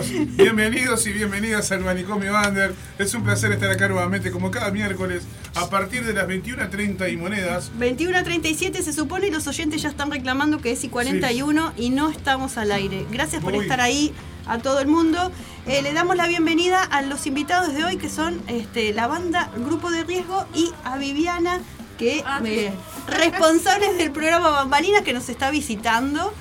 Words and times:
Amigos, 0.00 0.36
bienvenidos 0.36 1.06
y 1.06 1.12
bienvenidas 1.12 1.70
al 1.72 1.80
Manicomio 1.80 2.32
Under. 2.34 2.74
Es 2.98 3.12
un 3.14 3.22
placer 3.22 3.52
estar 3.52 3.70
acá 3.70 3.86
nuevamente, 3.88 4.30
como 4.30 4.50
cada 4.50 4.70
miércoles, 4.70 5.24
a 5.54 5.68
partir 5.68 6.04
de 6.04 6.14
las 6.14 6.26
21.30 6.26 7.12
y 7.12 7.16
monedas. 7.16 7.70
21.37 7.78 8.80
se 8.82 8.92
supone 8.94 9.26
y 9.28 9.30
los 9.30 9.46
oyentes 9.46 9.82
ya 9.82 9.90
están 9.90 10.10
reclamando 10.10 10.58
que 10.58 10.72
es 10.72 10.82
y 10.84 10.88
41 10.88 11.74
y 11.76 11.90
no 11.90 12.10
estamos 12.10 12.56
al 12.56 12.72
aire. 12.72 13.04
Gracias 13.10 13.42
por 13.42 13.54
estar 13.54 13.80
ahí 13.80 14.12
a 14.46 14.58
todo 14.58 14.80
el 14.80 14.86
mundo. 14.86 15.30
Eh, 15.66 15.82
le 15.82 15.92
damos 15.92 16.16
la 16.16 16.26
bienvenida 16.26 16.82
a 16.82 17.02
los 17.02 17.26
invitados 17.26 17.74
de 17.74 17.84
hoy 17.84 17.96
que 17.98 18.08
son 18.08 18.40
este, 18.46 18.94
la 18.94 19.06
banda 19.06 19.50
Grupo 19.66 19.90
de 19.90 20.04
Riesgo 20.04 20.46
y 20.54 20.70
a 20.84 20.96
Viviana, 20.96 21.60
que 21.98 22.24
eh, 22.46 22.72
responsables 23.06 23.98
del 23.98 24.10
programa 24.12 24.48
Bambalinas 24.48 25.02
que 25.02 25.12
nos 25.12 25.28
está 25.28 25.50
visitando. 25.50 26.32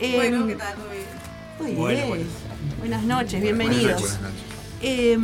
Eh, 0.00 0.12
Bueno, 0.16 0.46
¿qué 0.48 0.56
tal? 0.56 0.76
Muy 0.78 0.88
bien. 0.96 1.06
muy 1.60 1.72
Bueno, 1.74 1.96
bien. 1.96 2.08
bueno. 2.08 2.47
Buenas 2.78 3.02
noches, 3.02 3.40
bienvenidos. 3.42 4.00
Buenas 4.00 4.20
noches. 4.20 4.42
Eh, 4.82 5.16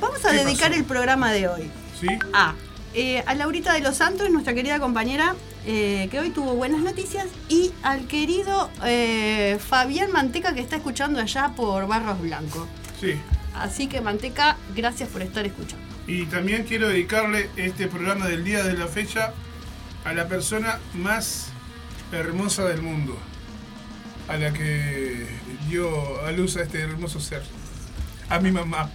vamos 0.00 0.24
a 0.24 0.30
¿Qué 0.30 0.36
dedicar 0.44 0.68
pasó? 0.68 0.80
el 0.80 0.84
programa 0.84 1.32
de 1.32 1.48
hoy 1.48 1.70
¿Sí? 1.98 2.08
a, 2.34 2.54
eh, 2.92 3.22
a 3.26 3.34
Laurita 3.34 3.72
de 3.72 3.80
los 3.80 3.96
Santos, 3.96 4.28
nuestra 4.30 4.52
querida 4.54 4.78
compañera, 4.78 5.34
eh, 5.66 6.08
que 6.10 6.20
hoy 6.20 6.30
tuvo 6.30 6.54
buenas 6.54 6.80
noticias, 6.80 7.26
y 7.48 7.72
al 7.82 8.06
querido 8.06 8.70
eh, 8.84 9.58
Fabián 9.66 10.12
Manteca, 10.12 10.54
que 10.54 10.60
está 10.60 10.76
escuchando 10.76 11.20
allá 11.20 11.52
por 11.56 11.86
Barros 11.86 12.20
Blanco. 12.20 12.68
Sí. 13.00 13.14
Así 13.54 13.86
que 13.86 14.00
Manteca, 14.00 14.58
gracias 14.76 15.08
por 15.08 15.22
estar 15.22 15.46
escuchando. 15.46 15.84
Y 16.06 16.26
también 16.26 16.64
quiero 16.64 16.88
dedicarle 16.88 17.48
este 17.56 17.86
programa 17.86 18.26
del 18.28 18.44
día 18.44 18.62
de 18.62 18.74
la 18.74 18.88
fecha 18.88 19.32
a 20.04 20.12
la 20.12 20.28
persona 20.28 20.78
más 20.92 21.46
hermosa 22.12 22.64
del 22.66 22.82
mundo. 22.82 23.16
A 24.28 24.36
la 24.36 24.52
que 24.52 25.26
dio 25.68 26.24
a 26.24 26.32
luz 26.32 26.56
a 26.56 26.62
este 26.62 26.80
hermoso 26.80 27.20
ser. 27.20 27.42
A 28.28 28.38
mi 28.38 28.50
mamá. 28.50 28.90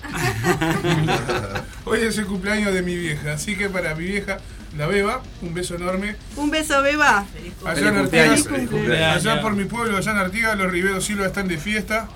Hoy 1.85 2.01
es 2.01 2.17
el 2.17 2.25
cumpleaños 2.25 2.73
de 2.73 2.81
mi 2.81 2.95
vieja, 2.95 3.33
así 3.33 3.55
que 3.55 3.69
para 3.69 3.93
mi 3.95 4.05
vieja, 4.05 4.39
la 4.77 4.87
beba, 4.87 5.21
un 5.41 5.53
beso 5.53 5.75
enorme. 5.75 6.15
Un 6.35 6.49
beso, 6.49 6.81
Beba. 6.81 7.25
Allá 7.65 7.89
en 7.89 7.97
Artigas, 7.97 8.47
allá 8.47 9.41
por 9.41 9.55
mi 9.55 9.65
pueblo, 9.65 9.97
allá 9.97 10.11
en 10.11 10.17
Artigas, 10.17 10.57
los 10.57 10.71
Riveros 10.71 11.05
Silva 11.05 11.27
están 11.27 11.47
de 11.47 11.57
fiesta. 11.57 12.07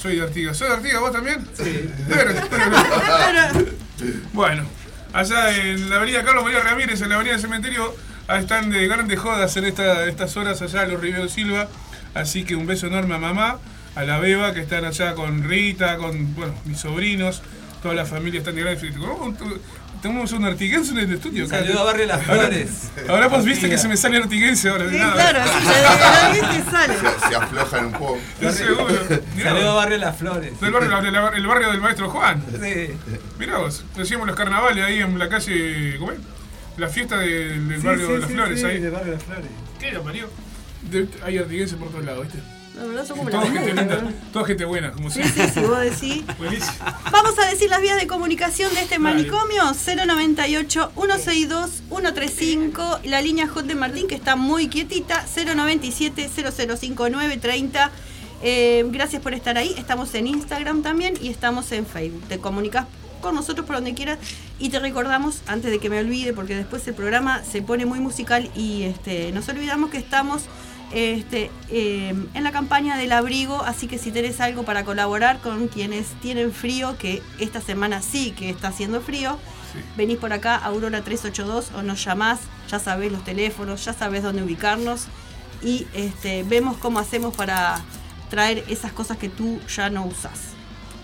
Soy 0.00 0.16
de 0.16 0.22
Artigas. 0.22 0.56
¿Soy 0.56 0.68
de 0.68 0.74
Artigas 0.74 1.00
vos 1.00 1.12
también? 1.12 1.46
Sí. 1.54 1.90
Bueno, 4.32 4.64
allá 5.12 5.54
en 5.54 5.90
la 5.90 5.96
avenida 5.96 6.24
Carlos 6.24 6.42
María 6.42 6.60
Ramírez, 6.60 7.02
en 7.02 7.10
la 7.10 7.16
avenida 7.16 7.34
del 7.34 7.42
cementerio, 7.42 7.94
están 8.38 8.70
de 8.70 8.86
grandes 8.86 9.18
jodas 9.18 9.54
en 9.58 9.64
esta, 9.66 10.06
estas 10.06 10.36
horas 10.36 10.62
allá 10.62 10.86
los 10.86 11.00
Riveros 11.00 11.32
Silva. 11.32 11.68
Así 12.14 12.44
que 12.44 12.56
un 12.56 12.66
beso 12.66 12.86
enorme 12.86 13.14
a 13.14 13.18
mamá, 13.18 13.58
a 13.94 14.04
la 14.04 14.18
beba 14.18 14.52
que 14.54 14.60
están 14.60 14.84
allá 14.84 15.14
con 15.14 15.42
Rita, 15.44 15.96
con 15.96 16.34
bueno, 16.34 16.54
mis 16.64 16.78
sobrinos, 16.78 17.42
toda 17.82 17.94
la 17.94 18.06
familia 18.06 18.40
de 18.42 18.76
fiestas. 18.76 19.02
¿Cómo 19.02 19.34
tú- 19.34 19.58
Tenemos 20.02 20.32
un 20.32 20.46
artiguense 20.46 20.92
en 20.92 20.98
el 21.00 21.12
estudio. 21.12 21.46
Saludo 21.46 21.80
a 21.80 21.84
Barrio 21.84 22.06
Las 22.06 22.22
Flores. 22.24 22.90
Ahora 23.06 23.26
vos 23.28 23.44
viste 23.44 23.68
que 23.68 23.76
se 23.76 23.86
me 23.86 23.98
sale 23.98 24.16
artiguense 24.16 24.70
ahora. 24.70 24.84
de 24.84 24.92
Sí, 24.92 24.96
nada. 24.98 25.12
claro, 25.12 25.40
sí, 25.52 25.66
de- 25.68 26.40
de- 26.40 26.56
de- 26.56 26.62
te 26.64 26.70
sale. 26.70 26.94
Se, 26.94 27.28
se 27.28 27.34
aflojan 27.36 27.84
un 27.84 27.92
poco. 27.92 28.18
Sí, 28.40 28.50
seguro. 28.50 28.86
Mirá 29.36 29.50
Saludo 29.50 29.70
a. 29.72 29.74
Barrio 29.74 29.98
Las 29.98 30.16
Flores. 30.16 30.58
Del 30.58 30.72
barrio, 30.72 31.02
del 31.02 31.14
el 31.34 31.46
barrio 31.46 31.70
del 31.70 31.80
maestro 31.82 32.08
Juan. 32.08 32.42
Sí. 32.62 32.94
Mirá 33.38 33.58
vos, 33.58 33.84
hacíamos 34.00 34.26
los 34.26 34.36
carnavales 34.36 34.82
ahí 34.82 35.00
en 35.00 35.18
la 35.18 35.28
calle, 35.28 35.96
¿cómo 35.98 36.12
es? 36.12 36.18
La 36.78 36.88
fiesta 36.88 37.18
del, 37.18 37.68
del 37.68 37.80
barrio 37.82 38.08
de 38.08 38.18
las 38.20 38.30
flores 38.30 38.64
ahí. 38.64 38.78
Barrio 38.88 39.12
Las 39.12 39.22
Flores. 39.22 39.46
¿Qué 39.78 39.92
lo 39.92 40.02
parió? 40.02 40.30
De- 40.90 41.08
hay 41.26 41.36
artiguenses 41.36 41.76
por 41.76 41.90
todos 41.90 42.06
lados, 42.06 42.22
¿viste? 42.24 42.38
La 42.76 42.84
verdad 42.86 43.06
son 43.06 43.18
como 43.18 43.30
Toda 43.30 43.42
gente 43.42 43.60
nubes, 43.60 43.74
linda, 43.76 44.00
¿no? 44.02 44.10
toda 44.32 44.44
gente 44.46 44.64
buena, 44.64 44.92
como 44.92 45.10
Sí, 45.10 45.22
siempre. 45.22 45.46
sí, 45.48 45.52
sí, 45.54 45.60
vos 45.66 45.80
decís. 45.80 46.22
Buenísimo. 46.38 46.72
Vamos 47.10 47.38
a 47.38 47.46
decir 47.50 47.68
las 47.68 47.80
vías 47.82 47.98
de 48.00 48.06
comunicación 48.06 48.72
de 48.74 48.82
este 48.82 48.98
manicomio 48.98 49.64
098 49.74 50.92
162 50.94 51.70
135 51.88 53.00
la 53.04 53.20
línea 53.20 53.46
J 53.48 53.62
de 53.62 53.74
Martín 53.74 54.06
que 54.08 54.14
está 54.14 54.36
muy 54.36 54.68
quietita 54.68 55.26
097 55.34 56.28
0059 56.28 57.36
30 57.36 57.90
Eh, 58.42 58.84
gracias 58.90 59.20
por 59.20 59.34
estar 59.34 59.58
ahí 59.58 59.74
estamos 59.76 60.14
en 60.14 60.26
Instagram 60.26 60.82
también 60.82 61.14
y 61.20 61.28
estamos 61.28 61.70
en 61.72 61.84
Facebook 61.84 62.22
te 62.28 62.38
comunicas 62.38 62.86
con 63.20 63.34
nosotros 63.34 63.66
por 63.66 63.76
donde 63.76 63.92
quieras 63.92 64.18
y 64.58 64.70
te 64.70 64.78
recordamos 64.78 65.42
antes 65.46 65.70
de 65.70 65.78
que 65.78 65.90
me 65.90 65.98
olvide 66.00 66.32
porque 66.32 66.56
después 66.56 66.88
el 66.88 66.94
programa 66.94 67.42
se 67.44 67.60
pone 67.60 67.84
muy 67.84 67.98
musical 68.00 68.48
y 68.56 68.84
este 68.84 69.30
nos 69.32 69.46
olvidamos 69.50 69.90
que 69.90 69.98
estamos 69.98 70.44
este, 70.92 71.50
eh, 71.70 72.14
en 72.34 72.44
la 72.44 72.52
campaña 72.52 72.96
del 72.96 73.12
abrigo, 73.12 73.62
así 73.62 73.86
que 73.86 73.98
si 73.98 74.10
tenés 74.10 74.40
algo 74.40 74.64
para 74.64 74.84
colaborar 74.84 75.40
con 75.40 75.68
quienes 75.68 76.06
tienen 76.20 76.52
frío, 76.52 76.96
que 76.98 77.22
esta 77.38 77.60
semana 77.60 78.02
sí 78.02 78.32
que 78.32 78.50
está 78.50 78.68
haciendo 78.68 79.00
frío, 79.00 79.38
Sí. 79.72 79.78
venís 79.96 80.18
por 80.18 80.32
acá, 80.32 80.56
Aurora 80.56 81.02
382, 81.02 81.70
o 81.76 81.82
nos 81.82 82.04
llamás, 82.04 82.40
ya 82.68 82.80
sabés 82.80 83.12
los 83.12 83.22
teléfonos, 83.24 83.84
ya 83.84 83.92
sabés 83.92 84.24
dónde 84.24 84.42
ubicarnos 84.42 85.04
y 85.62 85.86
este, 85.94 86.42
vemos 86.42 86.76
cómo 86.78 86.98
hacemos 86.98 87.36
para 87.36 87.80
traer 88.30 88.64
esas 88.68 88.92
cosas 88.92 89.16
que 89.16 89.28
tú 89.28 89.60
ya 89.74 89.88
no 89.88 90.04
usas. 90.06 90.40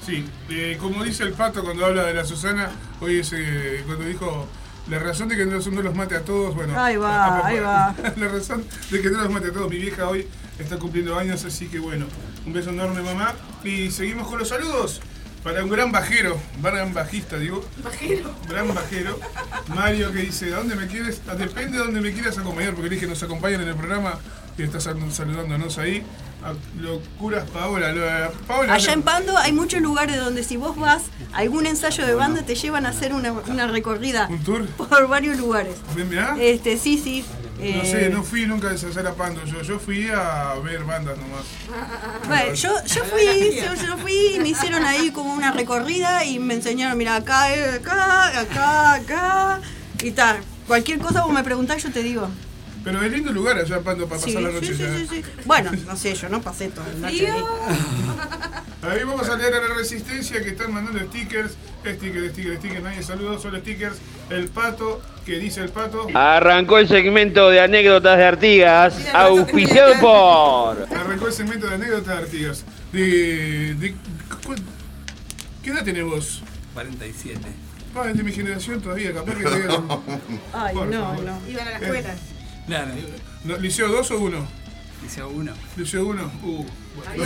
Sí, 0.05 0.25
eh, 0.51 0.77
como 0.81 1.05
dice 1.05 1.23
el 1.23 1.33
pato 1.33 1.63
cuando 1.63 1.87
habla 1.87 2.03
de 2.05 2.15
la 2.15 2.25
Susana, 2.25 2.71
hoy 3.01 3.19
es 3.21 3.33
eh, 3.33 3.83
cuando 3.87 4.05
dijo 4.05 4.47
la 4.89 4.99
razón 4.99 5.29
de 5.29 5.37
que 5.37 5.47
no, 5.47 5.59
no 5.59 5.83
los 5.83 5.95
mate 5.95 6.17
a 6.17 6.23
todos, 6.23 6.55
bueno. 6.55 6.81
Ahí 6.81 6.97
va, 6.97 7.45
ahí 7.47 7.59
va. 7.59 7.95
La 8.17 8.29
razón 8.29 8.65
de 8.91 9.01
que 9.03 9.11
no 9.11 9.21
los 9.23 9.31
mate 9.31 9.49
a 9.49 9.53
todos, 9.53 9.69
mi 9.69 9.79
vieja 9.79 10.09
hoy 10.09 10.27
está 10.59 10.79
cumpliendo 10.79 11.19
años, 11.19 11.45
así 11.45 11.67
que 11.67 11.79
bueno, 11.79 12.07
un 12.47 12.53
beso 12.53 12.71
enorme 12.71 13.03
mamá. 13.03 13.35
Y 13.65 13.91
seguimos 13.91 14.29
con 14.29 14.39
los 14.39 14.49
saludos 14.49 15.01
para 15.43 15.63
un 15.63 15.71
gran 15.71 15.93
bajero, 15.93 16.37
gran 16.63 16.95
bajista, 16.95 17.39
digo. 17.39 17.65
Bajero. 17.83 18.35
Gran 18.49 18.75
bajero, 18.75 19.19
Mario 19.69 20.13
que 20.13 20.19
dice, 20.19 20.55
¿a 20.55 20.59
dónde 20.59 20.77
me 20.77 20.87
quieres? 20.87 21.21
Ah, 21.29 21.35
Depende 21.35 21.79
de 21.79 21.85
dónde 21.85 22.01
me 22.01 22.13
quieras 22.13 22.39
acompañar, 22.39 22.75
porque 22.75 22.91
dije 22.91 23.03
que 23.03 23.11
nos 23.11 23.23
acompañan 23.23 23.63
en 23.63 23.69
el 23.69 23.77
programa 23.77 24.19
y 24.59 24.63
está 24.63 24.81
sal- 24.81 24.97
saludándonos 25.13 25.79
ahí. 25.79 26.03
A 26.45 26.53
locuras 26.81 27.49
Paola, 27.51 27.93
lo- 27.93 28.31
Paola. 28.47 28.75
Allá 28.75 28.93
en 28.93 29.03
Pando 29.03 29.37
hay 29.37 29.53
muchos 29.53 29.81
lugares 29.81 30.17
donde 30.19 30.45
si 30.45 30.57
vos 30.57 30.77
vas 30.79 31.03
a 31.33 31.39
algún 31.39 31.67
ensayo 31.67 32.07
de 32.07 32.15
banda 32.15 32.43
te 32.43 32.55
llevan 32.55 32.87
a 32.87 32.91
hacer 32.91 33.13
una, 33.15 33.33
una 33.33 33.67
recorrida 33.67 34.29
¿Un 34.31 34.39
tour? 34.45 34.67
por 34.69 35.09
varios 35.09 35.39
lugares. 35.39 35.75
Ven, 35.97 36.09
mirá. 36.09 36.37
Este, 36.39 36.77
sí, 36.79 36.99
sí. 37.03 37.25
No 37.59 37.65
eh, 37.65 37.83
sé, 37.91 38.11
no 38.11 38.23
fui 38.23 38.45
nunca 38.47 38.69
a 38.69 38.73
ensayar 38.73 39.07
a 39.07 39.15
Pando, 39.15 39.43
yo, 39.47 39.63
yo 39.63 39.79
fui 39.79 40.09
a 40.11 40.55
ver 40.63 40.85
bandas 40.85 41.17
nomás. 41.17 41.45
Bueno, 42.29 42.53
yo, 42.55 42.71
yo 42.85 43.05
fui, 43.05 43.25
yo, 43.57 43.75
yo 43.87 43.97
fui 43.97 44.35
y 44.35 44.39
me 44.41 44.51
hicieron 44.51 44.85
ahí 44.85 45.11
como 45.11 45.33
una 45.33 45.53
recorrida 45.53 46.25
y 46.27 46.39
me 46.39 46.53
enseñaron, 46.55 46.99
mira, 46.99 47.17
acá, 47.17 47.55
eh, 47.57 47.77
acá, 47.77 48.41
acá, 48.41 48.93
acá, 48.95 49.61
y 50.03 50.11
tal. 50.13 50.37
Cualquier 50.67 50.99
cosa 50.99 51.23
vos 51.25 51.33
me 51.33 51.43
preguntás, 51.43 51.83
yo 51.83 51.91
te 51.91 52.03
digo. 52.03 52.29
Pero 52.87 53.03
es 53.03 53.11
lindo 53.11 53.33
lugar 53.33 53.59
allá 53.59 53.79
en 53.79 53.83
Pando 53.83 54.07
para 54.07 54.21
Sí, 54.21 54.27
pasar 54.33 54.43
la 54.43 54.51
noche 54.53 54.75
sí, 54.75 54.79
ya. 54.81 54.97
sí, 54.97 55.07
sí. 55.11 55.23
Bueno, 55.45 55.73
no 55.89 55.97
sé, 55.97 56.15
yo 56.15 56.29
no 56.29 56.41
pasé 56.41 56.69
toda 56.69 56.87
la 56.87 57.11
noche. 57.11 57.29
ahí. 57.29 57.43
Vamos 59.05 59.29
a 59.29 59.37
leer 59.37 59.55
a 59.55 59.61
la 59.61 59.75
resistencia 59.75 60.41
que 60.41 60.51
están 60.51 60.73
mandando 60.73 61.01
stickers. 61.01 61.57
Stickers, 61.85 62.31
stickers, 62.33 62.59
stickers, 62.61 62.83
nadie 62.85 63.03
saludos, 63.03 63.43
solo 63.43 63.59
stickers. 63.59 63.97
El 64.31 64.47
pato, 64.51 65.03
que 65.25 65.41
dice 65.41 65.63
el 65.63 65.71
pato. 65.71 66.07
Arrancó 66.15 66.79
el 66.79 66.87
segmento 66.87 67.51
de 67.51 67.61
anécdotas 67.61 68.19
de 68.19 68.25
Artigas, 68.25 68.95
auspiciado 69.13 69.95
por... 70.01 70.87
Arrancó 70.97 71.27
el 71.27 71.33
segmento 71.33 71.67
de 71.67 71.75
anécdotas 71.75 72.07
de 72.07 72.23
Artigas. 72.23 72.65
De, 72.93 73.95
¿Qué 75.65 75.71
edad 75.71 75.83
tenés 75.85 76.05
vos? 76.05 76.43
47. 76.75 77.41
Ah, 77.97 78.11
es 78.11 78.17
de 78.17 78.23
mi 78.23 78.31
generación 78.31 78.81
todavía, 78.81 79.13
capaz 79.13 79.35
que 79.35 79.43
te 79.43 79.51
Ay, 80.53 80.75
Por 80.75 80.87
no, 80.87 81.01
favor. 81.03 81.25
no. 81.25 81.41
Iban 81.49 81.67
a 81.67 81.71
la 81.73 81.79
escuela. 81.79 82.15
Claro. 82.67 82.91
no, 83.45 83.57
¿Liceo 83.59 83.89
2 83.89 84.11
o 84.11 84.19
1? 84.19 84.49
Liceo 85.03 85.29
1. 85.29 85.53
¿Liceo 85.77 86.07
1? 86.07 86.33
Uh, 86.43 86.65
bueno. 86.97 87.25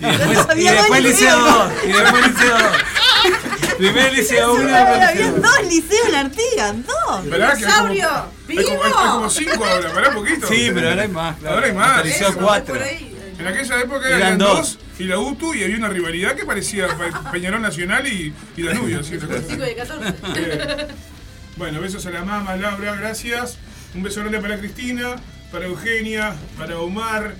no, 0.00 0.54
no. 0.54 0.60
Y 0.60 0.64
después, 0.64 1.00
y 1.00 1.02
Liceo 1.02 1.38
liceos. 1.38 1.44
2. 1.44 1.72
Y 1.84 1.92
después 1.92 2.26
Liceo 2.28 2.58
2. 2.58 3.76
Primero 3.78 4.12
Liceo 4.12 4.54
1 4.54 4.62
y 4.62 4.72
después 4.72 5.00
Había 5.00 5.10
Liceo 5.12 5.32
2. 5.32 5.42
dos 5.42 5.66
liceos 5.72 6.08
en 6.08 6.14
Artigas, 6.14 6.74
dos. 6.86 7.26
Pará, 7.30 7.56
que 7.56 7.66
hay 7.66 7.72
como- 7.72 7.88
¡Dinosaurio! 7.88 8.08
Hay 8.48 8.56
como, 8.64 8.82
hay, 8.84 8.92
hay 8.96 9.08
como 9.10 9.30
cinco 9.30 9.64
ahora, 9.64 9.92
pará 9.92 10.10
poquito. 10.14 10.46
Sí, 10.48 10.70
pero 10.74 10.88
ahora 10.90 11.02
hay 11.02 11.08
más. 11.08 11.36
claro. 11.36 11.54
Ahora 11.56 11.66
hay 11.66 11.72
más. 11.74 11.88
Hasta 11.90 12.02
Liceo 12.04 12.28
Eso, 12.30 12.38
4. 12.38 12.74
por 12.74 12.82
ahí. 12.82 13.12
En 13.38 13.46
aquella 13.46 13.80
época 13.82 14.06
Eran 14.08 14.20
eran 14.20 14.38
dos. 14.38 14.56
dos 14.58 14.78
y 14.98 15.04
la 15.04 15.18
UTU 15.18 15.52
y 15.54 15.62
había 15.62 15.76
una 15.76 15.88
rivalidad 15.90 16.34
que 16.34 16.46
parecía 16.46 16.86
Pe- 16.88 17.30
Peñarol 17.30 17.60
Nacional 17.60 18.06
y, 18.06 18.32
y 18.56 18.62
Danubio. 18.62 19.00
así, 19.00 19.16
una 19.16 19.26
cosa 19.26 19.38
así. 19.40 19.48
Chico 19.48 19.62
de 19.62 19.74
14. 19.76 20.14
Eh, 20.36 20.86
bueno, 21.58 21.80
besos 21.80 22.04
a 22.06 22.10
la 22.10 22.22
mamá, 22.24 22.56
Laura, 22.56 22.94
gracias. 22.96 23.58
Un 23.96 24.02
beso 24.02 24.20
grande 24.20 24.38
para 24.40 24.58
Cristina, 24.58 25.16
para 25.50 25.64
Eugenia, 25.66 26.34
para 26.58 26.78
Omar, 26.78 27.34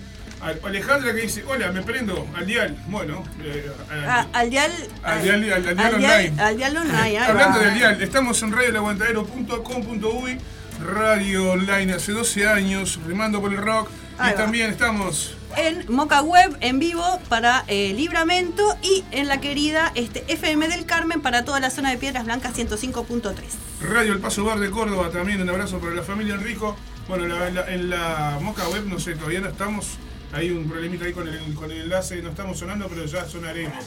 Alejandra 0.64 1.12
que 1.14 1.22
dice, 1.22 1.42
hola, 1.46 1.70
me 1.72 1.82
prendo 1.82 2.26
al 2.34 2.46
dial. 2.46 2.76
Bueno, 2.88 3.24
eh, 3.42 3.70
Ah, 3.90 4.26
al 4.32 4.50
dial. 4.50 4.70
Al 5.02 5.22
dial- 5.22 5.44
al- 5.52 5.52
al 5.68 5.76
dial 5.76 5.80
al 5.86 5.94
online. 5.94 6.32
Al 6.42 6.56
dial 6.56 6.76
online. 6.76 7.18
Hablando 7.18 7.58
del 7.58 7.74
dial, 7.74 8.02
estamos 8.02 8.42
en 8.42 8.52
radioelaguantadero.com.uy, 8.52 10.38
radio 10.84 11.52
online 11.52 11.92
hace 11.94 12.12
12 12.12 12.46
años, 12.46 12.98
remando 13.06 13.40
por 13.40 13.52
el 13.52 13.58
rock. 13.58 13.88
Ahí 14.18 14.30
y 14.30 14.32
va. 14.32 14.38
también 14.44 14.70
estamos 14.70 15.35
en 15.56 15.84
Moca 15.92 16.22
Web 16.22 16.56
en 16.60 16.78
vivo 16.78 17.02
para 17.28 17.64
eh, 17.68 17.92
Libramento 17.94 18.62
y 18.82 19.04
en 19.10 19.28
la 19.28 19.40
querida 19.40 19.92
este, 19.94 20.24
FM 20.28 20.68
del 20.68 20.84
Carmen 20.86 21.20
para 21.20 21.44
toda 21.44 21.60
la 21.60 21.70
zona 21.70 21.90
de 21.90 21.96
Piedras 21.98 22.24
Blancas 22.24 22.56
105.3. 22.56 23.32
Radio 23.80 24.12
El 24.12 24.20
Paso 24.20 24.44
Bar 24.44 24.58
de 24.60 24.70
Córdoba 24.70 25.10
también, 25.10 25.40
un 25.40 25.48
abrazo 25.48 25.78
para 25.78 25.94
la 25.94 26.02
familia 26.02 26.34
Enrico. 26.34 26.76
Bueno, 27.08 27.26
la- 27.26 27.50
la- 27.50 27.72
en 27.72 27.90
la 27.90 28.38
Moca 28.42 28.68
Web, 28.68 28.86
no 28.86 28.98
sé, 28.98 29.14
todavía 29.14 29.40
no 29.40 29.48
estamos. 29.48 29.86
Hay 30.32 30.50
un 30.50 30.68
problemita 30.68 31.04
ahí 31.04 31.12
con 31.12 31.28
el, 31.28 31.54
con 31.54 31.70
el 31.70 31.82
enlace, 31.82 32.20
no 32.22 32.30
estamos 32.30 32.58
sonando, 32.58 32.88
pero 32.88 33.04
ya 33.06 33.24
sonaremos. 33.26 33.84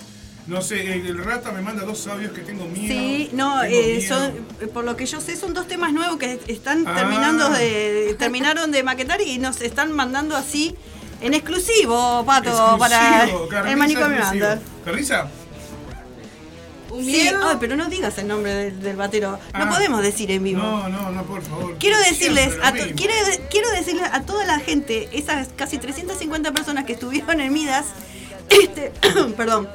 No 0.47 0.61
sé, 0.63 0.93
el, 0.95 1.17
Rata 1.23 1.51
me 1.51 1.61
manda 1.61 1.83
dos 1.83 2.07
audios 2.07 2.31
que 2.31 2.41
tengo 2.41 2.65
miedo. 2.65 2.87
Sí, 2.87 3.29
no, 3.33 3.61
eh, 3.63 3.97
miedo. 3.99 4.15
son, 4.15 4.69
por 4.73 4.83
lo 4.83 4.95
que 4.95 5.05
yo 5.05 5.21
sé, 5.21 5.35
son 5.35 5.53
dos 5.53 5.67
temas 5.67 5.93
nuevos 5.93 6.17
que 6.17 6.39
están 6.47 6.87
Ah. 6.87 6.95
terminando 6.95 7.49
de, 7.51 8.15
terminaron 8.17 8.71
de 8.71 8.81
maquetar 8.81 9.21
y 9.21 9.37
nos 9.37 9.61
están 9.61 9.91
mandando 9.91 10.35
así 10.35 10.75
en 11.21 11.33
exclusivo, 11.33 12.23
Pato, 12.25 12.49
Exclusivo, 12.49 12.77
para 12.77 12.97
Carriza 13.49 13.69
el 13.71 13.77
manicomio. 13.77 14.29
Under. 14.31 14.59
¿Carriza? 14.85 15.27
Sí, 17.01 17.27
ay, 17.29 17.57
pero 17.59 17.75
no 17.75 17.85
digas 17.87 18.17
el 18.17 18.27
nombre 18.27 18.53
del, 18.53 18.79
del 18.81 18.95
batero. 18.97 19.31
No 19.53 19.65
Ah. 19.65 19.69
podemos 19.69 20.01
decir 20.01 20.31
en 20.31 20.43
vivo. 20.43 20.61
No, 20.61 20.89
no, 20.89 21.11
no, 21.11 21.23
por 21.23 21.41
favor. 21.43 21.75
Quiero 21.79 21.97
decirles, 21.99 22.55
a 22.63 22.71
to- 22.73 22.83
quiero, 22.95 23.13
quiero 23.51 23.69
decirles 23.71 24.09
a 24.11 24.21
toda 24.23 24.43
la 24.45 24.59
gente, 24.59 25.07
esas 25.13 25.49
casi 25.55 25.77
350 25.77 26.51
personas 26.51 26.85
que 26.85 26.93
estuvieron 26.93 27.39
en 27.41 27.53
Midas, 27.53 27.85
este, 28.49 28.91
perdón, 29.37 29.69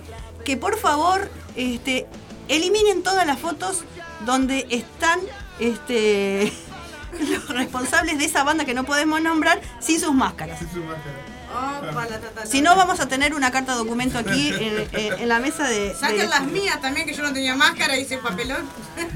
que 0.44 0.56
por 0.56 0.76
favor 0.76 1.31
este, 1.55 2.06
eliminen 2.49 3.02
todas 3.05 3.26
las 3.26 3.38
fotos 3.38 3.85
donde 4.26 4.67
están 4.70 5.20
este, 5.61 6.52
los 7.31 7.49
responsables 7.49 8.19
de 8.19 8.25
esa 8.25 8.43
banda 8.43 8.64
que 8.64 8.75
no 8.75 8.82
podemos 8.85 9.23
nombrar 9.23 9.61
sin 9.79 10.00
sus 10.00 10.12
máscaras. 10.12 10.58
Sí, 10.58 10.67
su 10.75 10.81
máscara. 10.81 11.14
Si 12.47 12.61
no, 12.62 12.77
vamos 12.77 13.01
a 13.01 13.09
tener 13.09 13.35
una 13.35 13.51
carta 13.51 13.75
documento 13.75 14.19
aquí 14.19 14.49
en, 14.61 14.89
en- 14.93 15.12
en 15.21 15.29
la 15.29 15.39
mesa 15.39 15.69
de... 15.69 15.89
de- 15.89 15.95
Saquen 15.95 16.29
las 16.31 16.43
mías 16.47 16.81
también, 16.81 17.06
que 17.06 17.15
yo 17.15 17.23
no 17.23 17.33
tenía 17.33 17.55
máscara 17.56 17.97
y 17.97 18.03
hice 18.03 18.19
papelón. 18.19 18.67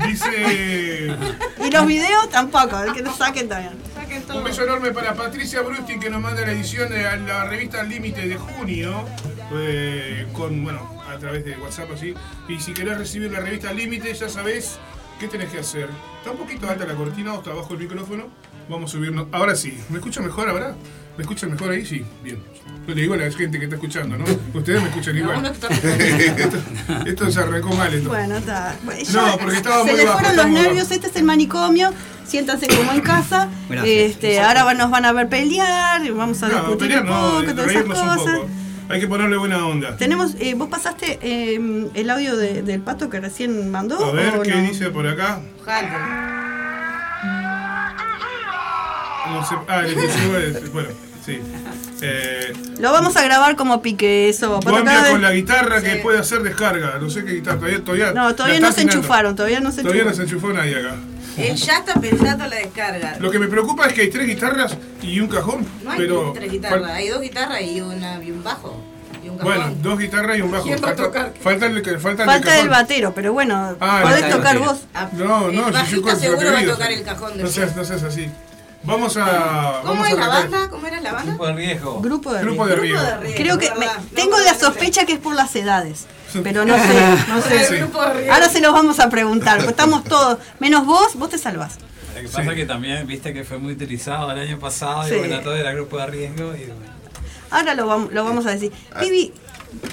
Dice. 0.06 1.14
Y 1.64 1.70
los 1.70 1.87
videos 1.87 2.31
tampoco, 2.31 2.76
que 2.94 3.02
los 3.02 3.17
saquen 3.17 3.49
también. 3.49 3.75
Saquen 3.94 4.23
todo. 4.23 4.38
Un 4.38 4.44
beso 4.44 4.62
enorme 4.64 4.90
para 4.93 5.14
Patricia 5.14 5.61
Brusti 5.61 5.99
que 5.99 6.08
nos 6.08 6.20
manda 6.23 6.40
la 6.43 6.52
edición 6.52 6.88
de 6.88 7.02
la 7.02 7.44
revista 7.44 7.82
Límite 7.82 8.26
de 8.26 8.37
junio. 8.37 9.05
eh, 9.52 10.26
con, 10.32 10.62
bueno, 10.64 11.02
a 11.08 11.19
través 11.19 11.44
de 11.44 11.56
WhatsApp 11.58 11.90
así. 11.94 12.14
Y 12.49 12.58
si 12.61 12.73
querés 12.73 12.96
recibir 12.99 13.31
la 13.32 13.40
revista 13.40 13.73
Límite, 13.73 14.14
ya 14.14 14.29
sabés 14.31 14.79
qué 15.20 15.29
tenés 15.29 15.50
que 15.50 15.58
hacer. 15.58 15.90
Está 16.19 16.31
un 16.31 16.38
poquito 16.38 16.69
alta 16.70 16.87
la 16.87 16.94
cortina, 16.94 17.35
o 17.35 17.38
está 17.38 17.50
abajo 17.50 17.75
el 17.75 17.81
micrófono. 17.81 18.29
Vamos 18.69 18.90
a 18.90 18.93
subirnos. 18.96 19.26
Ahora 19.32 19.55
sí, 19.55 19.79
¿me 19.90 19.99
escuchan 19.99 20.25
mejor 20.25 20.49
ahora? 20.49 20.75
¿Me 21.18 21.22
escuchan 21.22 21.50
mejor 21.50 21.72
ahí? 21.72 21.84
Sí, 21.84 22.02
bien. 22.22 22.38
Yo 22.86 22.94
le 22.94 23.02
digo 23.02 23.12
a 23.14 23.16
la 23.18 23.30
gente 23.30 23.58
que 23.58 23.64
está 23.64 23.74
escuchando, 23.76 24.16
¿no? 24.16 24.24
Ustedes 24.54 24.80
me 24.80 24.88
escuchan 24.88 25.16
igual. 25.18 25.44
está- 25.52 25.68
esto, 25.68 26.56
esto 27.06 27.30
se 27.30 27.40
arrancó 27.40 27.74
mal 27.74 27.92
esto. 27.92 28.08
Bueno, 28.08 28.36
está. 28.36 28.76
Bueno, 28.84 29.00
No, 29.12 29.36
porque 29.38 29.56
estaba 29.56 29.84
se 29.84 29.90
muy 29.90 29.98
le 29.98 30.04
bajo, 30.06 30.18
fueron 30.20 30.36
los 30.36 30.46
nervios. 30.48 30.84
bajo. 30.84 30.94
Este 30.94 31.06
es 31.08 31.16
el 31.16 31.24
manicomio. 31.24 31.92
Siéntanse 32.26 32.66
como 32.68 32.92
en 32.92 33.00
casa. 33.02 33.48
Gracias. 33.68 33.88
Este, 34.10 34.40
ahora 34.40 34.72
nos 34.74 34.90
van 34.90 35.04
a 35.04 35.12
ver 35.12 35.28
pelear. 35.28 36.08
Vamos 36.12 36.42
a 36.42 36.48
No, 36.48 36.54
discutir 36.54 36.78
pelear 36.78 37.02
un 37.02 37.08
no, 37.10 37.14
poco, 37.40 37.42
todas 37.54 37.70
esas 37.70 37.82
un 37.84 37.90
cosas. 37.90 38.16
poco. 38.16 38.48
Hay 38.90 39.00
que 39.00 39.06
ponerle 39.08 39.36
buena 39.36 39.66
onda. 39.66 39.96
Tenemos, 39.98 40.34
eh, 40.38 40.54
¿Vos 40.54 40.68
pasaste 40.70 41.18
eh, 41.20 41.90
el 41.92 42.08
audio 42.10 42.36
de- 42.38 42.62
del 42.62 42.80
pato 42.80 43.10
que 43.10 43.20
recién 43.20 43.70
mandó? 43.70 44.02
A 44.02 44.12
ver, 44.12 44.36
o 44.36 44.42
¿qué 44.42 44.54
no? 44.54 44.62
dice 44.62 44.88
por 44.90 45.06
acá? 45.06 45.40
Jale. 45.64 45.88
No 49.30 49.44
sé. 49.46 49.56
Ah, 49.68 49.80
el 49.80 49.92
exclusivo 49.92 50.36
es- 50.38 50.72
Bueno, 50.72 50.88
sí. 51.28 51.40
Eh, 52.00 52.52
Lo 52.78 52.92
vamos 52.92 53.16
a 53.16 53.25
grabar 53.25 53.56
como 53.56 53.82
pique 53.82 54.28
eso. 54.28 54.60
Guambia 54.62 54.84
cada 54.84 55.10
con 55.10 55.20
vez- 55.20 55.30
la 55.30 55.32
guitarra 55.34 55.82
que 55.82 55.94
Sí. 55.94 55.98
puede 56.00 56.20
hacer 56.20 56.42
descarga. 56.44 56.96
No 57.00 57.10
sé 57.10 57.25
qué 57.25 57.32
guitarra. 57.32 57.58
Todavía, 57.58 57.82
todavía, 57.84 58.12
No, 58.12 58.34
todavía 58.36 58.60
no 58.60 58.70
se 58.70 58.82
enchufaron, 58.82 59.34
todavía 59.34 59.58
no 59.58 59.72
se 59.72 59.82
Todavía 59.82 60.04
no 60.04 60.14
se 60.14 60.22
enchufó 60.22 60.52
nadie 60.52 60.76
acá. 60.78 60.94
Él 61.36 61.56
ya 61.56 61.78
está 61.78 61.94
pensando 62.00 62.46
la 62.46 62.54
descarga. 62.54 63.16
Lo 63.19 63.32
que 63.32 63.40
me 63.40 63.48
preocupa 63.48 63.86
es 63.88 63.94
que 63.94 64.02
hay 64.02 64.10
tres 64.10 64.28
guitarras 64.28 64.76
y 65.02 65.19
un 65.19 65.26
cajón. 65.26 65.66
No 65.82 65.90
hay 65.90 65.98
pero 65.98 66.32
tres 66.36 66.52
guitarras, 66.52 66.90
hay 66.92 67.08
dos 67.08 67.20
guitarras 67.20 67.62
y, 67.62 67.80
una, 67.80 68.22
y 68.22 68.30
un 68.30 68.44
bajo. 68.44 68.80
Y 69.25 69.28
un 69.30 69.38
cajón. 69.38 69.54
Bueno, 69.56 69.75
dos 69.82 69.98
guitarras 69.98 70.38
y 70.38 70.42
un 70.42 70.52
bajo. 70.52 70.64
¿Quién 70.64 70.76
va 70.76 70.78
a 70.78 70.86
Falta, 70.90 71.02
tocar? 71.02 71.32
falta 71.42 71.66
el, 71.66 71.82
falta 72.00 72.22
el 72.22 72.28
Falta 72.28 72.60
el 72.60 72.69
batero, 72.69 73.12
pero 73.12 73.32
bueno, 73.32 73.76
Ah, 73.80 74.00
podés 74.04 74.22
el 74.22 74.30
tocar 74.30 74.54
batero. 74.56 74.64
vos. 74.72 74.78
Ah, 74.94 75.08
No, 75.14 75.48
el 75.48 75.56
no, 75.56 75.84
si 75.84 75.96
yo 76.00 76.14
seguro 76.16 76.52
va 76.52 76.58
a 76.60 76.64
tocar 76.64 76.92
el 76.92 77.02
cajón 77.02 77.36
de 77.36 77.42
No 77.42 77.48
seas, 77.48 77.75
no 77.75 77.84
seas 77.84 78.04
así. 78.04 78.28
Vamos 78.88 79.17
a. 79.17 79.81
¿Cómo 79.82 79.94
vamos 79.94 80.08
es 80.08 80.14
a 80.14 80.17
la 80.17 80.29
banda? 80.29 80.70
¿Cómo 80.70 80.87
era 80.87 81.00
la 81.00 81.12
banda? 81.12 81.29
Grupo 81.32 81.46
de 81.46 81.52
riesgo. 81.55 82.00
Grupo 82.00 82.32
de 82.32 82.43
Grupo 82.43 82.64
riesgo. 82.64 82.67
de 82.67 82.75
Grupo 82.75 82.82
riesgo. 82.82 83.06
de 83.06 83.17
riesgo. 83.19 83.37
Creo 83.43 83.58
que 83.58 83.70
me- 83.79 83.87
tengo 84.14 84.38
la 84.38 84.55
sospecha 84.55 85.05
que 85.06 85.12
es 85.14 85.19
por 85.19 85.35
las 85.35 85.55
edades. 85.55 86.06
Pero 86.43 86.64
no 86.64 86.75
sé, 86.76 87.00
no 87.29 87.43
sé. 87.43 87.69
riesgo. 87.70 88.00
Ahora 88.32 88.49
se 88.49 88.61
los 88.61 88.73
vamos 88.73 88.99
a 89.00 89.08
preguntar, 89.08 89.56
porque 89.58 89.70
estamos 89.70 90.05
todos, 90.05 90.38
menos 90.58 90.85
vos, 90.87 91.14
vos 91.17 91.31
te 91.31 91.38
salvás. 91.38 91.76
Lo 92.14 92.23
que 92.23 92.29
pasa 92.29 92.43
es 92.50 92.55
que 92.56 92.67
también, 92.67 93.06
viste 93.06 93.32
que 93.32 93.44
fue 93.44 93.58
muy 93.58 93.75
utilizado 93.75 94.31
el 94.32 94.38
año 94.40 94.58
pasado 94.58 95.05
Sí. 95.06 95.14
y 95.14 95.19
bueno, 95.19 95.40
todo 95.40 95.55
era 95.55 95.73
grupo 95.73 95.99
de 95.99 96.06
riesgo 96.06 96.55
y 96.55 96.64
bueno. 96.67 96.99
Ahora 97.50 97.75
lo 97.75 97.87
vamos, 97.87 98.12
lo 98.12 98.25
vamos 98.25 98.44
a 98.46 98.50
decir. 98.50 98.73
Vivi, 99.00 99.32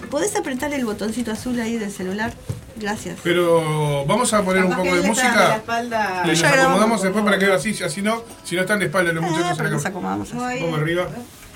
¿podés 0.10 0.36
apretar 0.36 0.74
el 0.74 0.84
botoncito 0.86 1.32
azul 1.32 1.60
ahí 1.60 1.78
del 1.78 1.92
celular? 1.92 2.34
Gracias. 2.78 3.20
Pero 3.24 4.06
vamos 4.06 4.34
a 4.34 4.44
poner 4.44 4.64
un 4.66 4.72
poco 4.76 4.84
de 4.84 4.96
de 4.96 5.02
la 5.02 5.08
música. 5.08 5.56
espalda. 5.56 6.24
Ya 6.26 6.34
grabamos. 6.34 6.60
acomodamos 6.66 7.02
después 7.02 7.24
para 7.26 7.40
que 7.40 7.46
así, 7.52 7.84
así 7.84 8.02
no, 8.02 8.24
si 8.44 8.56
no 8.56 8.62
están 8.62 8.80
de 8.80 8.86
espalda 8.86 9.14
los 9.14 9.24
Ah, 9.24 9.28
muchachos 9.28 9.58
pero 9.58 9.70
nos 9.70 9.86
acomodamos 9.86 10.34
Vamos 10.34 10.80
arriba. 10.80 11.08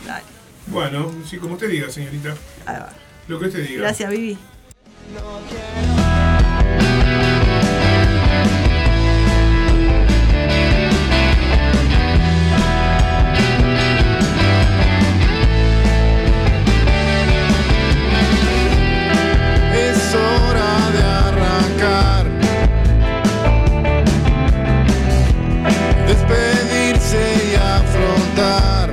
Dale. 0.06 0.24
Bueno, 0.68 1.12
sí, 1.27 1.38
como 1.38 1.56
usted 1.56 1.69
diga, 1.69 1.89
señorita. 1.89 2.30
Ahí 2.66 2.75
va. 2.77 2.89
Lo 3.27 3.39
que 3.39 3.48
usted 3.48 3.68
diga. 3.68 3.81
Gracias, 3.81 4.10
Vivi. 4.10 4.31
Es 4.33 6.29
Despedirse 26.08 27.52
y 27.52 27.56
afrontar. 27.56 28.89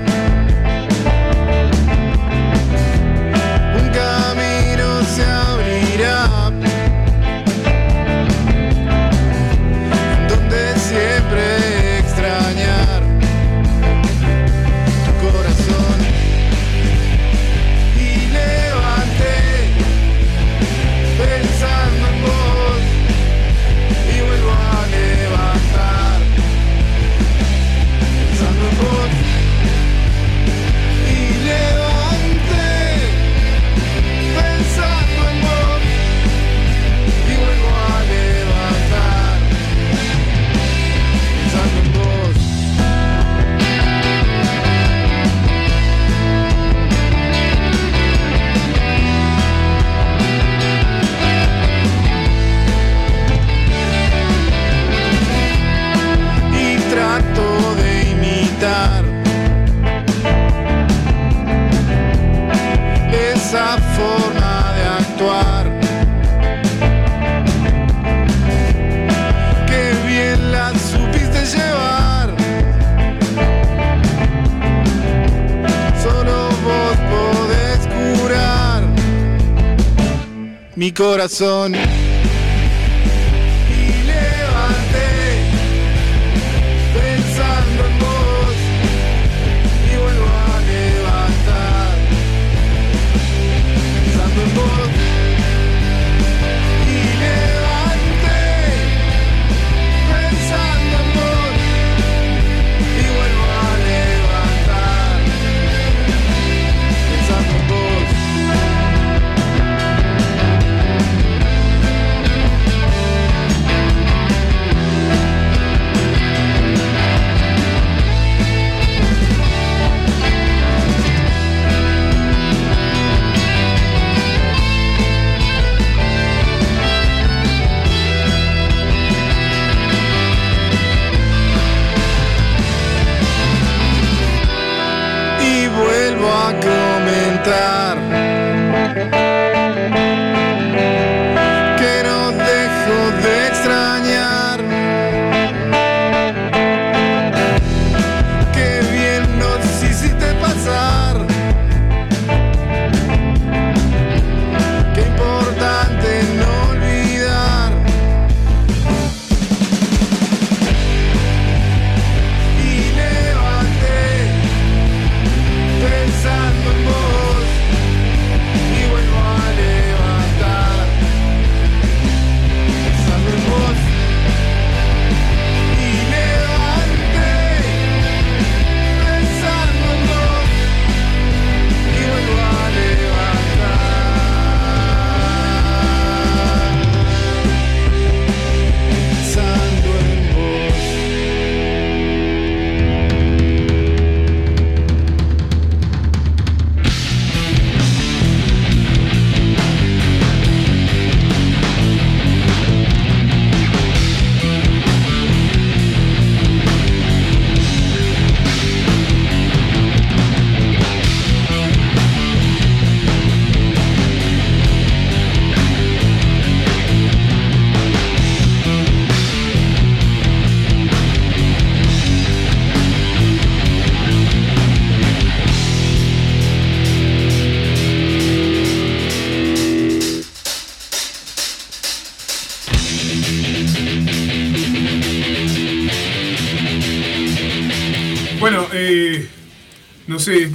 Mi 80.86 80.92
corazón 80.92 81.74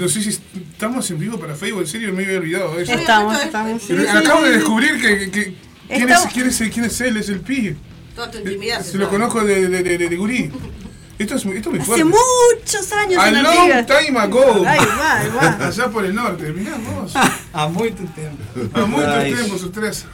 no 0.01 0.09
sé, 0.09 0.21
si 0.21 0.29
estamos 0.29 1.09
en 1.11 1.19
vivo 1.19 1.39
para 1.39 1.55
Facebook, 1.55 1.81
en 1.81 1.87
serio 1.87 2.13
me 2.13 2.23
había 2.25 2.37
olvidado 2.39 2.75
de 2.75 2.83
eso. 2.83 2.91
Estamos, 2.93 3.41
estamos. 3.43 3.81
sí, 3.81 3.87
Pero 3.89 4.03
sí, 4.03 4.17
acabo 4.17 4.39
sí, 4.39 4.45
de 4.49 4.51
descubrir 4.57 5.01
que, 5.01 5.31
que- 5.31 5.55
¿quién, 5.87 6.09
es, 6.09 6.19
quién, 6.33 6.47
es, 6.47 6.57
quién 6.73 6.85
es 6.85 7.01
él, 7.01 7.17
es 7.17 7.29
el 7.29 7.39
pi. 7.41 7.75
Toda 8.15 8.29
tu 8.31 8.39
intimidad. 8.39 8.81
Se 8.83 8.97
lo 8.97 9.09
conozco 9.09 9.43
de, 9.43 9.67
de, 9.69 9.83
de, 9.83 9.97
de, 9.97 10.09
de 10.09 10.15
gurí. 10.17 10.51
Esto 11.19 11.35
es, 11.35 11.45
muy- 11.45 11.57
esto 11.57 11.69
es 11.69 11.73
muy 11.73 11.79
Hace 11.81 12.03
fuerte. 12.03 12.03
muchos 12.59 12.91
años 12.93 13.21
A 13.23 13.27
en 13.29 13.43
long 13.43 13.85
time 13.85 14.19
ago. 14.19 14.63
Ahí 14.65 14.79
va, 14.79 15.17
ahí 15.19 15.29
va. 15.29 15.67
Allá 15.67 15.87
por 15.89 16.03
el 16.03 16.15
norte, 16.15 16.51
mirá 16.51 16.77
vos. 16.77 17.13
A 17.53 17.67
muy 17.67 17.91
tu 17.91 18.05
tiempo. 18.07 18.30
A 18.73 18.85
muchos 18.85 19.63
atrás. 19.63 20.05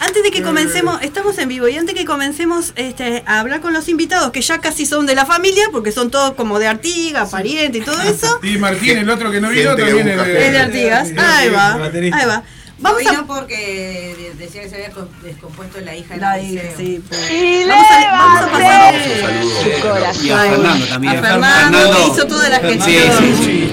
Antes 0.00 0.22
de 0.22 0.30
que 0.30 0.42
comencemos, 0.42 1.00
estamos 1.02 1.38
en 1.38 1.48
vivo 1.48 1.68
y 1.68 1.76
antes 1.76 1.94
que 1.94 2.04
comencemos 2.04 2.72
este, 2.76 3.22
a 3.26 3.40
hablar 3.40 3.60
con 3.60 3.72
los 3.72 3.88
invitados, 3.88 4.30
que 4.32 4.40
ya 4.42 4.58
casi 4.60 4.86
son 4.86 5.06
de 5.06 5.14
la 5.14 5.26
familia, 5.26 5.64
porque 5.72 5.92
son 5.92 6.10
todos 6.10 6.32
como 6.34 6.58
de 6.58 6.66
Artigas, 6.68 7.30
parientes 7.30 7.82
y 7.82 7.84
todo 7.84 8.00
eso, 8.02 8.38
Y 8.42 8.58
Martín, 8.58 8.98
el 8.98 9.10
otro 9.10 9.30
que 9.30 9.40
no 9.40 9.48
vino, 9.50 9.74
también 9.76 10.08
es 10.08 10.16
de, 10.26 10.46
es 10.46 10.52
de 10.52 10.58
Artigas. 10.58 11.08
Ahí 11.16 11.48
va, 11.50 11.74
ahí 11.74 12.10
va. 12.26 12.42
Vamos 12.78 13.04
Vamos 13.04 13.12
no 13.14 13.20
a. 13.20 13.26
porque 13.38 14.14
de- 14.18 14.44
decía 14.44 14.62
que 14.62 14.68
se 14.68 14.74
había 14.74 14.90
descompuesto 15.22 15.80
la 15.82 15.94
hija 15.94 16.16
La 16.16 16.32
del 16.34 16.46
hija, 16.54 16.62
sí, 16.76 17.00
pues. 17.08 17.20
vamos, 17.68 17.86
a, 17.88 18.10
vamos 18.10 18.40
a 18.42 18.50
pasar 18.50 18.94
eh, 18.96 19.44
Y 20.24 20.30
a 20.30 20.38
Fernando 20.38 20.86
también. 20.86 21.16
a 21.16 21.22
Fernando, 21.22 21.78
que 21.78 21.84
Fernando. 21.84 22.12
hizo 22.12 22.26
toda 22.26 22.48
la 22.48 22.58
Sí, 22.60 22.66
gestión. 22.66 23.36
sí, 23.44 23.70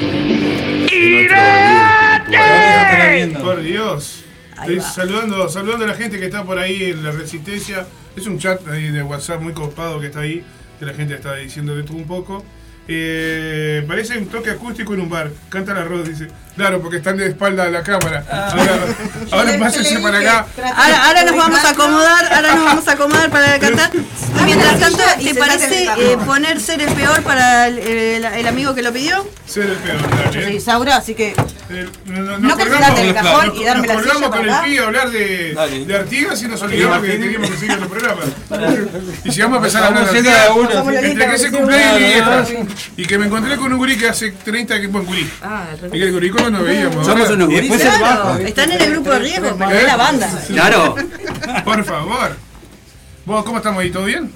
Por 3.42 3.62
Dios. 3.62 4.24
Estoy 4.60 4.82
saludando, 4.82 5.48
saludando 5.48 5.86
a 5.86 5.88
la 5.88 5.94
gente 5.94 6.20
que 6.20 6.26
está 6.26 6.44
por 6.44 6.60
ahí 6.60 6.92
en 6.92 7.04
la 7.04 7.12
resistencia. 7.12 7.88
Es 8.16 8.28
un 8.28 8.38
chat 8.38 8.68
ahí 8.68 8.92
de 8.92 9.02
WhatsApp 9.04 9.42
muy 9.42 9.54
copado 9.54 10.00
que 10.00 10.08
está 10.08 10.22
ahí, 10.22 10.44
que 10.80 10.86
la 10.86 10.94
gente 10.94 11.14
está 11.14 11.36
diciendo 11.36 11.76
de 11.76 11.84
todo 11.84 11.98
un 11.98 12.08
poco. 12.08 12.44
Eh, 12.92 13.86
parece 13.88 14.18
un 14.18 14.26
toque 14.28 14.50
acústico 14.50 14.96
en 14.96 15.02
un 15.02 15.10
bar. 15.10 15.30
Canta 15.48 15.74
la 15.74 15.84
Rod, 15.84 16.08
dice. 16.08 16.28
Claro, 16.56 16.82
porque 16.82 16.98
están 16.98 17.18
de 17.18 17.28
espalda 17.28 17.66
a 17.66 17.70
la 17.70 17.84
cámara. 17.84 18.26
Ahora, 18.30 18.80
ahora 19.32 19.60
pásense 19.60 20.00
para 20.00 20.20
acá. 20.20 20.48
Ahora, 20.76 21.06
ahora 21.06 21.24
nos 21.24 21.38
vamos 21.38 21.64
a 21.64 21.70
acomodar, 21.70 22.34
ahora 22.34 22.56
nos 22.56 22.66
vamos 22.66 22.88
a 22.88 22.92
acomodar 22.92 23.30
para 23.30 23.60
cantar. 23.60 23.92
Y 24.50 24.56
mientras 24.56 24.80
tanto, 24.80 25.04
¿te 25.24 25.36
parece 25.36 25.84
eh, 25.98 26.18
poner 26.26 26.60
ser 26.60 26.82
el 26.82 26.92
peor 26.94 27.22
para 27.24 27.68
el, 27.68 27.78
el- 27.80 28.26
el 28.26 28.48
amigo 28.48 28.74
que 28.74 28.82
lo 28.82 28.92
pidió? 28.92 29.28
Ser 29.46 29.64
el 29.70 29.76
peor, 29.78 30.02
Yo 30.02 30.18
dale. 30.26 30.44
soy 30.44 30.56
Isaura, 30.56 30.96
así 30.98 31.14
que 31.16 31.36
Eh, 31.72 31.88
no, 32.06 32.22
no, 32.24 32.38
No 32.40 32.58
colgamos, 32.58 33.00
el 33.00 33.14
cajón 33.14 33.54
y 33.56 33.64
darme 33.64 33.88
nos 33.88 33.96
la 33.96 34.02
silla 34.02 34.14
colgamos 34.14 34.30
con 34.40 34.50
el 34.50 34.56
pi 34.72 34.78
a 34.80 34.84
hablar 34.86 35.12
de, 35.12 35.54
Dale. 35.54 35.86
de 35.86 35.96
Artigas 35.96 36.42
y 36.42 36.48
nos 36.48 36.62
olvidamos 36.64 37.00
que 37.04 37.08
teníamos 37.10 37.50
que 37.52 37.58
seguir 37.58 37.78
el 37.78 37.88
programa. 37.88 38.22
Y 39.24 39.32
si 39.32 39.42
vamos 39.42 39.56
a 39.56 39.58
empezar 39.58 39.84
a 39.84 39.88
hablar 39.88 40.04
de 40.12 40.18
Artigas, 40.18 41.04
entre 41.04 41.30
que 41.30 41.38
se 41.38 41.52
cumpleaños 41.52 42.50
y 42.98 43.02
y 43.02 43.06
que 43.06 43.18
me 43.20 43.26
encontré 43.28 43.56
con 43.58 43.72
un 43.72 43.78
gurí 43.78 43.98
que 43.98 44.10
hace 44.10 44.32
30 44.32 44.82
que 44.82 44.88
buen 44.88 45.06
gurí. 45.06 45.30
Ah, 45.44 45.66
que 45.92 45.98
el 46.04 46.12
gurí 46.12 46.30
nos 46.32 46.64
veíamos. 46.64 47.06
Somos 47.06 47.30
unos 47.30 47.50
el. 47.50 47.62
¿viste? 47.62 47.88
Están 48.48 48.72
en 48.72 48.82
el 48.82 48.92
grupo 48.92 49.12
de 49.12 49.20
riesgo, 49.20 49.56
porque 49.58 49.76
¿Eh? 49.76 49.82
es 49.82 49.84
la 49.88 49.96
banda. 49.98 50.30
Claro. 50.48 50.96
Por 51.64 51.86
favor. 51.86 52.49
¿Vos 53.30 53.46
cómo 53.46 53.58
estamos 53.58 53.80
ahí? 53.84 53.92
¿Todo 53.92 54.06
bien? 54.06 54.32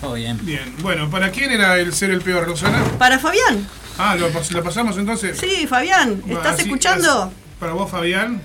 Todo 0.00 0.14
bien. 0.14 0.36
Bien. 0.42 0.74
Bueno, 0.82 1.08
¿para 1.08 1.30
quién 1.30 1.52
era 1.52 1.78
el 1.78 1.92
ser 1.94 2.10
el 2.10 2.20
peor, 2.20 2.44
Rosana? 2.46 2.82
Para 2.98 3.20
Fabián. 3.20 3.64
Ah, 3.96 4.16
¿lo, 4.16 4.28
pas- 4.32 4.50
¿la 4.50 4.60
pasamos 4.60 4.98
entonces? 4.98 5.38
Sí, 5.38 5.68
Fabián, 5.68 6.20
¿estás 6.28 6.54
así- 6.54 6.62
escuchando? 6.62 7.32
Para 7.60 7.74
vos, 7.74 7.88
Fabián. 7.88 8.42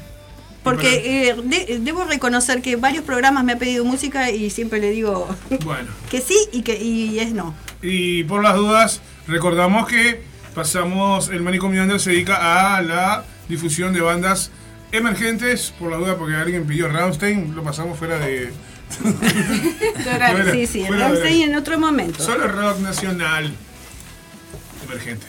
Porque 0.64 1.30
eh, 1.30 1.36
de- 1.44 1.80
debo 1.80 2.04
reconocer 2.06 2.62
que 2.62 2.76
varios 2.76 3.04
programas 3.04 3.44
me 3.46 3.54
ha 3.54 3.58
pedido 3.58 3.84
música 3.84 4.30
y 4.30 4.52
siempre 4.52 4.80
le 4.80 4.92
digo 4.92 5.28
Bueno. 5.64 5.90
que 6.12 6.22
sí 6.22 6.38
y 6.52 6.62
que 6.62 6.76
y 6.80 7.18
es 7.20 7.32
no. 7.32 7.56
Y 7.82 8.26
por 8.26 8.44
las 8.44 8.56
dudas, 8.56 9.02
recordamos 9.28 9.88
que 9.88 10.22
pasamos, 10.54 11.30
el 11.30 11.42
Manicomio 11.42 11.82
Under 11.82 12.00
se 12.00 12.12
dedica 12.12 12.76
a 12.78 12.82
la 12.84 13.24
difusión 13.50 13.92
de 13.92 14.02
bandas 14.02 14.52
emergentes, 14.92 15.74
por 15.80 15.90
las 15.90 16.00
dudas, 16.00 16.16
porque 16.20 16.36
alguien 16.36 16.68
pidió 16.68 16.88
Rammstein, 16.90 17.56
lo 17.56 17.64
pasamos 17.64 17.98
fuera 17.98 18.20
de... 18.20 18.52
fuera- 20.04 20.52
Sí, 20.52 20.66
sí, 20.68 20.82
de- 20.84 20.90
Rammstein 20.90 21.50
en 21.50 21.56
otro 21.56 21.80
momento. 21.80 22.24
Solo 22.24 22.48
rock 22.48 22.80
nacional 22.80 23.52
emergente. 24.86 25.26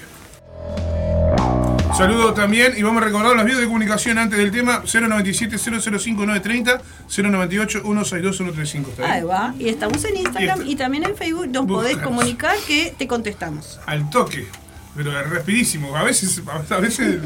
Saludo 1.97 2.33
también 2.33 2.75
y 2.77 2.83
vamos 2.83 3.03
a 3.03 3.07
recordar 3.07 3.35
los 3.35 3.45
vídeos 3.45 3.61
de 3.61 3.67
comunicación 3.67 4.19
antes 4.19 4.39
del 4.39 4.53
tema 4.53 4.83
097-005-930, 4.85 6.81
098-162-135. 7.09 8.89
¿está 8.91 9.03
bien? 9.03 9.11
Ahí 9.11 9.23
va. 9.23 9.53
Y 9.59 9.69
estamos 9.69 10.05
en 10.05 10.17
Instagram 10.19 10.63
Y 10.65 10.73
y 10.73 10.77
también 10.77 11.05
en 11.05 11.17
Facebook. 11.17 11.49
Nos 11.49 11.67
Búscanos. 11.67 11.83
podés 11.93 11.97
comunicar 11.99 12.57
que 12.69 12.95
te 12.97 13.09
contestamos. 13.09 13.81
Al 13.87 14.09
toque. 14.11 14.47
Pero 14.99 15.17
es 15.17 15.31
rapidísimo. 15.31 15.97
A 15.97 16.03
veces, 16.03 16.43
a 16.71 16.77
veces, 16.79 17.21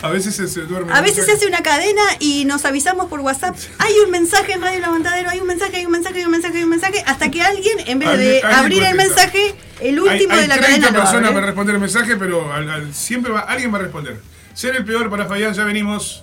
a 0.00 0.08
veces 0.10 0.32
se, 0.36 0.60
duerme. 0.60 0.92
A 0.92 1.00
veces 1.00 1.26
se 1.26 1.32
hace 1.32 1.46
una 1.48 1.60
cadena 1.60 2.00
y 2.20 2.44
nos 2.44 2.64
avisamos 2.64 3.06
por 3.06 3.18
WhatsApp. 3.18 3.56
Hay 3.78 3.92
un 4.04 4.12
mensaje 4.12 4.52
en 4.52 4.62
Radio 4.62 4.78
Levantadero, 4.78 5.28
hay 5.28 5.40
un 5.40 5.48
mensaje, 5.48 5.78
hay 5.78 5.86
un 5.86 5.90
mensaje, 5.90 6.20
hay 6.20 6.24
un 6.26 6.30
mensaje, 6.30 6.58
hay 6.58 6.62
un 6.62 6.70
mensaje. 6.70 7.02
Hasta 7.04 7.28
que 7.28 7.42
alguien, 7.42 7.78
en 7.86 7.98
vez 7.98 8.08
de 8.10 8.14
Alguien- 8.14 8.44
alguien 8.46 8.54
abrir 8.60 8.82
el 8.84 8.94
mensaje, 8.94 9.54
el 9.80 9.86
Hay, 9.94 9.98
último 9.98 10.34
hay 10.34 10.40
de 10.42 10.46
la 10.46 10.54
30 10.54 10.66
cadena 10.68 10.90
lo 10.92 11.00
personas 11.04 11.30
para 11.32 11.46
responder 11.46 11.74
el 11.74 11.80
mensaje, 11.80 12.16
pero 12.16 12.52
al- 12.52 12.70
al- 12.70 12.94
siempre 12.94 13.32
va, 13.32 13.40
alguien 13.40 13.74
va 13.74 13.78
a 13.78 13.82
responder. 13.82 14.20
Ser 14.54 14.76
el 14.76 14.84
peor 14.84 15.10
para 15.10 15.26
Fabián, 15.26 15.52
ya 15.52 15.64
venimos. 15.64 16.22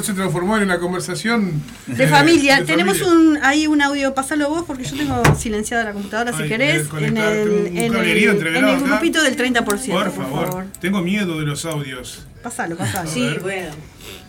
Esto 0.00 0.12
se 0.12 0.16
transformó 0.16 0.56
en 0.56 0.62
una 0.62 0.78
conversación 0.78 1.62
De 1.86 2.04
eh, 2.04 2.08
familia. 2.08 2.56
de 2.60 2.64
Tenemos 2.64 2.98
familia. 2.98 3.18
un 3.38 3.38
ahí 3.44 3.66
un 3.66 3.82
audio, 3.82 4.14
pasalo 4.14 4.48
vos 4.48 4.64
porque 4.66 4.84
yo 4.84 4.96
tengo 4.96 5.22
silenciada 5.36 5.84
la 5.84 5.92
computadora 5.92 6.32
si 6.34 6.44
Ay, 6.44 6.48
querés. 6.48 6.88
querés 6.88 7.08
En 7.10 7.16
el, 7.18 7.66
en 7.66 7.94
el, 7.94 8.56
en 8.56 8.84
grupito 8.84 9.22
del 9.22 9.36
30%, 9.36 9.62
por 9.64 9.76
Por 9.78 10.10
favor. 10.12 10.46
favor, 10.48 10.66
tengo 10.80 11.02
miedo 11.02 11.38
de 11.38 11.44
los 11.44 11.66
audios. 11.66 12.26
Pasalo, 12.42 12.76
pasalo. 12.76 13.10
Sí, 13.10 13.28
bueno. 13.42 13.68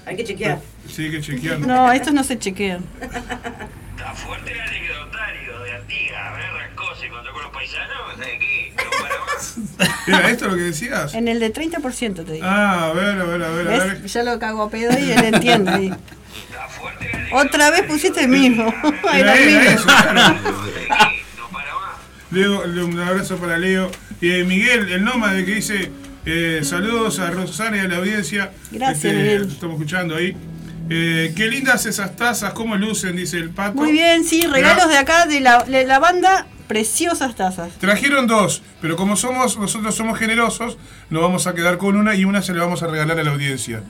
Hay 0.05 0.17
que 0.17 0.25
chequear. 0.25 0.59
Sí, 0.93 1.03
hay 1.03 1.11
que 1.11 1.21
chequear. 1.21 1.59
No, 1.59 1.89
estos 1.93 2.13
no 2.13 2.23
se 2.25 2.37
chequean. 2.37 2.83
¿Era 10.07 10.29
esto 10.29 10.47
lo 10.47 10.55
que 10.55 10.61
decías? 10.63 11.13
En 11.13 11.27
el 11.27 11.39
de 11.39 11.53
30% 11.53 12.25
te 12.25 12.31
digo. 12.33 12.45
Ah, 12.47 12.87
a 12.87 12.93
ver, 12.93 13.19
a 13.19 13.23
ver, 13.23 13.43
a 13.43 13.49
ver, 13.49 13.67
a 13.67 13.83
ver. 13.85 14.05
Ya 14.05 14.23
lo 14.23 14.39
cago 14.39 14.63
a 14.63 14.69
pedo 14.69 14.97
y 14.97 15.11
él 15.11 15.23
entiende. 15.23 15.71
ahí. 15.71 15.93
Otra 17.33 17.69
vez 17.71 17.83
pusiste 17.83 18.21
el 18.21 18.29
mismo. 18.29 18.73
Era 19.13 19.35
eso, 19.39 19.83
claro. 19.85 20.19
¿Sabes 20.19 20.41
qué? 20.75 20.87
No 21.37 21.49
para 21.51 21.73
más. 21.75 21.97
Leo, 22.31 22.85
un 22.85 22.99
abrazo 22.99 23.37
para 23.37 23.57
Leo. 23.57 23.89
Eh, 24.21 24.43
Miguel, 24.45 24.91
el 24.91 25.03
nómade 25.03 25.45
que 25.45 25.55
dice 25.55 25.91
eh, 26.25 26.61
saludos 26.63 27.19
a 27.19 27.31
Rosana 27.31 27.77
y 27.77 27.79
a 27.81 27.87
la 27.87 27.97
audiencia. 27.97 28.51
Gracias, 28.71 29.05
Este, 29.05 29.13
Miguel. 29.17 29.47
Estamos 29.51 29.75
escuchando 29.75 30.15
ahí. 30.15 30.35
Eh, 30.89 31.33
qué 31.37 31.47
lindas 31.47 31.85
esas 31.85 32.15
tazas, 32.17 32.51
cómo 32.53 32.75
lucen, 32.75 33.15
dice 33.15 33.37
el 33.37 33.49
Pato. 33.51 33.75
Muy 33.75 33.93
bien, 33.93 34.25
sí, 34.25 34.45
regalos 34.45 34.89
de 34.89 34.97
acá 34.97 35.25
de 35.25 35.39
la, 35.39 35.63
de 35.63 35.85
la 35.85 35.99
banda, 35.99 36.47
preciosas 36.71 37.35
tazas. 37.35 37.73
Trajeron 37.79 38.27
dos, 38.27 38.61
pero 38.81 38.95
como 38.95 39.17
somos 39.17 39.57
nosotros 39.57 39.93
somos 39.93 40.17
generosos, 40.17 40.77
nos 41.09 41.21
vamos 41.21 41.45
a 41.47 41.53
quedar 41.53 41.77
con 41.77 41.97
una 41.97 42.15
y 42.15 42.23
una 42.23 42.41
se 42.41 42.53
le 42.53 42.59
vamos 42.59 42.81
a 42.81 42.87
regalar 42.87 43.19
a 43.19 43.23
la 43.23 43.31
audiencia. 43.31 43.83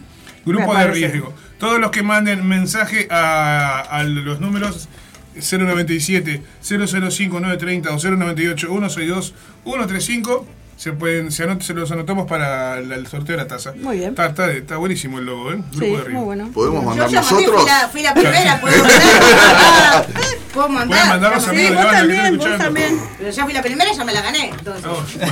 Grupo 0.45 0.73
de 0.75 0.87
riesgo. 0.87 1.31
Todos 1.59 1.79
los 1.79 1.91
que 1.91 2.01
manden 2.01 2.47
mensaje 2.47 3.07
a, 3.11 3.81
a 3.81 4.03
los 4.03 4.39
números 4.39 4.89
097 5.35 6.41
005 6.63 7.39
930 7.39 7.89
o 7.91 7.99
098 7.99 8.67
162 8.67 9.33
135 9.63 10.47
se 10.77 10.93
pueden 10.93 11.31
se, 11.31 11.47
anot- 11.47 11.61
se 11.61 11.75
los 11.75 11.91
anotamos 11.91 12.27
para 12.27 12.79
el, 12.79 12.91
el 12.91 13.05
sorteo 13.05 13.37
de 13.37 13.43
la 13.43 13.47
taza. 13.47 13.73
Muy 13.79 13.97
bien. 13.97 14.09
Está, 14.09 14.25
está, 14.25 14.51
está 14.51 14.77
buenísimo 14.77 15.19
el 15.19 15.25
logo, 15.25 15.51
¿eh? 15.51 15.57
Grupo 15.57 15.77
Sí, 15.79 15.85
de 15.85 15.91
muy 15.91 16.01
riesgo. 16.01 16.25
bueno. 16.25 16.49
¿Podemos 16.51 16.81
Yo 16.81 16.89
mandar 16.89 17.09
ya 17.11 17.21
mandé, 17.21 17.35
nosotros? 17.45 17.61
fui 17.61 17.69
la, 17.71 17.87
fui 17.89 18.01
la 18.01 18.13
primera, 18.15 18.61
puedo 20.63 20.69
mandar. 20.69 20.97
Pueden 20.97 21.09
mandar 21.09 21.33
los 21.33 21.47
amigos 21.47 21.67
Sí, 21.69 21.75
de 21.75 21.83
vos 21.83 21.91
también, 21.91 22.21
vos 22.21 22.31
escuchando. 22.47 22.63
también. 22.63 22.99
Pero 23.17 23.29
ya 23.31 23.43
fui 23.43 23.53
la 23.53 23.61
primera 23.61 23.91
y 23.93 23.95
ya 23.97 24.03
me 24.05 24.13
la 24.13 24.21
gané. 24.21 24.49
Entonces. 24.49 25.29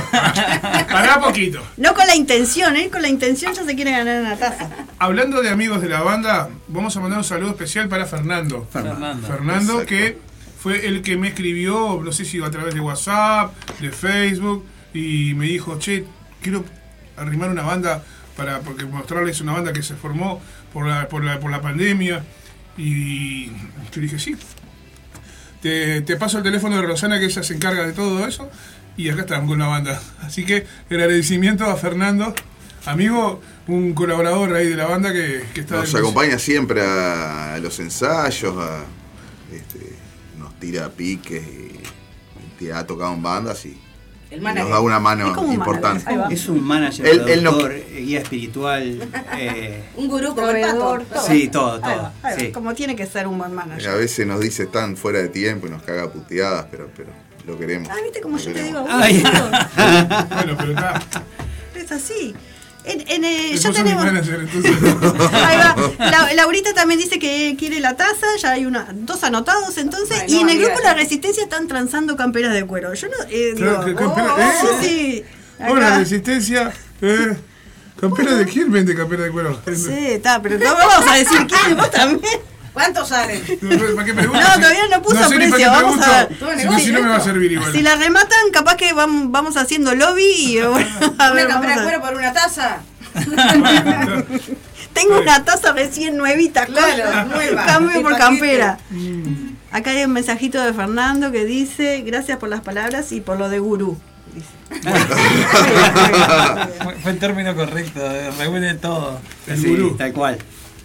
Pará 0.90 1.20
poquito. 1.20 1.62
No 1.76 1.94
con 1.94 2.06
la 2.06 2.14
intención, 2.14 2.76
¿eh? 2.76 2.90
Con 2.90 3.02
la 3.02 3.08
intención 3.08 3.54
ya 3.54 3.64
se 3.64 3.74
quiere 3.74 3.90
ganar 3.92 4.20
una 4.20 4.36
taza. 4.36 4.68
Hablando 4.98 5.40
de 5.42 5.48
amigos 5.48 5.80
de 5.80 5.88
la 5.88 6.02
banda, 6.02 6.48
vamos 6.68 6.96
a 6.96 7.00
mandar 7.00 7.18
un 7.18 7.24
saludo 7.24 7.50
especial 7.50 7.88
para 7.88 8.06
Fernando. 8.06 8.66
Fernando. 8.70 9.26
Fernando, 9.26 9.72
Exacto. 9.80 9.86
que 9.88 10.18
fue 10.60 10.86
el 10.86 11.02
que 11.02 11.16
me 11.16 11.28
escribió, 11.28 12.00
no 12.04 12.12
sé 12.12 12.24
si 12.24 12.42
a 12.42 12.50
través 12.50 12.74
de 12.74 12.80
WhatsApp, 12.80 13.54
de 13.80 13.90
Facebook, 13.90 14.64
y 14.92 15.32
me 15.34 15.46
dijo, 15.46 15.78
che, 15.78 16.04
quiero 16.42 16.64
arrimar 17.16 17.50
una 17.50 17.62
banda 17.62 18.02
para 18.36 18.60
porque 18.60 18.84
mostrarles 18.84 19.40
una 19.40 19.52
banda 19.52 19.72
que 19.72 19.82
se 19.82 19.94
formó 19.94 20.40
por 20.72 20.86
la, 20.86 21.08
por 21.08 21.24
la, 21.24 21.40
por 21.40 21.50
la 21.50 21.60
pandemia. 21.62 22.22
Y 22.76 23.46
yo 23.46 24.00
dije, 24.00 24.18
sí. 24.18 24.36
Te, 25.62 26.00
te 26.02 26.16
paso 26.16 26.38
el 26.38 26.44
teléfono 26.44 26.76
de 26.76 26.82
Rosana, 26.82 27.18
que 27.18 27.26
ella 27.26 27.42
se 27.42 27.54
encarga 27.54 27.86
de 27.86 27.92
todo 27.92 28.26
eso, 28.26 28.50
y 28.96 29.08
acá 29.10 29.22
estamos 29.22 29.48
con 29.48 29.58
la 29.58 29.66
banda. 29.66 30.00
Así 30.22 30.44
que 30.44 30.66
el 30.88 31.00
agradecimiento 31.00 31.64
a 31.64 31.76
Fernando, 31.76 32.34
amigo, 32.86 33.40
un 33.66 33.92
colaborador 33.92 34.54
ahí 34.54 34.68
de 34.68 34.76
la 34.76 34.86
banda 34.86 35.12
que, 35.12 35.44
que 35.54 35.60
está... 35.60 35.76
Nos 35.76 35.94
acompaña 35.94 36.38
siempre 36.38 36.82
a 36.82 37.58
los 37.60 37.78
ensayos, 37.80 38.56
a, 38.56 38.84
este, 39.52 39.96
nos 40.38 40.58
tira 40.58 40.88
piques 40.88 41.42
y 41.42 41.80
te 42.58 42.72
ha 42.72 42.86
tocado 42.86 43.14
en 43.14 43.22
bandas 43.22 43.64
y, 43.66 43.78
El 44.30 44.40
manager. 44.40 44.62
nos 44.64 44.70
da 44.72 44.80
una 44.80 45.00
mano 45.00 45.26
Es 45.28 45.32
como 45.34 45.48
un 45.48 45.54
importante. 45.54 46.04
manager. 46.04 46.32
Es 46.32 46.48
un 46.48 46.62
manager, 46.64 47.06
Él- 47.06 47.28
él 47.28 47.42
no- 47.42 47.50
productor, 47.50 47.72
eh, 47.72 48.00
guía 48.06 48.20
espiritual. 48.20 49.08
eh, 49.36 49.84
Un 49.96 50.08
gurú 50.08 50.28
el 50.28 50.34
todo. 50.76 51.22
sí, 51.26 51.48
todo, 51.48 51.72
Ahí 51.74 51.80
todo. 51.80 52.02
va, 52.02 52.12
ahí 52.22 52.34
va, 52.34 52.40
sí. 52.40 52.52
Como 52.52 52.74
tiene 52.74 52.94
que 52.94 53.06
ser 53.06 53.26
un 53.26 53.38
buen 53.38 53.50
Y 53.50 53.54
a 53.54 53.56
manager. 53.56 53.96
veces 53.98 54.26
nos 54.26 54.40
dice 54.40 54.62
están 54.64 54.96
fuera 54.96 55.18
de 55.20 55.28
tiempo 55.28 55.66
y 55.66 55.70
nos 55.70 55.82
caga 55.82 56.10
puteadas, 56.12 56.66
pero, 56.70 56.88
pero 56.96 57.08
lo 57.46 57.58
queremos. 57.58 57.88
Ah, 57.90 57.96
viste 58.02 58.20
como 58.20 58.38
yo 58.38 58.52
te 58.52 58.62
digo. 58.62 58.84
Ay. 58.88 59.22
Bueno, 59.22 60.56
pero 60.58 60.72
está. 60.74 61.02
Es 61.74 61.90
así. 61.92 62.34
En, 62.84 63.04
en, 63.08 63.24
eh, 63.24 63.56
ya 63.58 63.72
tenemos. 63.72 64.04
manager, 64.04 64.40
entonces. 64.40 64.72
Ahí 65.32 65.56
va. 65.58 65.76
La- 66.10 66.32
Laurita 66.34 66.72
también 66.72 66.98
dice 66.98 67.18
que 67.18 67.54
quiere 67.58 67.78
la 67.80 67.94
taza, 67.96 68.26
ya 68.40 68.52
hay 68.52 68.64
una, 68.66 68.88
dos 68.92 69.22
anotados 69.22 69.76
entonces. 69.78 70.18
Ay, 70.22 70.32
y 70.34 70.38
en 70.40 70.48
el 70.48 70.58
grupo. 70.58 70.80
La 70.82 70.94
Resistencia 70.94 71.42
están 71.42 71.68
transando 71.68 72.16
camperas 72.16 72.54
de 72.54 72.64
cuero. 72.66 72.92
Yo 72.94 73.08
no. 73.08 73.14
Eh, 73.28 73.52
Claro, 73.56 73.84
digo, 73.84 73.98
que 73.98 74.04
campera- 74.04 74.34
oh, 74.34 74.40
¿eh? 74.40 74.52
sí, 74.80 74.86
sí. 74.86 75.24
Bueno, 75.58 75.86
Acá. 75.86 75.98
resistencia. 75.98 76.72
Eh, 77.02 77.36
¿Campera 78.00 78.34
de 78.34 78.46
quién 78.46 78.72
vende 78.72 78.94
campera 78.96 79.24
de 79.24 79.30
cuero? 79.30 79.60
Sí, 79.66 79.92
está, 79.92 80.40
pero 80.40 80.58
no 80.58 80.74
vamos 80.74 81.06
a 81.06 81.14
decir 81.16 81.46
quién, 81.46 81.76
vos 81.76 81.90
también. 81.90 82.40
¿Cuántos 82.72 83.08
salen? 83.08 83.40
¿Para 83.96 84.04
qué 84.06 84.14
pregunto? 84.14 84.40
No, 84.40 84.54
todavía 84.54 84.88
no 84.90 85.02
puso 85.02 85.28
sé 85.28 85.34
precio, 85.36 85.70
vamos 85.70 86.00
a 86.06 86.24
ver. 86.24 86.36
Si 86.60 86.66
no, 86.66 86.78
si 86.78 86.92
no 86.92 87.02
me 87.02 87.08
va 87.08 87.16
a 87.16 87.20
servir 87.20 87.52
igual. 87.52 87.72
Si 87.72 87.82
la 87.82 87.96
rematan, 87.96 88.50
capaz 88.52 88.76
que 88.76 88.94
vam- 88.94 89.30
vamos 89.30 89.56
haciendo 89.56 89.94
lobby 89.94 90.24
y 90.24 90.60
bueno, 90.62 90.86
a 91.18 91.30
ver, 91.32 91.46
¿Una 91.46 91.60
de 91.60 91.72
a- 91.72 91.82
cuero 91.82 92.00
por 92.00 92.14
una 92.14 92.32
taza? 92.32 92.78
Tengo 94.92 95.20
una 95.20 95.44
taza 95.44 95.72
recién 95.72 96.16
nuevita, 96.16 96.66
Claro, 96.66 97.24
nueva, 97.28 97.64
Cambio 97.66 97.96
de 97.96 98.02
por 98.02 98.16
campera. 98.16 98.78
Acá 99.72 99.90
hay 99.90 100.04
un 100.04 100.12
mensajito 100.12 100.60
de 100.62 100.72
Fernando 100.72 101.30
que 101.32 101.44
dice, 101.44 102.02
gracias 102.04 102.38
por 102.38 102.48
las 102.48 102.60
palabras 102.60 103.12
y 103.12 103.20
por 103.20 103.38
lo 103.38 103.48
de 103.48 103.60
gurú. 103.60 103.98
Dice. 104.34 104.48
Fue, 107.02 107.12
el 107.12 107.18
término 107.18 107.54
correcto, 107.54 108.00
eh, 108.00 108.30
reúne 108.38 108.74
todo. 108.74 109.20
El 109.46 109.60
Sí, 109.60 109.68
gurú. 109.68 109.96
tal 109.96 110.12
cual. 110.12 110.38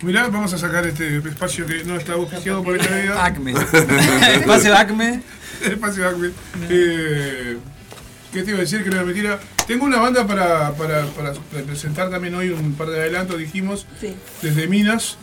Mirá, 0.05 0.27
vamos 0.27 0.53
a 0.53 0.57
sacar 0.57 0.85
este 0.85 1.17
espacio 1.17 1.65
que 1.65 1.83
no 1.83 1.95
está 1.97 2.13
auspiciado 2.13 2.63
por 2.63 2.77
esta 2.79 2.95
vida. 2.95 3.25
Acme. 3.25 3.53
Espacio 4.33 4.75
Acme. 4.77 5.21
Espacio 5.63 6.07
Acme. 6.07 6.29
Eh, 6.69 7.57
¿Qué 8.31 8.43
te 8.43 8.49
iba 8.51 8.59
a 8.59 8.61
decir? 8.61 8.83
Que 8.83 8.89
no 8.91 8.97
era 8.97 9.05
mentira. 9.05 9.39
Tengo 9.65 9.85
una 9.85 9.97
banda 9.97 10.27
para, 10.27 10.73
para, 10.73 11.05
para 11.07 11.33
presentar 11.65 12.11
también 12.11 12.35
hoy 12.35 12.49
un 12.49 12.73
par 12.75 12.89
de 12.89 12.99
adelantos, 12.99 13.39
dijimos, 13.39 13.87
Sí. 13.99 14.13
desde 14.43 14.67
Minas. 14.67 15.17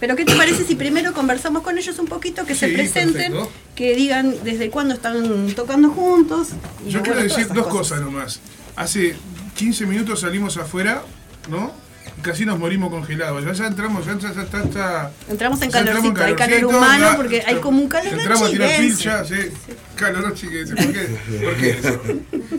Pero 0.00 0.16
¿qué 0.16 0.24
te 0.24 0.34
parece 0.34 0.64
si 0.64 0.74
primero 0.74 1.12
conversamos 1.12 1.62
con 1.62 1.76
ellos 1.76 1.98
un 1.98 2.06
poquito, 2.06 2.46
que 2.46 2.54
se 2.54 2.68
presenten, 2.68 3.32
perfecto. 3.32 3.50
que 3.74 3.94
digan 3.94 4.34
desde 4.42 4.70
cuándo 4.70 4.94
están 4.94 5.52
tocando 5.54 5.90
juntos? 5.90 6.48
y 6.86 6.90
Yo 6.90 7.02
quiero 7.02 7.22
decir 7.22 7.48
dos 7.48 7.66
cosas 7.66 8.00
nomás. 8.00 8.40
hace 8.76 9.16
15 9.56 9.84
minutos 9.86 10.20
salimos 10.20 10.56
afuera, 10.56 11.02
¿no? 11.48 11.72
Casi 12.22 12.44
nos 12.46 12.58
morimos 12.58 12.90
congelados. 12.90 13.44
Ya, 13.44 13.52
ya 13.52 13.66
entramos, 13.66 14.06
ya, 14.06 14.16
ya, 14.18 14.32
ya 14.32 14.42
está, 14.42 14.62
está- 14.62 15.10
Entramos 15.28 15.60
en 15.62 15.70
calorcito, 15.70 16.22
hay 16.24 16.34
calor 16.34 16.64
humano 16.64 17.10
ya- 17.10 17.16
porque 17.16 17.42
hay 17.46 17.56
como 17.56 17.82
un 17.82 17.88
calor 17.88 18.12
Entramos 18.14 18.48
a 18.48 18.50
tirar 18.50 18.76
pilcha, 18.78 19.24
sí. 19.24 19.34
Calor 19.96 20.34
chiquense. 20.34 20.74
¿Por 20.74 20.92
qué? 20.92 21.00
¿Por 21.44 21.56
qué 21.56 21.70
eso? 21.70 22.02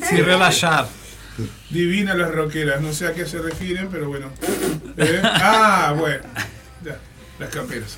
Sí, 0.10 0.22
relajar. 0.22 0.88
Divina 1.70 2.14
las 2.16 2.32
roqueras, 2.32 2.80
no 2.82 2.94
sé 2.94 3.08
a 3.08 3.14
qué 3.14 3.26
se 3.26 3.40
refieren, 3.40 3.90
pero 3.92 4.08
bueno. 4.08 4.28
¿Eh? 4.98 5.22
Ah, 5.24 5.94
bueno. 5.98 6.24
Ya, 6.84 6.98
las 7.40 7.50
camperas. 7.50 7.98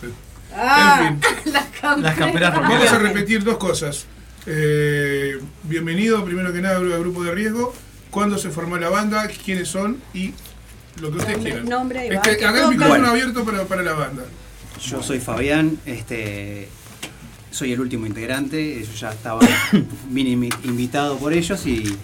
Ah, 0.56 1.00
En 1.10 1.22
fin. 1.22 1.32
las 1.54 1.66
camperas. 1.68 2.02
Las 2.02 2.16
camperas 2.18 2.56
Vamos 2.56 2.92
a 2.92 2.98
repetir 3.00 3.44
dos 3.44 3.58
cosas. 3.58 4.06
Eh, 4.46 5.38
bienvenido, 5.64 6.24
primero 6.26 6.52
que 6.54 6.62
nada, 6.62 6.78
al 6.78 7.00
grupo 7.00 7.24
de 7.24 7.32
riesgo. 7.34 7.74
¿Cuándo 8.10 8.38
se 8.38 8.50
formó 8.50 8.78
la 8.78 8.90
banda? 8.90 9.28
¿Quiénes 9.28 9.68
son? 9.68 10.02
Y 10.14 10.34
lo 11.02 11.12
que 11.12 11.18
ustedes 11.18 11.38
Nombre- 11.38 11.52
quieran. 11.52 11.70
nombre, 11.70 12.00
Este, 12.04 12.16
banda, 12.16 12.32
acá 12.32 12.48
el 12.50 12.56
toca. 12.56 12.68
micrófono 12.70 12.90
Bueno. 12.90 13.08
abierto 13.08 13.46
para, 13.46 13.64
para 13.66 13.84
la 13.84 13.94
banda. 13.94 14.24
Yo 14.86 15.02
soy 15.04 15.20
Fabián, 15.20 15.80
este, 15.86 16.68
soy 17.52 17.74
el 17.74 17.80
último 17.80 18.06
integrante, 18.06 18.84
yo 18.86 18.94
ya 18.94 19.12
estaba 19.12 19.40
invitado 20.64 21.18
por 21.18 21.34
ellos 21.34 21.66
y 21.66 21.98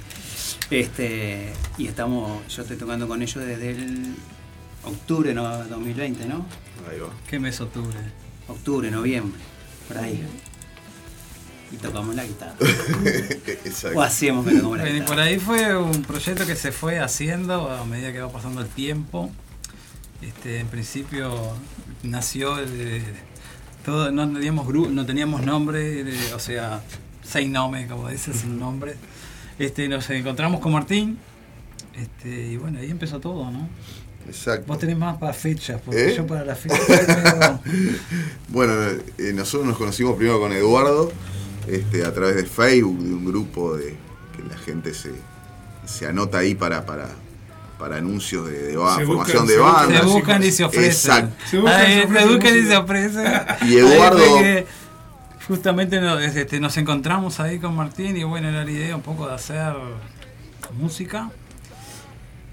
este 0.69 1.51
y 1.77 1.87
estamos, 1.87 2.41
yo 2.53 2.61
estoy 2.63 2.77
tocando 2.77 3.07
con 3.07 3.21
ellos 3.21 3.45
desde 3.45 3.71
el 3.71 4.15
octubre 4.83 5.33
no, 5.33 5.63
2020, 5.65 6.25
¿no? 6.25 6.45
Ahí 6.89 6.99
va. 6.99 7.09
¿Qué 7.29 7.39
mes 7.39 7.59
octubre? 7.61 7.97
Octubre, 8.47 8.89
noviembre, 8.91 9.39
por 9.87 9.97
ahí. 9.97 10.23
Y 11.73 11.77
tocamos 11.77 12.15
la 12.15 12.23
guitarra. 12.23 12.55
Exacto. 13.65 13.97
O 13.97 14.01
hacíamos 14.03 14.45
que 14.45 14.53
tocamos 14.55 14.77
la 14.77 14.89
y 14.89 14.93
guitarra. 14.93 15.07
por 15.09 15.19
ahí 15.19 15.39
fue 15.39 15.75
un 15.75 16.03
proyecto 16.03 16.45
que 16.45 16.55
se 16.55 16.71
fue 16.71 16.99
haciendo 16.99 17.69
a 17.71 17.83
medida 17.85 18.13
que 18.13 18.21
va 18.21 18.31
pasando 18.31 18.61
el 18.61 18.67
tiempo. 18.67 19.31
Este, 20.21 20.59
en 20.59 20.67
principio 20.67 21.33
nació 22.03 22.55
de- 22.55 23.01
todo, 23.83 24.11
no 24.11 24.31
teníamos 24.31 24.65
gru- 24.67 24.89
no 24.89 25.05
teníamos 25.05 25.41
nombre, 25.41 26.03
de- 26.05 26.33
o 26.33 26.39
sea, 26.39 26.81
seis 27.23 27.49
nombres, 27.49 27.89
como 27.89 28.07
dice, 28.07 28.33
sin 28.33 28.57
nombre. 28.59 28.95
Este, 29.59 29.89
nos 29.89 30.09
encontramos 30.09 30.61
con 30.61 30.71
Martín, 30.71 31.17
este, 31.95 32.47
y 32.51 32.57
bueno, 32.57 32.79
ahí 32.79 32.89
empezó 32.89 33.19
todo, 33.19 33.51
¿no? 33.51 33.67
Exacto. 34.25 34.65
Vos 34.67 34.79
tenés 34.79 34.97
más 34.97 35.17
para 35.17 35.33
fechas, 35.33 35.81
porque 35.83 36.11
¿Eh? 36.11 36.15
yo 36.15 36.25
para 36.25 36.45
la 36.45 36.55
fecha 36.55 36.77
pero- 36.87 37.59
Bueno, 38.47 38.73
eh, 39.17 39.33
nosotros 39.33 39.67
nos 39.67 39.77
conocimos 39.77 40.15
primero 40.15 40.39
con 40.39 40.53
Eduardo, 40.53 41.11
este, 41.67 42.05
a 42.05 42.13
través 42.13 42.35
de 42.35 42.45
Facebook, 42.45 42.99
de 42.99 43.13
un 43.13 43.25
grupo 43.25 43.75
de 43.75 43.95
que 44.35 44.43
la 44.49 44.57
gente 44.57 44.93
se, 44.93 45.11
se 45.85 46.07
anota 46.07 46.39
ahí 46.39 46.55
para, 46.55 46.85
para, 46.85 47.09
para 47.79 47.97
anuncios 47.97 48.47
de, 48.49 48.63
de 48.63 48.77
ba- 48.77 48.99
formación 49.05 49.45
buscan- 49.45 49.47
de 49.47 49.57
bandas. 49.57 49.99
se 50.01 50.05
buscan 50.07 50.43
y 50.43 50.51
se 50.51 50.63
ofrecen. 50.63 50.85
Exacto. 51.25 51.35
Se 51.49 51.57
buscan 51.59 51.81
y 51.81 51.85
se 51.85 51.91
Ahí, 51.91 52.03
ofrecen 52.03 52.27
se 52.27 52.33
buscan 52.33 52.57
y 52.57 52.63
se 52.67 52.77
ofrecen. 52.77 53.33
Y 53.69 53.75
Eduardo- 53.77 54.65
justamente 55.47 55.99
nos, 55.99 56.21
este, 56.21 56.59
nos 56.59 56.77
encontramos 56.77 57.39
ahí 57.41 57.59
con 57.59 57.75
Martín 57.75 58.15
y 58.15 58.23
bueno, 58.23 58.47
era 58.49 58.63
la 58.63 58.71
idea 58.71 58.95
un 58.95 59.01
poco 59.01 59.27
de 59.27 59.33
hacer 59.35 59.73
música. 60.79 61.29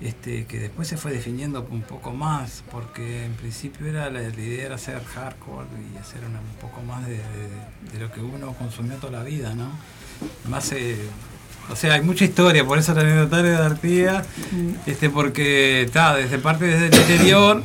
Este, 0.01 0.47
que 0.47 0.59
después 0.59 0.89
se 0.89 0.97
fue 0.97 1.13
definiendo 1.13 1.67
un 1.71 1.83
poco 1.83 2.13
más, 2.13 2.63
porque 2.73 3.27
en 3.27 3.35
principio 3.35 3.87
era 3.87 4.09
la, 4.09 4.23
la 4.23 4.31
idea 4.31 4.65
era 4.65 4.75
hacer 4.77 4.99
hardcore 5.05 5.67
y 5.95 5.99
hacer 5.99 6.21
una- 6.25 6.41
un 6.41 6.57
poco 6.59 6.81
más 6.83 7.05
de, 7.07 7.17
de- 7.17 7.93
de 7.93 8.01
lo 8.01 8.11
que 8.11 8.21
uno 8.23 8.55
consumió 8.55 8.95
toda 8.97 9.19
la 9.19 9.25
vida, 9.25 9.55
¿no? 9.55 9.69
Más, 10.49 10.73
eh, 10.73 10.97
o 11.71 11.77
sea, 11.77 11.95
hay 11.95 12.01
mucha 12.01 12.25
historia, 12.25 12.65
por 12.65 12.79
eso 12.79 12.93
el 12.93 12.99
anecdotario 13.01 13.51
de 13.51 13.57
Artigas, 13.59 14.27
este, 14.87 15.11
porque 15.11 15.83
está 15.83 16.15
desde 16.17 16.39
parte 16.39 16.65
desde 16.65 16.87
el 16.87 16.95
interior, 16.95 17.63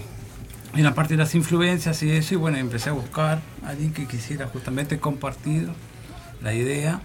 en 0.74 0.84
la 0.84 0.94
parte 0.94 1.14
de 1.14 1.20
las 1.20 1.34
influencias 1.36 2.04
y 2.04 2.12
eso, 2.12 2.34
y 2.34 2.38
bueno, 2.38 2.58
empecé 2.58 2.90
a 2.90 2.94
buscar 2.94 3.40
a 3.66 3.70
alguien 3.70 3.94
que 3.94 4.08
quisiera 4.08 4.46
justamente 4.48 5.00
compartir 5.00 5.70
la 6.44 6.54
idea. 6.54 7.00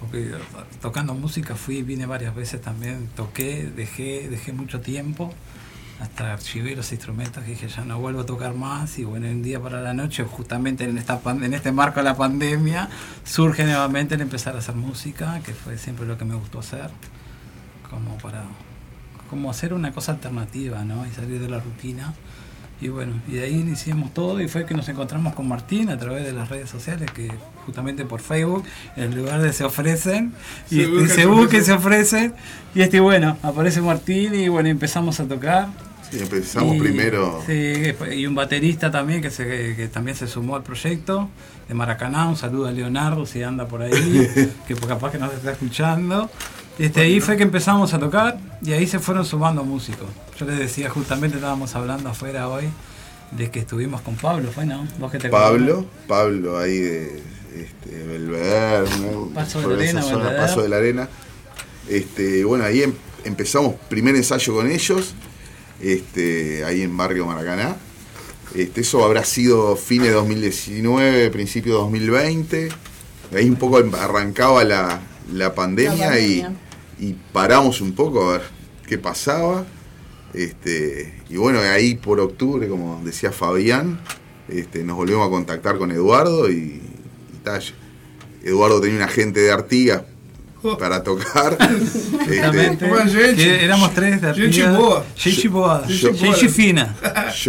Porque 0.00 0.32
tocando 0.80 1.14
música 1.14 1.56
fui, 1.56 1.82
vine 1.82 2.06
varias 2.06 2.34
veces 2.34 2.60
también, 2.60 3.08
toqué, 3.16 3.70
dejé, 3.74 4.28
dejé 4.28 4.52
mucho 4.52 4.80
tiempo, 4.80 5.34
hasta 6.00 6.32
archivé 6.32 6.76
los 6.76 6.92
instrumentos 6.92 7.44
dije 7.44 7.66
ya 7.66 7.84
no 7.84 7.98
vuelvo 7.98 8.20
a 8.20 8.26
tocar 8.26 8.54
más 8.54 8.98
y 9.00 9.04
bueno, 9.04 9.26
un 9.26 9.42
día 9.42 9.60
para 9.60 9.80
la 9.80 9.94
noche, 9.94 10.22
justamente 10.22 10.84
en 10.84 10.96
esta 10.96 11.20
en 11.26 11.52
este 11.52 11.72
marco 11.72 11.98
de 12.00 12.04
la 12.04 12.16
pandemia, 12.16 12.88
surge 13.24 13.64
nuevamente 13.64 14.14
el 14.14 14.20
empezar 14.20 14.54
a 14.54 14.58
hacer 14.60 14.76
música, 14.76 15.40
que 15.44 15.52
fue 15.52 15.76
siempre 15.76 16.06
lo 16.06 16.16
que 16.16 16.24
me 16.24 16.36
gustó 16.36 16.60
hacer, 16.60 16.90
como 17.90 18.16
para 18.18 18.44
como 19.28 19.50
hacer 19.50 19.74
una 19.74 19.92
cosa 19.92 20.12
alternativa, 20.12 20.84
¿no? 20.84 21.06
Y 21.06 21.10
salir 21.10 21.40
de 21.40 21.48
la 21.48 21.60
rutina. 21.60 22.14
Y 22.80 22.88
bueno, 22.88 23.14
y 23.26 23.32
de 23.32 23.44
ahí 23.44 23.54
iniciamos 23.54 24.14
todo 24.14 24.40
y 24.40 24.46
fue 24.46 24.64
que 24.64 24.72
nos 24.74 24.88
encontramos 24.88 25.34
con 25.34 25.48
Martín 25.48 25.90
a 25.90 25.98
través 25.98 26.24
de 26.24 26.32
las 26.32 26.48
redes 26.48 26.70
sociales, 26.70 27.10
que 27.10 27.28
justamente 27.66 28.04
por 28.04 28.20
Facebook, 28.20 28.64
en 28.96 29.16
lugar 29.16 29.42
de 29.42 29.52
se 29.52 29.64
ofrecen, 29.64 30.32
y 30.70 30.76
Se 30.76 30.82
este, 30.82 30.86
buscan, 30.86 31.10
se 31.10 31.26
ofrecen. 31.26 31.64
se 31.64 31.72
ofrecen. 31.72 32.34
Y 32.76 32.82
este, 32.82 33.00
bueno, 33.00 33.36
aparece 33.42 33.80
Martín 33.80 34.32
y 34.34 34.48
bueno, 34.48 34.68
empezamos 34.68 35.18
a 35.18 35.24
tocar. 35.24 35.66
Sí, 36.10 36.20
empezamos 36.20 36.76
Y- 36.76 36.78
primero. 36.80 37.42
Sí, 37.46 37.72
y 38.14 38.26
un 38.26 38.34
baterista 38.36 38.90
también 38.90 39.20
que, 39.22 39.30
se, 39.30 39.74
que 39.74 39.88
también 39.92 40.16
se 40.16 40.26
sumó 40.28 40.54
al 40.56 40.62
proyecto 40.62 41.28
de 41.66 41.74
Maracaná. 41.74 42.28
Un 42.28 42.36
saludo 42.36 42.68
a 42.68 42.70
Leonardo 42.70 43.26
si 43.26 43.42
anda 43.42 43.66
por 43.66 43.82
ahí, 43.82 43.92
que 44.68 44.74
capaz 44.74 45.10
que 45.10 45.18
nos 45.18 45.34
está 45.34 45.50
escuchando. 45.50 46.30
Este, 46.78 47.00
ahí 47.00 47.20
fue 47.20 47.36
que 47.36 47.42
empezamos 47.42 47.92
a 47.92 47.98
tocar 47.98 48.38
y 48.62 48.72
ahí 48.72 48.86
se 48.86 48.98
fueron 49.00 49.24
sumando 49.24 49.64
músicos. 49.64 50.06
Yo 50.38 50.46
les 50.46 50.58
decía, 50.58 50.88
justamente 50.90 51.36
estábamos 51.36 51.74
hablando 51.74 52.08
afuera 52.10 52.48
hoy 52.48 52.64
de 53.32 53.50
que 53.50 53.60
estuvimos 53.60 54.00
con 54.00 54.14
Pablo, 54.14 54.50
¿fue 54.52 54.64
no? 54.64 54.86
Vos 54.98 55.10
que 55.10 55.18
te 55.18 55.28
Pablo, 55.28 55.84
Pablo 56.06 56.58
ahí 56.58 56.78
de 56.78 57.22
este, 57.56 58.04
Belvedere, 58.06 58.88
¿no? 59.00 59.28
Paso 59.34 59.60
de 59.60 59.66
la 59.66 59.74
Arena, 59.82 60.02
zona. 60.02 60.36
Paso 60.36 60.62
de 60.62 60.68
la 60.68 60.76
Arena. 60.76 61.08
Este, 61.88 62.44
bueno, 62.44 62.64
ahí 62.64 62.82
em- 62.82 62.94
empezamos 63.24 63.74
primer 63.88 64.14
ensayo 64.14 64.54
con 64.54 64.70
ellos, 64.70 65.14
este, 65.82 66.64
ahí 66.64 66.82
en 66.82 66.96
Barrio 66.96 67.26
Maracaná. 67.26 67.76
Este, 68.54 68.82
eso 68.82 69.04
habrá 69.04 69.24
sido 69.24 69.76
fines 69.76 70.08
de 70.08 70.14
2019, 70.14 71.30
principio 71.30 71.72
de 71.74 71.78
2020. 71.80 72.68
Ahí 73.34 73.48
un 73.48 73.56
poco 73.56 73.80
em- 73.80 73.94
arrancaba 73.94 74.64
la, 74.64 75.00
la 75.32 75.54
pandemia, 75.54 75.96
La 75.96 76.06
pandemia. 76.06 76.20
Y, 76.20 76.46
y 76.98 77.14
paramos 77.32 77.80
un 77.80 77.92
poco 77.92 78.28
a 78.28 78.32
ver 78.34 78.42
qué 78.86 78.98
pasaba. 78.98 79.64
Este, 80.34 81.22
y 81.30 81.36
bueno, 81.36 81.60
ahí 81.60 81.94
por 81.94 82.20
octubre, 82.20 82.68
como 82.68 83.00
decía 83.04 83.32
Fabián, 83.32 84.00
este, 84.48 84.84
nos 84.84 84.96
volvimos 84.96 85.26
a 85.26 85.30
contactar 85.30 85.78
con 85.78 85.90
Eduardo 85.90 86.50
y, 86.50 86.54
y 87.34 87.38
Eduardo 88.44 88.80
tenía 88.80 88.96
un 88.96 89.02
agente 89.02 89.40
de 89.40 89.50
Artigas 89.50 90.02
para 90.78 91.02
tocar. 91.02 91.56
Este. 92.28 92.46
Que 93.36 93.64
éramos 93.64 93.94
tres 93.94 94.20
de 94.20 94.28
Artigas. 94.28 94.76
Boa. 94.78 95.04
Yo- 95.86 96.12
Fina. 96.48 96.96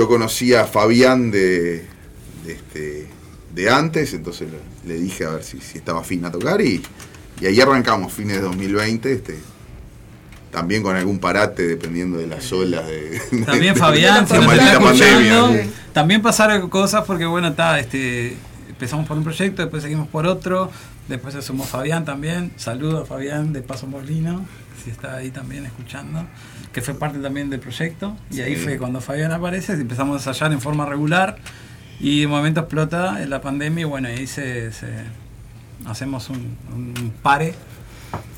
conocía 0.07 0.61
a 0.61 0.65
Fabián 0.67 1.31
de, 1.31 1.85
de, 2.45 2.51
este, 2.53 3.07
de 3.53 3.69
antes, 3.69 4.13
entonces 4.13 4.47
le, 4.85 4.93
le 4.93 4.99
dije 5.01 5.25
a 5.25 5.31
ver 5.31 5.43
si, 5.43 5.59
si 5.59 5.77
estaba 5.79 6.03
fin 6.03 6.23
a 6.25 6.31
tocar 6.31 6.61
y, 6.61 6.81
y 7.41 7.45
ahí 7.47 7.59
arrancamos, 7.61 8.11
fines 8.13 8.37
de 8.37 8.41
2020. 8.41 9.11
Este, 9.13 9.39
también 10.51 10.81
con 10.81 10.95
algún 10.95 11.19
parate 11.19 11.67
dependiendo 11.67 12.17
de 12.17 12.25
las 12.27 12.51
olas 12.51 12.85
de 12.87 13.21
También 13.45 13.73
de- 13.75 13.79
Fabián, 13.79 14.27
si 14.27 14.33
la 14.33 14.39
escuchando, 14.39 14.79
pandemia. 14.87 15.67
también 15.93 16.21
pasaron 16.23 16.67
cosas 16.69 17.03
porque 17.05 17.25
bueno, 17.25 17.49
está, 17.49 17.79
este, 17.79 18.35
empezamos 18.67 19.07
por 19.07 19.15
un 19.17 19.23
proyecto, 19.23 19.61
después 19.61 19.83
seguimos 19.83 20.07
por 20.07 20.25
otro, 20.25 20.71
después 21.07 21.35
se 21.35 21.41
sumó 21.43 21.65
Fabián 21.65 22.03
también, 22.03 22.51
saludo 22.57 23.03
a 23.03 23.05
Fabián 23.05 23.53
de 23.53 23.61
Paso 23.61 23.85
Molino, 23.85 24.43
si 24.83 24.89
está 24.89 25.17
ahí 25.17 25.29
también 25.29 25.65
escuchando, 25.67 26.25
que 26.73 26.81
fue 26.81 26.95
parte 26.95 27.19
también 27.19 27.51
del 27.51 27.59
proyecto, 27.59 28.17
y 28.31 28.41
ahí 28.41 28.55
Sí. 28.55 28.63
fue 28.63 28.77
cuando 28.79 29.01
Fabián 29.01 29.31
aparece, 29.31 29.73
empezamos 29.73 30.15
a 30.25 30.29
ensayar 30.31 30.51
en 30.51 30.61
forma 30.61 30.83
regular, 30.87 31.37
y 31.99 32.21
de 32.21 32.27
momento 32.27 32.61
explota 32.61 33.19
la 33.27 33.39
pandemia, 33.41 33.81
y 33.81 33.85
bueno, 33.85 34.07
ahí 34.07 34.25
se, 34.25 34.71
se- 34.71 34.87
hacemos 35.85 36.29
un, 36.29 36.57
un 36.75 37.13
pare, 37.21 37.53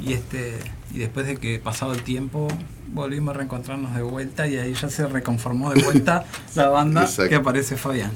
y 0.04 0.14
este 0.14 0.58
y 0.94 1.00
después 1.00 1.26
de 1.26 1.38
que 1.38 1.60
pasado 1.60 1.94
el 1.94 2.04
tiempo 2.04 2.48
volvimos 2.94 3.34
a 3.34 3.38
reencontrarnos 3.38 3.96
de 3.96 4.02
vuelta 4.02 4.48
y 4.48 4.58
ahí 4.58 4.74
ya 4.74 4.90
se 4.90 5.08
reconformó 5.08 5.74
de 5.74 5.82
vuelta 5.84 6.26
la 6.56 6.68
banda 6.68 7.04
Exacto. 7.04 7.30
que 7.30 7.36
aparece 7.36 7.78
Fabián. 7.78 8.12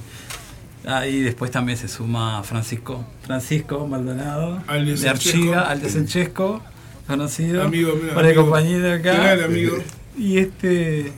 Ahí 0.85 1.21
después 1.21 1.49
también 1.51 1.77
se 1.77 1.87
suma 1.87 2.43
Francisco, 2.43 3.05
Francisco 3.23 3.87
Maldonado, 3.87 4.61
Al 4.67 4.85
de 4.85 4.95
de. 4.95 5.09
Archiga, 5.09 5.61
al 5.61 5.81
de 5.81 5.89
Sanchesco, 5.89 6.61
conocido, 7.07 7.63
Amigo 7.63 7.95
mío, 7.95 8.11
el 8.11 8.19
amigo. 8.25 8.43
compañero 8.43 8.93
acá. 8.93 9.13
Gran 9.13 9.43
amigo. 9.43 9.77
Y 10.17 10.37
este 10.37 11.11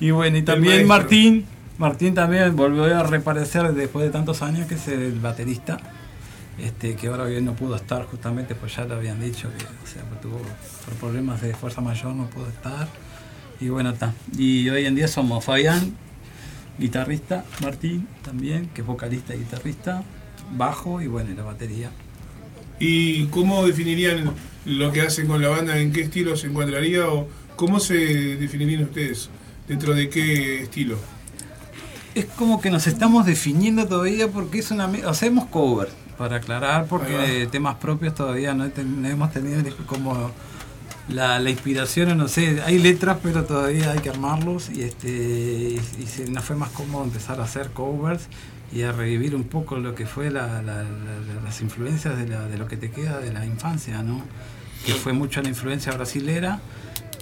y 0.00 0.10
bueno, 0.10 0.38
y 0.38 0.42
también. 0.42 0.86
Martín, 0.86 1.44
Martín 1.78 2.14
también 2.14 2.56
volvió 2.56 2.84
a 2.86 3.02
reaparecer 3.04 3.72
después 3.74 4.04
de 4.06 4.10
tantos 4.10 4.42
años 4.42 4.66
que 4.66 4.74
es 4.74 4.88
el 4.88 5.20
baterista 5.20 5.78
este, 6.58 6.94
que 6.96 7.08
ahora 7.08 7.24
bien 7.24 7.44
no 7.44 7.54
pudo 7.54 7.76
estar 7.76 8.04
justamente, 8.06 8.54
pues 8.54 8.76
ya 8.76 8.84
lo 8.84 8.94
habían 8.94 9.20
dicho, 9.20 9.48
que 9.50 9.64
o 9.64 9.86
sea, 9.86 10.02
pues 10.04 10.20
tuvo 10.20 10.38
por 10.84 10.94
problemas 10.94 11.40
de 11.42 11.54
fuerza 11.54 11.80
mayor 11.80 12.14
no 12.14 12.28
pudo 12.30 12.48
estar. 12.48 12.88
Y 13.60 13.68
bueno, 13.68 13.90
está. 13.90 14.12
Y 14.36 14.68
hoy 14.68 14.86
en 14.86 14.94
día 14.94 15.08
somos 15.08 15.44
Fabián, 15.44 15.96
guitarrista, 16.78 17.44
Martín 17.62 18.08
también, 18.22 18.68
que 18.68 18.80
es 18.80 18.86
vocalista 18.86 19.34
y 19.34 19.38
guitarrista, 19.38 20.02
bajo 20.56 21.00
y 21.00 21.06
bueno, 21.06 21.30
y 21.30 21.34
la 21.34 21.44
batería. 21.44 21.90
¿Y 22.78 23.26
cómo 23.26 23.66
definirían 23.66 24.32
lo 24.64 24.92
que 24.92 25.02
hacen 25.02 25.26
con 25.26 25.40
la 25.40 25.48
banda? 25.48 25.78
¿En 25.78 25.92
qué 25.92 26.02
estilo 26.02 26.36
se 26.36 26.48
encuadraría 26.48 27.08
o 27.08 27.28
cómo 27.56 27.80
se 27.80 27.94
definirían 28.36 28.84
ustedes? 28.84 29.30
¿Dentro 29.68 29.94
de 29.94 30.08
qué 30.08 30.62
estilo? 30.62 30.98
Es 32.14 32.26
como 32.26 32.60
que 32.60 32.70
nos 32.70 32.86
estamos 32.86 33.26
definiendo 33.26 33.86
todavía 33.86 34.28
porque 34.28 34.58
es 34.58 34.70
una... 34.70 34.86
Hacemos 35.06 35.46
cover, 35.46 35.88
para 36.16 36.36
aclarar, 36.36 36.86
porque 36.86 37.48
temas 37.50 37.76
propios 37.76 38.14
todavía 38.14 38.54
no, 38.54 38.64
he 38.64 38.70
ten- 38.70 39.02
no 39.02 39.08
hemos 39.08 39.32
tenido 39.32 39.62
como 39.86 40.30
la, 41.08 41.38
la 41.38 41.50
inspiración, 41.50 42.16
no 42.16 42.28
sé, 42.28 42.62
hay 42.64 42.78
letras, 42.78 43.18
pero 43.22 43.44
todavía 43.44 43.90
hay 43.92 43.98
que 43.98 44.08
armarlos 44.10 44.70
y, 44.70 44.82
este, 44.82 45.08
y, 45.08 45.80
y 46.02 46.06
se- 46.06 46.30
nos 46.30 46.44
fue 46.44 46.56
más 46.56 46.70
cómodo 46.70 47.04
empezar 47.04 47.40
a 47.40 47.44
hacer 47.44 47.70
covers 47.70 48.28
y 48.72 48.82
a 48.82 48.92
revivir 48.92 49.34
un 49.36 49.44
poco 49.44 49.76
lo 49.76 49.94
que 49.94 50.06
fue 50.06 50.30
la- 50.30 50.62
la- 50.62 50.82
la- 50.82 51.42
las 51.44 51.60
influencias 51.60 52.16
de, 52.16 52.26
la- 52.28 52.46
de 52.46 52.56
lo 52.58 52.66
que 52.66 52.76
te 52.76 52.90
queda 52.90 53.18
de 53.18 53.32
la 53.32 53.44
infancia, 53.44 54.02
¿no? 54.02 54.22
Que 54.86 54.92
fue 54.94 55.12
mucho 55.12 55.42
la 55.42 55.48
influencia 55.48 55.92
brasilera 55.92 56.60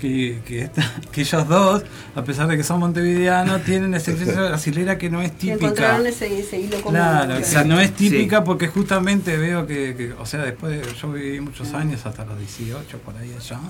que, 0.03 0.41
que, 0.45 0.63
esta- 0.63 0.85
que 1.13 1.21
ellos 1.21 1.47
dos, 1.49 1.85
a 2.17 2.25
pesar 2.25 2.49
de 2.49 2.57
que 2.57 2.65
son 2.65 2.81
montevideanos, 2.81 3.63
tienen 3.63 3.95
esa 3.95 4.11
influencia 4.11 4.43
brasilera 4.49 4.99
que 4.99 5.09
no 5.09 5.23
es 5.23 5.31
típica. 5.33 5.55
encontraron 5.55 6.07
ese, 6.07 6.39
ese 6.41 6.59
hilo 6.61 6.77
común. 6.83 6.99
Claro, 6.99 7.39
o 7.39 7.45
sea, 7.45 7.63
no 7.65 7.79
es 7.81 7.93
típica 7.95 8.43
porque 8.45 8.67
justamente 8.69 9.37
veo 9.37 9.67
que, 9.67 9.95
que, 9.97 10.13
o 10.19 10.27
sea, 10.27 10.43
después 10.43 10.73
de- 10.85 10.95
yo 11.01 11.13
viví 11.13 11.41
muchos 11.41 11.73
años, 11.75 12.05
hasta 12.05 12.25
los 12.25 12.37
18, 12.39 12.99
por 12.99 13.17
ahí 13.17 13.33
allá, 13.39 13.61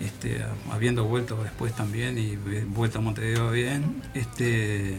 este, 0.00 0.42
habiendo 0.72 1.04
vuelto 1.04 1.38
después 1.42 1.72
también 1.74 2.18
y 2.18 2.36
vuelto 2.66 2.98
a 2.98 3.00
Montevideo 3.02 3.50
bien, 3.52 4.02
este, 4.14 4.96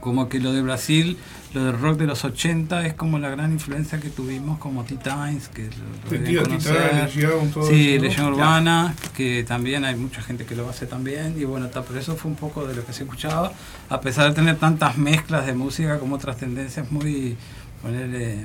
como 0.00 0.28
que 0.28 0.38
lo 0.38 0.52
de 0.52 0.62
Brasil, 0.62 1.18
lo 1.54 1.64
del 1.64 1.78
rock 1.80 1.98
de 1.98 2.06
los 2.06 2.24
80 2.24 2.86
es 2.86 2.94
como 2.94 3.18
la 3.18 3.30
gran 3.30 3.52
influencia 3.52 3.98
que 3.98 4.10
tuvimos 4.10 4.58
como 4.58 4.84
T-Times, 4.84 5.48
que 5.48 5.70
lo, 6.10 6.16
lo 6.34 6.42
conocer. 6.44 6.94
Legión, 7.04 7.50
todo 7.50 7.66
Sí, 7.68 7.92
eso, 7.94 7.96
¿no? 8.02 8.08
Legión 8.08 8.32
Urbana, 8.34 8.94
que 9.16 9.44
también 9.44 9.84
hay 9.86 9.96
mucha 9.96 10.20
gente 10.20 10.44
que 10.44 10.54
lo 10.54 10.68
hace 10.68 10.86
también, 10.86 11.34
y 11.40 11.44
bueno, 11.44 11.66
está, 11.66 11.82
pero 11.82 11.98
eso 12.00 12.16
fue 12.16 12.30
un 12.30 12.36
poco 12.36 12.66
de 12.66 12.74
lo 12.74 12.84
que 12.84 12.92
se 12.92 13.04
escuchaba, 13.04 13.52
a 13.88 14.00
pesar 14.00 14.28
de 14.28 14.34
tener 14.34 14.56
tantas 14.56 14.98
mezclas 14.98 15.46
de 15.46 15.54
música 15.54 15.98
como 15.98 16.16
otras 16.16 16.36
tendencias 16.36 16.90
muy, 16.92 17.36
ponerle, 17.82 18.44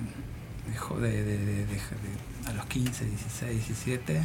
de- 1.02 1.24
de- 1.24 1.66
de- 1.66 1.68
a 2.48 2.54
los 2.54 2.66
15, 2.68 3.06
16, 3.06 3.52
17, 3.68 4.22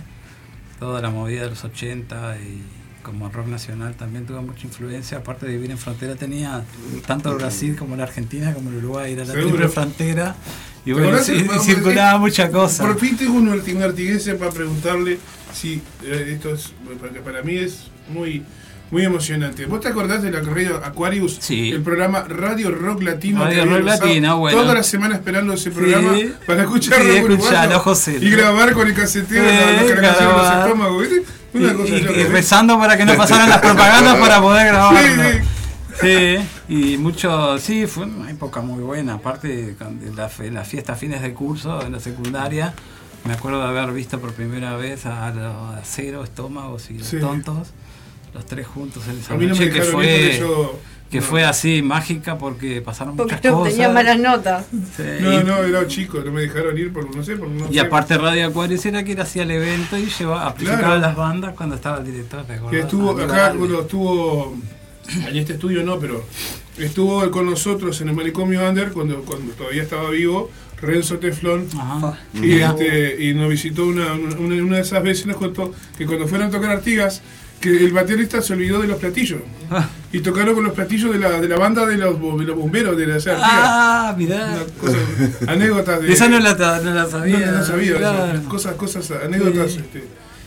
toda 0.79 1.01
la 1.03 1.11
movida 1.11 1.43
de 1.43 1.51
los 1.51 1.65
80 1.65 2.37
y 2.39 2.63
como 3.03 3.29
rock 3.29 3.47
nacional 3.47 3.95
también 3.95 4.27
tuvo 4.27 4.43
mucha 4.43 4.67
influencia, 4.67 5.19
aparte 5.19 5.47
de 5.47 5.53
vivir 5.53 5.71
en 5.71 5.79
frontera 5.79 6.15
tenía 6.17 6.65
tanto 7.07 7.31
el 7.31 7.39
Brasil 7.39 7.77
como 7.77 7.97
la 7.97 8.05
Argentina 8.05 8.53
como 8.53 8.71
el 8.71 8.77
Uruguay, 8.77 9.13
era 9.13 9.25
la 9.25 9.33
triple 9.33 9.69
frontera, 9.69 10.37
y 10.85 10.93
¿Te 10.93 11.01
bueno, 11.01 11.19
sí, 11.19 11.43
Vamos, 11.43 11.67
circulaba 11.67 12.19
mucha 12.19 12.51
cosa. 12.51 12.85
Por 12.85 12.99
fin 12.99 13.17
tengo 13.17 13.35
un 13.35 13.83
artiguense 13.83 14.35
para 14.35 14.51
preguntarle 14.51 15.19
si 15.53 15.83
eh, 16.05 16.33
esto 16.35 16.55
es, 16.55 16.73
porque 17.01 17.21
para 17.21 17.43
mí 17.43 17.57
es 17.57 17.89
muy 18.09 18.43
muy 18.91 19.05
emocionante. 19.05 19.67
¿Vos 19.67 19.81
te 19.81 19.89
acordás 19.89 20.23
de 20.23 20.31
la 20.31 20.41
radio 20.41 20.81
Aquarius? 20.85 21.39
Sí. 21.41 21.71
El 21.73 21.83
programa 21.83 22.25
Radio 22.29 22.71
Rock 22.71 23.03
Latino. 23.03 23.45
Radio 23.45 23.65
Rock 23.67 23.85
Latino, 23.85 24.39
bueno. 24.39 24.61
Toda 24.63 24.75
la 24.75 24.83
semana 24.83 25.15
esperando 25.17 25.53
ese 25.53 25.71
programa 25.71 26.15
Sí. 26.17 26.33
para 26.47 26.63
escuchar 26.63 26.95
Sí, 27.03 27.07
rock 27.07 27.17
escuchalo, 27.31 27.35
uruguayo 27.35 27.81
José. 27.81 28.19
Y 28.21 28.31
grabar 28.31 28.73
con 28.73 28.87
el 28.87 28.95
casetero 28.95 29.45
Sí, 29.49 29.57
caracas 29.95 30.21
en 30.21 30.25
los 30.27 30.35
grabar. 30.35 30.67
estómagos, 30.69 31.03
¿viste? 31.03 31.23
Y, 31.55 31.61
cosa 31.75 31.95
y- 31.97 32.01
loca, 32.03 32.19
y 32.21 32.25
rezando 32.25 32.79
para 32.79 32.97
que 32.97 33.05
no 33.05 33.15
pasaran 33.17 33.49
las 33.49 33.59
propagandas 33.59 34.17
para 34.19 34.41
poder 34.41 34.67
grabarlo. 34.69 34.99
Sí, 36.01 36.37
y 36.69 36.97
mucho, 36.99 37.59
sí, 37.59 37.87
fue 37.89 38.05
una 38.05 38.31
época 38.31 38.61
muy 38.61 38.83
buena, 38.83 39.15
aparte 39.15 39.49
de 39.49 39.77
la, 40.15 40.31
la 40.53 40.65
fiesta 40.65 40.95
fines 40.95 41.23
de 41.23 41.33
curso 41.35 41.85
en 41.85 41.93
la 41.93 41.99
secundaria, 42.01 42.73
me 43.25 43.33
acuerdo 43.33 43.61
de 43.61 43.67
haber 43.67 43.93
visto 43.93 44.21
por 44.21 44.33
primera 44.33 44.77
vez 44.77 45.07
a, 45.07 45.31
los 45.33 45.81
Cero, 45.85 46.23
Estómagos 46.23 46.91
y 46.91 46.99
los. 46.99 47.11
Tontos, 47.11 47.69
los 48.35 48.47
tres 48.47 48.67
juntos 48.67 49.03
en 49.09 49.19
esa 49.19 49.35
A 49.35 49.37
mí 49.37 49.47
no 49.47 49.55
me 49.55 49.61
noche, 49.61 49.71
que 49.73 49.81
dejaron 49.81 50.05
ir 50.05 50.11
fue, 50.11 50.39
yo- 50.39 50.79
que 51.11 51.17
no. 51.19 51.23
fue 51.23 51.45
así 51.45 51.81
mágica 51.83 52.37
porque 52.37 52.83
pasaron 52.83 53.17
Porque 53.17 53.37
muchas 53.37 53.53
cosas. 53.53 53.73
tenía 53.73 53.89
malas 53.89 54.19
notas. 54.19 54.67
Sí, 54.71 55.03
No, 55.21 55.33
y- 55.41 55.45
no, 55.45 55.59
era 55.65 55.87
chico, 55.87 56.19
no 56.21 56.31
me 56.33 56.43
dejaron 56.43 56.77
ir 56.77 56.93
por 56.93 57.15
no 57.17 57.23
sé, 57.25 57.37
por 57.37 57.49
no 57.49 57.69
y 57.71 57.75
sé. 57.75 57.81
aparte 57.81 58.19
Radio 58.19 58.47
Acuarios 58.47 58.85
era 58.85 59.03
que 59.05 59.13
él 59.13 59.21
hacía 59.21 59.45
el 59.45 59.51
evento 59.53 59.97
y 59.97 60.07
llevaba, 60.07 60.47
amplificaba 60.49 60.83
Claro. 60.85 61.01
las 61.01 61.17
bandas 61.17 61.55
cuando 61.55 61.77
estaba 61.77 61.99
el 61.99 62.05
director. 62.05 62.45
¿te 62.45 62.61
que 62.71 62.81
estuvo 62.81 63.11
Aníbal 63.13 63.31
acá, 63.31 63.53
bueno, 63.55 63.81
estuvo 63.81 64.55
en 65.27 65.37
este 65.37 65.55
estudio 65.55 65.83
no, 65.83 65.99
pero 65.99 66.23
estuvo 66.77 67.31
con 67.31 67.47
nosotros 67.47 67.99
en 68.03 68.11
el 68.11 68.15
manicomio 68.15 68.69
Under 68.69 68.91
cuando, 68.93 69.23
cuando 69.23 69.53
todavía 69.55 69.83
estaba 69.85 70.11
vivo, 70.11 70.51
Renzo 70.81 71.19
Teflón. 71.19 71.67
Ajá. 71.77 72.19
Y, 72.35 72.59
este, 72.61 73.25
y 73.25 73.33
nos 73.35 73.49
visitó 73.49 73.87
una, 73.87 74.13
una, 74.13 74.63
una 74.63 74.77
de 74.77 74.83
esas 74.83 75.03
veces 75.03 75.25
nos 75.27 75.37
contó 75.37 75.73
que 75.97 76.05
cuando 76.07 76.29
fueron 76.29 76.49
a 76.49 76.51
tocar 76.51 76.71
Artigas, 76.71 77.23
que 77.61 77.71
el 77.85 77.93
baterista 77.93 78.41
se 78.41 78.53
olvidó 78.53 78.81
de 78.81 78.89
los 78.89 78.99
platillos. 78.99 79.41
Ah. 79.71 79.89
Y 80.13 80.21
tocaron 80.21 80.55
con 80.55 80.65
los 80.65 80.73
platillos 80.75 81.13
de 81.13 81.19
la, 81.19 81.41
de 81.41 81.49
la 81.49 81.57
banda 81.57 81.85
de 81.87 81.97
los, 81.97 82.15
de 82.39 82.45
los 82.45 82.57
bomberos 82.57 82.97
de 82.97 83.07
la 83.07 83.15
Artigas. 83.17 83.39
Ah, 83.43 84.15
mirá. 84.17 84.59
Anécdotas 85.47 86.01
de. 86.03 86.13
Esa 86.13 86.29
no 86.29 86.39
la, 86.39 86.55
no 86.55 86.95
la 86.95 87.07
sabía. 87.07 87.39
No, 87.51 87.59
no 87.59 87.65
sabía, 87.65 87.97
claro. 87.97 88.43
cosas, 88.49 88.75
cosas, 88.75 89.11
anécdotas 89.25 89.73
Sí. 89.73 89.79
este, 89.79 90.05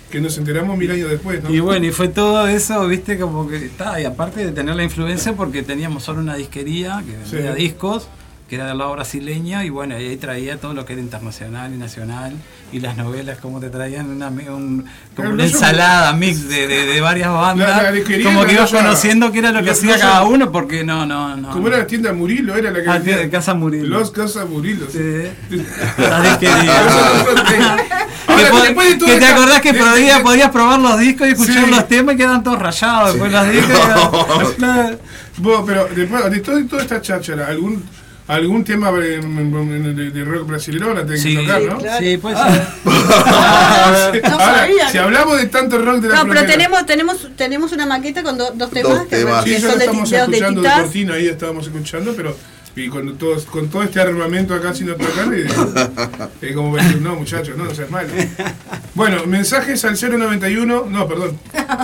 que 0.10 0.20
nos 0.20 0.38
enteramos 0.38 0.78
mil 0.78 0.92
años 0.92 1.10
después, 1.10 1.42
¿no? 1.44 1.50
Y 1.54 1.60
bueno, 1.62 1.86
y 1.86 1.92
fue 1.92 2.08
todo 2.10 2.46
eso, 2.48 2.86
viste, 2.88 3.18
como 3.18 3.48
que 3.48 3.58
está, 3.66 4.00
y 4.02 4.06
aparte 4.06 4.46
de 4.46 4.52
tener 4.52 4.76
la 4.76 4.84
influencia, 4.84 5.34
porque 5.34 5.64
teníamos 5.64 6.04
solo 6.04 6.20
una 6.20 6.36
disquería 6.36 7.02
que 7.06 7.16
vendía 7.36 7.56
Sí. 7.56 7.62
discos, 7.62 8.08
que 8.52 8.58
era 8.58 8.68
del 8.68 8.80
lado 8.80 8.92
brasileño, 8.92 9.64
y 9.64 9.70
bueno, 9.70 9.96
ahí 9.96 10.18
traía 10.18 10.58
todo 10.58 10.74
lo 10.74 10.86
que 10.86 10.92
era 10.92 11.02
internacional 11.02 11.74
y 11.74 11.78
nacional, 11.78 12.34
y 12.74 12.82
las 12.82 12.98
novelas, 12.98 13.38
como 13.38 13.62
te 13.62 13.70
traían 13.70 14.10
una, 14.10 14.28
un- 14.28 14.84
como 15.16 15.30
una 15.30 15.38
no, 15.38 15.44
ensalada 15.46 16.12
mix 16.12 16.50
de, 16.50 16.68
de- 16.68 16.86
de 16.86 17.00
varias 17.00 17.32
bandas, 17.32 17.78
La- 17.78 17.84
la 17.84 17.92
disquería 17.94 18.26
como 18.26 18.44
que 18.44 18.52
ibas 18.52 18.70
conociendo 18.70 19.32
qué 19.32 19.40
era 19.40 19.54
lo 19.54 19.64
que 19.64 19.70
hacía 19.70 19.98
cada 19.98 20.24
uno, 20.24 20.52
porque 20.52 20.84
no, 20.84 21.06
no, 21.06 21.38
no. 21.38 21.50
¿Cómo 21.52 21.70
era 21.70 21.78
la 21.78 21.88
tienda 21.88 22.12
Murilo? 22.12 22.54
Era 22.54 22.72
la 22.72 22.84
que 22.84 22.90
Ah, 22.90 23.00
tienda 23.00 23.22
de 23.22 23.30
Casa 23.30 23.54
Murilo. 23.54 23.88
Los 24.00 24.12
Casa 24.12 24.44
Murilo. 24.44 24.86
sí. 24.92 25.00
Sí. 25.50 25.66
La 25.98 26.20
disquería. 26.22 26.74
Que, 28.28 28.34
Ahora, 28.34 28.50
po- 28.52 28.62
después 28.64 28.90
de 28.90 28.96
todo 28.98 29.08
que 29.10 29.20
te 29.20 29.26
acordás 29.26 29.62
que 29.62 29.74
de- 29.74 29.80
podías, 29.80 30.18
de- 30.18 30.24
podías 30.24 30.50
probar 30.52 30.80
los 30.80 31.00
discos 31.00 31.28
y 31.28 31.32
escuchar 31.32 31.66
Sí. 31.66 31.72
los 31.72 31.88
temas 31.88 32.16
y 32.16 32.18
quedan 32.18 32.44
todos 32.44 32.60
rayados 32.60 33.14
después 33.14 33.32
los 33.32 33.50
discos. 33.50 34.56
quedan- 34.58 34.98
Vos, 35.38 35.64
pero 35.66 35.88
después 35.96 36.30
de 36.32 36.40
todo- 36.40 36.66
toda 36.66 36.82
esta 36.82 37.02
cháchara, 37.02 37.48
¿algún, 37.48 37.84
algún 38.28 38.64
tema 38.64 38.92
de, 38.92 39.20
de- 39.20 40.12
de 40.12 40.24
rock 40.26 40.48
brasileño 40.48 40.88
van 40.88 40.98
a 41.00 41.02
tener 41.02 41.20
Sí, 41.20 41.36
que 41.36 41.42
tocar, 41.42 41.62
¿no? 41.64 41.78
claro. 41.80 42.00
sí, 42.00 42.18
pues 42.18 42.36
No 42.86 44.30
Ahora, 44.34 44.58
sabía. 44.60 44.90
si 44.90 44.98
hablamos 44.98 45.38
de 45.38 45.48
tanto 45.48 45.78
rock 45.80 45.98
de 46.02 46.10
la 46.10 46.16
No, 46.24 46.28
pero 46.28 46.46
tenemos, 46.46 46.86
tenemos, 46.86 47.28
tenemos 47.36 47.72
una 47.72 47.86
maqueta 47.86 48.24
con 48.24 48.38
do- 48.38 48.52
dos 48.56 48.72
temas 48.72 48.94
Dos 49.00 49.08
que, 49.08 49.18
temas. 49.18 49.44
que 49.44 49.56
Sí, 49.56 49.62
ya 49.62 49.70
son 49.70 49.80
de, 49.80 49.86
estamos 49.86 50.10
de, 50.10 50.18
de 50.18 50.24
escuchando 50.24 50.62
de 50.62 50.68
Titás. 50.68 50.82
cortina, 50.84 51.14
ahí 51.16 51.28
estábamos 51.28 51.68
escuchando, 51.68 52.14
pero 52.16 52.36
y 52.74 52.88
con, 52.88 53.18
todos, 53.18 53.44
con 53.46 53.70
todo 53.70 53.84
este 53.84 54.00
armamento 54.00 54.54
acá 54.56 54.74
sin 54.74 54.88
tocar, 54.88 55.28
y, 55.34 55.42
es 56.46 56.56
como 56.56 56.78
decir, 56.78 57.02
no 57.02 57.16
muchachos, 57.16 57.58
no, 57.58 57.66
no 57.66 57.76
seas 57.76 57.90
malo. 57.90 58.08
Bueno, 58.96 59.26
mensajes 59.26 59.84
al 59.84 59.98
091, 60.00 60.86
no, 60.90 61.08
perdón, 61.08 61.38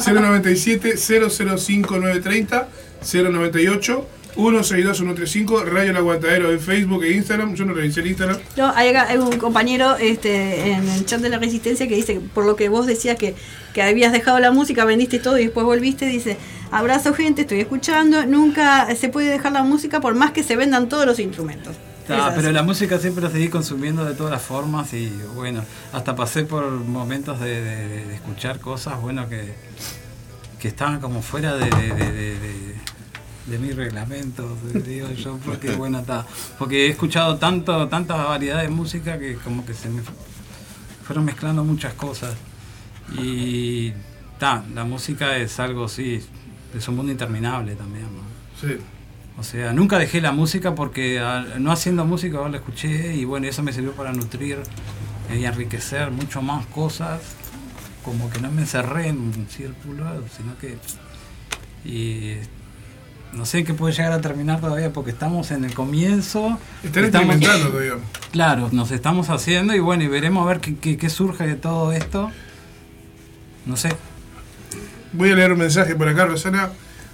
097 0.06 0.96
005 0.98 1.98
930 1.98 2.68
098 3.02 4.08
162 4.38 4.98
135 4.98 5.66
Radio 5.66 5.90
El 5.92 5.98
Aguantadero 5.98 6.52
en 6.52 6.60
Facebook 6.60 7.04
e 7.04 7.12
Instagram, 7.14 7.56
yo 7.56 7.66
no 7.66 7.74
revisé 7.74 8.02
el 8.02 8.08
Instagram. 8.08 8.38
No, 8.56 8.72
hay, 8.76 8.90
acá- 8.90 9.08
hay 9.10 9.18
un 9.18 9.38
compañero 9.38 9.98
este, 9.98 10.72
en 10.72 10.88
el 10.88 11.06
chat 11.06 11.20
de 11.22 11.30
la 11.30 11.40
Resistencia 11.40 11.88
que 11.88 11.96
dice, 11.96 12.14
que 12.14 12.20
por 12.20 12.46
lo 12.46 12.56
que 12.56 12.70
vos 12.70 12.86
decías 12.86 13.18
que, 13.18 13.36
que 13.74 13.82
habías 13.82 14.12
dejado 14.14 14.40
la 14.40 14.52
música, 14.52 14.86
vendiste 14.86 15.18
todo 15.20 15.38
y 15.40 15.46
después 15.46 15.66
volviste, 15.66 16.06
dice, 16.06 16.38
abrazo 16.72 17.14
gente, 17.14 17.42
estoy 17.42 17.60
escuchando, 17.62 18.26
nunca 18.28 18.88
se 18.96 19.10
puede 19.10 19.30
dejar 19.32 19.52
la 19.54 19.64
música 19.64 20.00
por 20.02 20.14
más 20.14 20.32
que 20.32 20.44
se 20.44 20.56
vendan 20.56 20.88
todos 20.88 21.06
los 21.08 21.20
instrumentos. 21.20 21.76
Ah, 22.10 22.32
pero 22.36 22.52
la 22.54 22.64
música 22.64 23.00
siempre 23.00 23.22
la 23.24 23.30
seguí 23.30 23.50
consumiendo 23.50 24.06
de 24.06 24.14
todas 24.14 24.32
las 24.32 24.42
formas 24.42 24.94
y 24.94 25.12
bueno, 25.36 25.62
hasta 25.92 26.16
pasé 26.16 26.44
por 26.44 26.70
momentos 26.70 27.40
de, 27.42 27.62
de- 27.62 27.88
de- 27.90 28.06
de 28.06 28.14
escuchar 28.16 28.60
cosas, 28.62 29.02
bueno, 29.02 29.28
que, 29.28 29.54
que 30.60 30.70
estaban 30.70 31.02
como 31.02 31.22
fuera 31.22 31.56
de, 31.56 31.66
de, 31.70 32.36
de- 33.48 33.58
de- 33.58 33.58
de- 33.58 33.58
de 33.58 33.58
mi 33.60 33.72
reglamento, 33.74 34.58
digo 34.86 35.10
yo, 35.12 35.38
porque 35.46 35.72
bueno, 35.72 36.00
está, 36.00 36.26
porque 36.60 36.86
he 36.88 36.90
escuchado 36.90 37.38
tanto, 37.38 37.88
tanta 37.88 38.16
variedad 38.16 38.62
de 38.62 38.70
música 38.70 39.18
que 39.20 39.36
como 39.36 39.66
que 39.66 39.74
se 39.74 39.90
me 39.90 40.02
fu- 40.02 40.12
fueron 41.04 41.26
mezclando 41.26 41.64
muchas 41.64 41.94
cosas 41.94 42.36
y 43.18 43.94
ta, 44.40 44.64
la 44.74 44.84
música 44.84 45.38
es 45.38 45.60
algo, 45.60 45.88
sí, 45.88 46.22
es 46.76 46.88
un 46.88 46.96
mundo 46.96 47.12
interminable 47.12 47.76
también, 47.76 48.06
¿no? 48.06 48.22
Sí. 48.60 48.76
O 49.40 49.44
sea, 49.44 49.72
nunca 49.72 49.98
dejé 50.00 50.20
la 50.20 50.32
música 50.32 50.74
porque 50.76 51.20
al- 51.20 51.64
no 51.64 51.72
haciendo 51.72 52.06
música 52.06 52.38
ahora 52.38 52.50
la 52.52 52.58
escuché 52.58 53.16
y 53.16 53.24
bueno, 53.26 53.48
eso 53.48 53.62
me 53.64 53.72
sirvió 53.72 53.94
para 53.94 54.12
nutrir 54.12 54.58
y 55.34 55.44
enriquecer 55.46 56.12
mucho 56.12 56.42
más 56.42 56.66
cosas. 56.68 57.22
Como 58.04 58.30
que 58.30 58.40
no 58.42 58.50
me 58.52 58.62
encerré 58.62 59.10
en 59.10 59.18
un 59.18 59.48
círculo, 59.50 60.06
sino 60.36 60.58
que... 60.58 60.78
Y 61.86 62.38
no 63.34 63.46
sé 63.46 63.64
qué 63.64 63.74
puede 63.74 63.94
llegar 63.94 64.12
a 64.14 64.22
terminar 64.22 64.60
todavía 64.62 64.92
porque 64.94 65.12
estamos 65.12 65.52
en 65.52 65.64
el 65.66 65.74
comienzo. 65.74 66.58
Están 66.84 67.06
Estamos- 67.06 67.36
experimentando 67.36 67.70
todavía. 67.72 67.94
Claro, 68.32 68.70
nos 68.72 68.92
estamos 68.92 69.30
haciendo 69.30 69.76
y 69.76 69.80
bueno, 69.80 70.04
y 70.04 70.08
veremos 70.08 70.44
a 70.46 70.50
ver 70.50 70.60
qué, 70.60 70.76
qué- 70.76 70.98
qué 70.98 71.10
surge 71.10 71.46
de 71.46 71.56
todo 71.56 71.92
esto. 71.92 72.32
No 73.66 73.76
sé. 73.78 73.90
Voy 75.14 75.32
a 75.32 75.36
leer 75.36 75.52
un 75.52 75.60
mensaje 75.60 75.96
por 75.96 76.08
acá, 76.08 76.26
Rosana. 76.26 76.70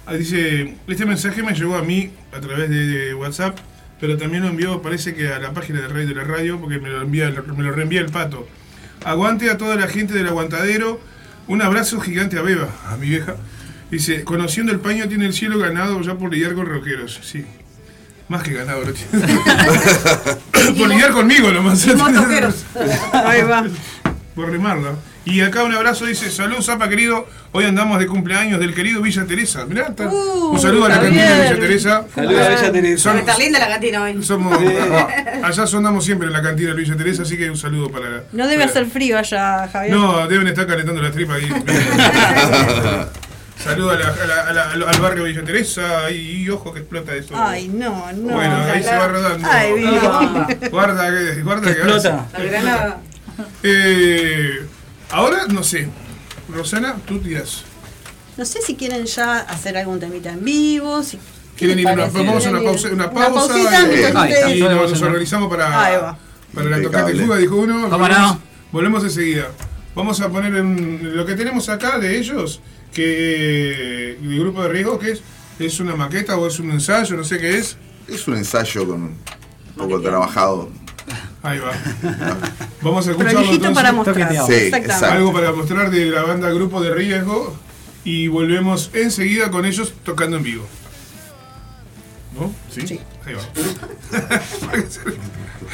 Ah, 0.06 0.14
Dice, 0.14 0.76
este 0.86 1.06
mensaje 1.06 1.42
me 1.42 1.54
llegó 1.54 1.76
a 1.76 1.82
mí 1.82 2.10
a 2.36 2.40
través 2.40 2.68
de, 2.68 2.86
de 2.86 3.14
WhatsApp, 3.14 3.56
pero 4.00 4.16
también 4.18 4.42
lo 4.42 4.50
envió, 4.50 4.82
parece 4.82 5.14
que 5.14 5.32
a 5.32 5.38
la 5.38 5.52
página 5.52 5.80
de 5.80 5.88
radio 5.88 6.08
de 6.08 6.14
la 6.14 6.24
radio, 6.24 6.60
porque 6.60 6.78
me 6.78 6.90
lo, 6.90 7.00
envía, 7.02 7.30
me 7.56 7.62
lo 7.62 7.72
reenvía 7.72 8.00
el 8.00 8.10
pato. 8.10 8.46
Aguante 9.04 9.50
a 9.50 9.56
toda 9.58 9.76
la 9.76 9.86
gente 9.88 10.12
del 10.14 10.26
aguantadero. 10.28 11.00
Un 11.46 11.60
abrazo 11.62 12.00
gigante 12.00 12.38
a 12.38 12.42
Beba, 12.42 12.68
a 12.88 12.96
mi 12.96 13.08
vieja. 13.08 13.36
Dice, 13.94 14.24
conociendo 14.24 14.72
el 14.72 14.80
paño 14.80 15.06
tiene 15.06 15.24
el 15.24 15.32
cielo 15.32 15.56
ganado 15.56 16.00
ya 16.00 16.16
por 16.16 16.32
lidiar 16.32 16.54
con 16.54 16.66
roqueros. 16.66 17.20
Sí. 17.22 17.44
Más 18.26 18.42
que 18.42 18.52
ganado 18.52 18.82
lo 18.84 18.92
tiene. 18.92 19.38
por 20.78 20.88
lidiar 20.88 21.12
conmigo 21.12 21.52
nomás. 21.52 21.86
Ahí 23.12 23.42
va. 23.42 23.64
Por 24.34 24.50
remarla. 24.50 24.94
Y 25.24 25.42
acá 25.42 25.62
un 25.62 25.72
abrazo 25.72 26.06
dice, 26.06 26.28
salud 26.30 26.60
Zapa 26.60 26.88
querido, 26.88 27.26
hoy 27.52 27.64
andamos 27.66 28.00
de 28.00 28.06
cumpleaños 28.08 28.58
del 28.58 28.74
querido 28.74 29.00
Villa 29.00 29.24
Teresa. 29.26 29.64
Mirá, 29.64 29.86
está- 29.90 30.08
Uh, 30.08 30.50
un 30.54 30.60
saludo 30.60 30.86
a 30.86 30.88
la 30.88 31.00
cantina 31.00 31.30
de. 31.30 31.42
Villa 31.44 31.60
Teresa. 31.60 32.04
Saludos 32.12 32.40
a 32.40 32.48
Bella 32.48 32.72
Teresa. 32.72 33.02
Son- 33.10 33.18
Está 33.20 33.38
linda 33.38 33.58
la 33.60 33.68
cantina 33.68 34.02
hoy. 34.02 34.22
somos, 34.24 34.58
allá 35.42 35.66
sonamos 35.68 36.04
siempre 36.04 36.26
en 36.26 36.32
la 36.32 36.42
cantina 36.42 36.70
de 36.70 36.76
Villa 36.76 36.96
Teresa, 36.96 37.22
así 37.22 37.36
que 37.38 37.48
un 37.48 37.56
saludo 37.56 37.90
para... 37.92 38.24
No 38.32 38.48
debe 38.48 38.64
para- 38.66 38.70
hacer 38.72 38.86
frío 38.86 39.16
allá, 39.16 39.68
Javier. 39.72 39.94
No, 39.96 40.26
deben 40.26 40.48
estar 40.48 40.66
calentando 40.66 41.00
la 41.00 41.12
tripa 41.12 41.34
ahí. 41.34 41.48
Saludo 43.62 43.90
a 43.92 43.94
la- 43.98 44.08
a 44.08 44.26
la- 44.26 44.42
a 44.48 44.52
la- 44.52 44.70
al- 44.72 44.82
al 44.82 45.00
barrio 45.00 45.24
Villa 45.24 45.44
Teresa 45.44 46.10
y, 46.10 46.42
y 46.42 46.50
ojo 46.50 46.72
que 46.72 46.80
explota 46.80 47.14
eso. 47.14 47.34
Ay, 47.36 47.68
no, 47.68 48.10
no. 48.12 48.34
bueno, 48.34 48.56
ahí 48.64 48.82
se 48.82 48.96
va 48.96 49.08
rodando. 49.08 49.48
Ay, 49.50 49.72
vivo. 49.74 50.70
Guarda 50.70 51.10
que, 51.10 51.42
guarda 51.42 51.62
Que 51.68 51.74
que 51.74 51.80
explota. 51.80 52.26
La 52.36 52.44
granada. 52.44 53.00
Eh, 53.62 54.66
ahora, 55.10 55.46
no 55.48 55.62
sé. 55.62 55.88
Rosana, 56.48 56.96
tú 57.06 57.18
tiras. 57.20 57.62
No 58.36 58.44
sé 58.44 58.60
si 58.62 58.74
quieren 58.74 59.06
ya 59.06 59.38
hacer 59.40 59.76
algún 59.76 59.98
temita 60.00 60.30
en 60.30 60.44
vivo. 60.44 61.02
Si, 61.02 61.16
¿qué 61.56 61.66
¿Quieren 61.66 61.78
ir 61.78 61.88
a 61.88 61.92
una, 61.94 62.06
vamos 62.06 62.46
a 62.46 62.50
una 62.50 62.58
¿Quieren 62.58 62.64
pausa, 62.64 62.88
una 62.92 63.10
pausa 63.10 63.54
pausita 63.54 64.50
y, 64.50 64.60
nos 64.60 65.00
organizamos 65.02 65.50
Ahí 65.52 65.56
para, 65.58 65.98
va. 65.98 66.18
para 66.52 66.70
la 66.70 66.82
tocata 66.82 67.10
y 67.10 67.12
Impecable. 67.12 67.22
fuga, 67.24 67.36
dijo 67.38 67.56
uno. 67.56 67.74
¿Cómo 67.88 67.98
volvemos, 67.98 68.32
no? 68.34 68.40
volvemos 68.72 69.04
enseguida. 69.04 69.48
Vamos 69.94 70.20
a 70.20 70.28
poner 70.28 70.54
en 70.56 71.16
lo 71.16 71.24
que 71.24 71.34
tenemos 71.34 71.68
acá 71.68 71.98
de 72.00 72.18
ellos, 72.18 72.60
que 72.94 74.12
el 74.12 74.38
grupo 74.38 74.62
de 74.62 74.68
riesgo, 74.70 74.98
que 74.98 75.12
es? 75.12 75.22
¿Es 75.58 75.80
una 75.80 75.94
maqueta 75.94 76.36
o 76.36 76.46
es 76.46 76.58
un 76.58 76.70
ensayo? 76.70 77.16
No 77.16 77.24
sé 77.24 77.38
qué 77.38 77.58
es. 77.58 77.76
Es 78.08 78.26
un 78.26 78.36
ensayo 78.36 78.86
con 78.86 79.02
un 79.02 79.16
poco 79.76 80.00
trabajado. 80.00 80.70
Ahí 81.42 81.58
va. 81.58 81.72
Vamos 82.80 83.06
a 83.06 83.10
escucharlo 83.10 83.40
Prolijito 83.40 83.74
para 83.74 83.90
entonces. 83.90 84.16
mostrar. 84.16 84.28
Toqueteado. 84.28 84.46
Sí, 84.46 84.54
exacto. 84.54 85.06
Algo 85.06 85.32
para 85.32 85.52
mostrar 85.52 85.90
de 85.90 86.06
la 86.06 86.22
banda 86.22 86.50
Grupo 86.50 86.82
de 86.82 86.94
Riesgo 86.94 87.54
y 88.04 88.28
volvemos 88.28 88.90
enseguida 88.94 89.50
con 89.50 89.66
ellos 89.66 89.92
tocando 90.04 90.38
en 90.38 90.42
vivo. 90.42 90.66
¿No? 92.38 92.52
¿Sí? 92.70 92.86
Sí. 92.86 93.00
Ahí 93.26 93.34
va. 93.34 93.42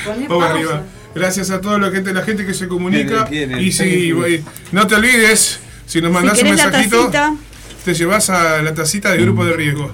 Vamos 0.28 0.44
arriba. 0.44 0.82
Gracias 1.14 1.50
a 1.50 1.60
toda 1.60 1.78
la 1.78 1.90
gente, 1.90 2.12
la 2.12 2.22
gente 2.22 2.46
que 2.46 2.54
se 2.54 2.68
comunica. 2.68 3.28
Y 3.30 3.72
si 3.72 4.10
eh, 4.10 4.42
no 4.72 4.86
te 4.86 4.94
olvides, 4.94 5.60
si 5.90 6.00
nos 6.00 6.10
Si 6.10 6.14
mandas 6.14 6.42
un 6.42 6.48
mensajito, 6.50 7.10
te 7.84 7.94
llevas 7.94 8.30
a 8.30 8.62
la 8.62 8.72
tacita 8.74 9.10
de 9.10 9.18
grupo 9.18 9.44
de 9.44 9.52
riesgo. 9.54 9.90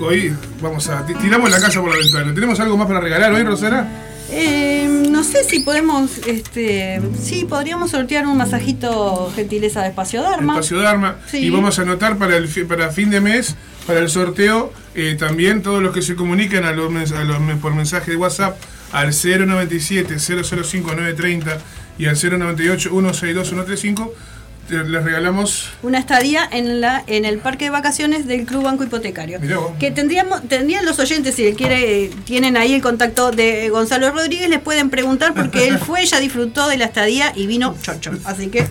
Hoy 0.00 0.32
vamos 0.60 0.88
a. 0.88 1.04
ti- 1.06 1.14
Tiramos 1.14 1.50
la 1.50 1.58
casa 1.60 1.80
por 1.80 1.90
la 1.90 1.96
ventana. 1.96 2.34
¿Tenemos 2.34 2.60
algo 2.60 2.76
más 2.76 2.86
para 2.86 3.00
regalar 3.00 3.32
hoy, 3.32 3.42
Rosana? 3.42 3.88
eh, 4.30 4.88
no 5.10 5.22
sé 5.24 5.44
si 5.44 5.60
podemos, 5.60 6.18
este, 6.26 7.00
sí, 7.22 7.46
podríamos 7.48 7.92
sortear 7.92 8.26
un 8.26 8.36
masajito 8.36 9.32
gentileza 9.34 9.82
de 9.82 9.88
Espacio 9.88 10.20
Dharma. 10.20 10.54
Espacio 10.54 10.78
Dharma. 10.80 11.16
Sí. 11.30 11.38
Y 11.38 11.50
vamos 11.50 11.78
a 11.78 11.82
anotar 11.82 12.16
para 12.18 12.36
el 12.36 12.48
para 12.66 12.90
fin 12.90 13.08
de 13.10 13.20
mes, 13.20 13.54
para 13.86 14.00
el 14.00 14.08
sorteo, 14.10 14.72
eh, 14.94 15.16
también 15.18 15.62
todos 15.62 15.82
los 15.82 15.94
que 15.94 16.02
se 16.02 16.16
comuniquen 16.16 16.64
a 16.64 16.72
los, 16.72 17.12
a 17.12 17.24
los 17.24 17.38
por 17.60 17.74
mensaje 17.74 18.10
de 18.10 18.16
WhatsApp 18.16 18.56
al 18.92 19.12
097 19.14 20.18
005 20.18 20.90
930 20.94 21.58
y 21.98 22.06
al 22.06 22.16
098 22.16 22.90
162 22.90 23.48
135 23.48 24.12
te- 24.12 24.35
les 24.68 25.04
regalamos 25.04 25.70
Una 25.82 25.98
estadía 25.98 26.48
en 26.50 26.80
la 26.80 27.02
en 27.06 27.24
el 27.24 27.38
parque 27.38 27.66
de 27.66 27.70
vacaciones 27.70 28.26
del 28.26 28.44
Club 28.46 28.64
Banco 28.64 28.84
Hipotecario. 28.84 29.38
Que 29.78 29.90
tendríamos 29.90 30.42
tendrían 30.48 30.84
los 30.84 30.98
oyentes 30.98 31.34
si 31.34 31.52
quiere 31.54 32.10
tienen 32.24 32.56
ahí 32.56 32.74
el 32.74 32.82
contacto 32.82 33.30
de 33.30 33.68
Gonzalo 33.70 34.10
Rodríguez 34.10 34.48
les 34.50 34.60
pueden 34.60 34.90
preguntar 34.90 35.34
porque 35.34 35.68
él 35.68 35.78
fue 35.78 36.04
ya 36.06 36.18
disfrutó 36.20 36.68
de 36.68 36.76
la 36.78 36.86
estadía 36.86 37.32
y 37.34 37.46
vino 37.46 37.76
chocho. 37.82 38.12
Así 38.24 38.48
que 38.48 38.66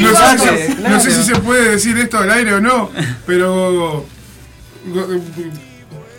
no, 0.00 0.14
sé, 0.38 0.76
no 0.88 1.00
sé 1.00 1.10
si 1.10 1.22
se 1.22 1.36
puede 1.36 1.70
decir 1.70 1.96
esto 1.98 2.18
al 2.18 2.30
aire 2.30 2.54
o 2.54 2.60
no, 2.60 2.90
pero 3.26 4.06
Go- 4.86 5.08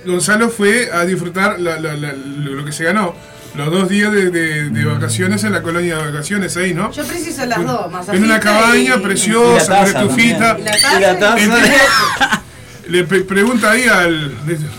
Gonzalo 0.06 0.50
fue 0.50 0.90
a 0.92 1.06
disfrutar 1.06 1.60
la- 1.60 1.80
la- 1.80 1.96
la- 1.96 2.14
lo 2.14 2.66
que 2.66 2.72
se 2.72 2.84
ganó. 2.86 3.16
Los 3.56 3.70
dos 3.72 3.88
días 3.90 4.12
de, 4.12 4.32
de- 4.32 4.70
de 4.70 4.86
vacaciones 4.86 5.44
en 5.44 5.52
la 5.52 5.62
colonia 5.62 5.98
de 5.98 6.12
vacaciones 6.12 6.58
ahí, 6.58 6.74
¿no? 6.74 6.92
Yo 6.92 7.04
preciso 7.06 7.46
las 7.46 7.64
dos. 7.64 7.86
En 7.86 7.92
masajista 7.92 8.26
una 8.26 8.40
cabaña 8.40 8.96
y- 8.96 9.00
preciosa, 9.00 9.78
con 9.78 9.88
estufita. 9.88 10.58
Y 10.60 10.64
la 10.64 10.78
Y 10.78 11.02
la 11.02 11.20
taza. 11.20 12.42
Le 12.88 13.04
pre- 13.06 13.22
pregunta 13.22 13.72
ahí 13.72 13.86
al. 13.86 14.34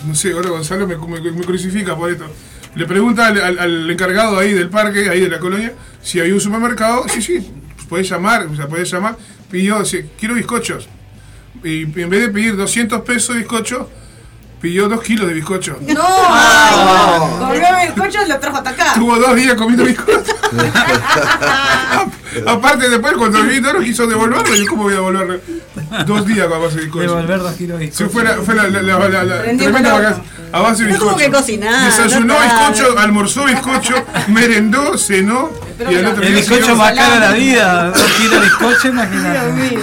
No 0.06 0.14
sé, 0.14 0.32
ahora 0.32 0.50
Gonzalo 0.50 0.86
me, 0.86 0.96
me- 0.96 1.30
me 1.32 1.44
crucifica 1.44 1.96
por 1.96 2.10
esto. 2.10 2.26
Le 2.74 2.86
pregunta 2.86 3.28
al, 3.28 3.40
al- 3.40 3.58
al 3.60 3.90
encargado 3.90 4.38
ahí 4.38 4.52
del 4.52 4.68
parque, 4.70 5.08
ahí 5.08 5.20
de 5.20 5.28
la 5.28 5.38
colonia, 5.38 5.72
si 6.02 6.18
había 6.18 6.34
un 6.34 6.40
supermercado. 6.40 7.06
Sí, 7.08 7.22
sí, 7.22 7.48
podés 7.88 8.08
llamar, 8.10 8.46
o 8.46 8.56
sea, 8.56 8.66
podés 8.66 8.90
llamar. 8.90 9.16
Pidió, 9.50 9.78
dice, 9.80 10.06
quiero 10.18 10.34
bizcochos. 10.34 10.88
Y 11.62 11.82
en 11.84 12.10
vez 12.10 12.20
de 12.22 12.28
pedir 12.30 12.56
200 12.56 13.02
pesos 13.02 13.36
de 13.36 13.42
bizcocho, 13.42 13.88
pidió 14.64 14.88
2 14.88 15.02
kilos 15.02 15.28
de 15.28 15.34
bizcocho. 15.34 15.76
No, 15.86 16.02
ay, 16.30 16.74
no. 16.74 17.46
Volvió 17.48 17.66
el 17.86 17.92
coche 17.92 18.18
y 18.24 18.28
lo 18.30 18.38
trajo 18.38 18.56
hasta 18.56 18.70
acá. 18.70 18.94
Tuvo 18.94 19.16
dos 19.18 19.36
días 19.36 19.54
comiendo 19.56 19.84
bizcocho. 19.84 20.34
Aparte, 22.46 22.88
después 22.88 23.12
cuando 23.18 23.40
el 23.40 23.48
no 23.74 23.80
quiso 23.80 24.06
devolverlo, 24.06 24.54
yo 24.54 24.66
cómo 24.66 24.84
voy 24.84 24.94
a 24.94 24.96
devolverlo. 24.96 25.38
Dos 26.06 26.26
días 26.26 26.48
con 26.48 26.56
a 26.56 26.60
base 26.60 26.76
de 26.76 26.82
bizcocho. 26.84 27.02
Devolver 27.02 27.38
dos 27.40 27.52
kilos 27.56 27.78
de 27.78 27.92
Se 27.92 28.04
bizcocho. 28.04 28.10
fue 28.10 28.24
la, 28.24 28.34
fue 28.36 28.54
la, 28.54 28.62
la, 28.68 28.80
la, 28.82 29.08
la- 29.10 29.24
la 29.24 29.42
Prendió 29.42 29.64
tremenda 29.66 29.92
vacación. 29.92 30.22
A 30.52 30.60
base 30.60 30.84
de 30.84 30.92
No 30.92 30.98
tuvo 30.98 31.08
bizcocho. 31.10 31.30
que 31.30 31.36
cocinar, 31.36 31.84
Desayunó 31.84 32.34
no 32.34 32.40
bizcocho, 32.40 32.98
almorzó 32.98 33.44
bizcocho, 33.44 33.94
merendó, 34.28 34.96
cenó. 34.96 35.50
y 35.78 35.94
al 35.94 36.06
otro 36.06 36.22
El 36.22 36.34
bizcocho 36.36 36.74
más 36.74 36.92
caro 36.94 37.14
de 37.14 37.20
la 37.20 37.32
vida. 37.32 37.90
Dos 37.90 38.02
kilos 38.12 38.32
de 38.32 38.40
bizcocho, 38.40 38.88
imagínate. 38.88 39.78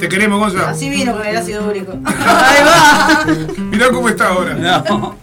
Te 0.00 0.08
queremos, 0.08 0.38
Gonza. 0.38 0.70
Así 0.70 0.88
vino 0.88 1.12
con 1.12 1.26
el 1.26 1.36
ácido 1.36 1.68
úrico. 1.68 1.92
Ahí 2.06 2.64
va. 2.64 3.26
Mirá 3.58 3.90
cómo 3.90 4.08
está 4.08 4.28
ahora. 4.28 4.54
No. 4.54 5.16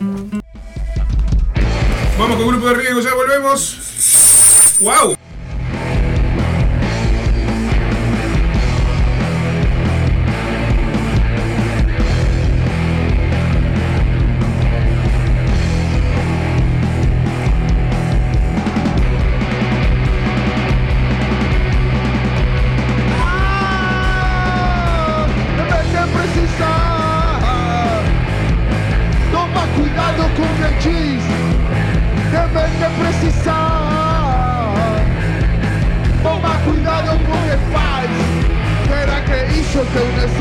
Vamos 2.20 2.38
con 2.38 2.48
grupo 2.48 2.68
de 2.68 2.74
riesgo, 2.76 3.00
ya 3.02 3.14
volvemos. 3.16 4.78
¡Wow! 4.82 5.18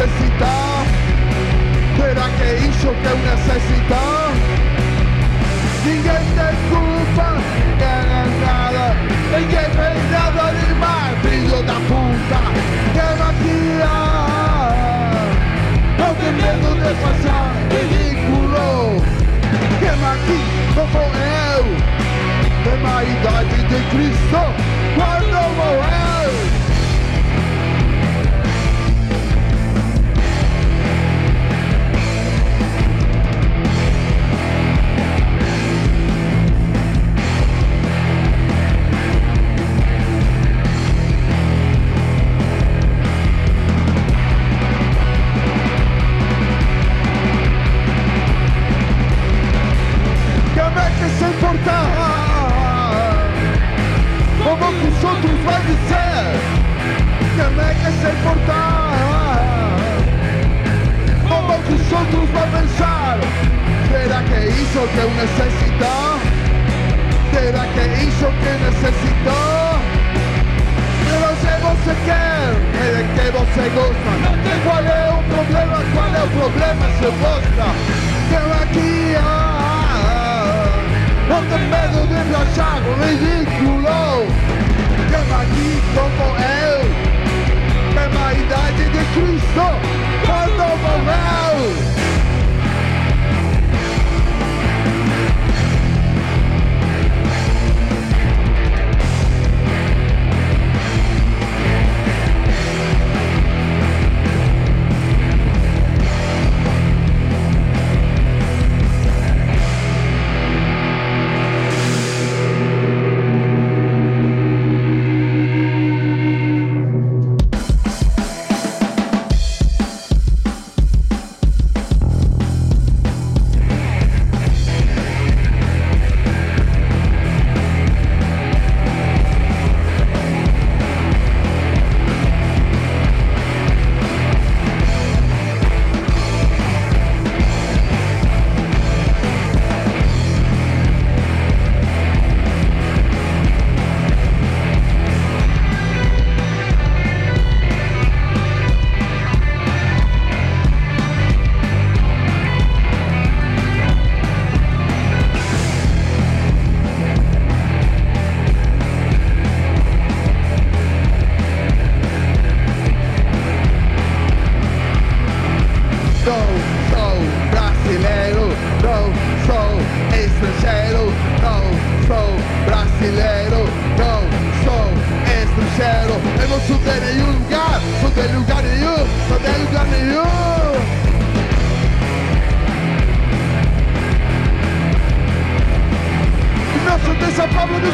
necesitas? 0.06 0.86
¿Será 1.96 2.28
que 2.36 2.48
hizo 2.66 2.90
que 2.92 3.06
eu 3.06 3.18
necesitas? 3.18 4.34
Ninguém 5.84 6.24
desculpa 6.34 6.66
culpa, 6.70 7.28
era 7.80 8.24
nada. 8.44 8.86
Ninguém 9.32 9.68
fez 9.70 10.10
nada 10.10 10.52
demais, 10.52 11.18
filho 11.20 11.62
da 11.64 11.74
puta 11.74 12.40
Quero 12.94 13.22
aqui, 13.22 13.58
não 15.98 16.14
tem 16.14 16.32
medo 16.32 16.68
de 16.74 16.90
passar 17.02 17.52
ridículo. 17.70 19.02
Quem 19.78 19.88
aqui 19.88 20.40
como 20.74 20.98
eu 21.04 21.62
Tem 22.64 22.80
a 22.86 23.04
idade 23.04 23.58
de 23.68 23.78
Cristo 23.90 24.42
quando 24.96 25.38
morreu 25.56 26.45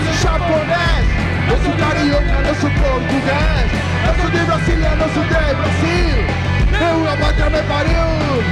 sou 0.04 0.14
japonês, 0.22 1.06
não 1.48 1.56
sou 1.62 1.72
carioca, 1.76 2.40
não 2.46 2.54
sou 2.54 2.70
português, 2.70 3.68
não 4.06 4.14
sou 4.20 4.30
de 4.30 4.38
Brasília, 4.44 4.90
não 4.96 5.08
sou 5.14 5.22
de 5.22 5.54
Brasil. 5.54 6.12
Eu 6.80 7.12
a 7.12 7.16
pátria 7.16 7.50
me 7.50 7.62
pariu. 7.68 8.42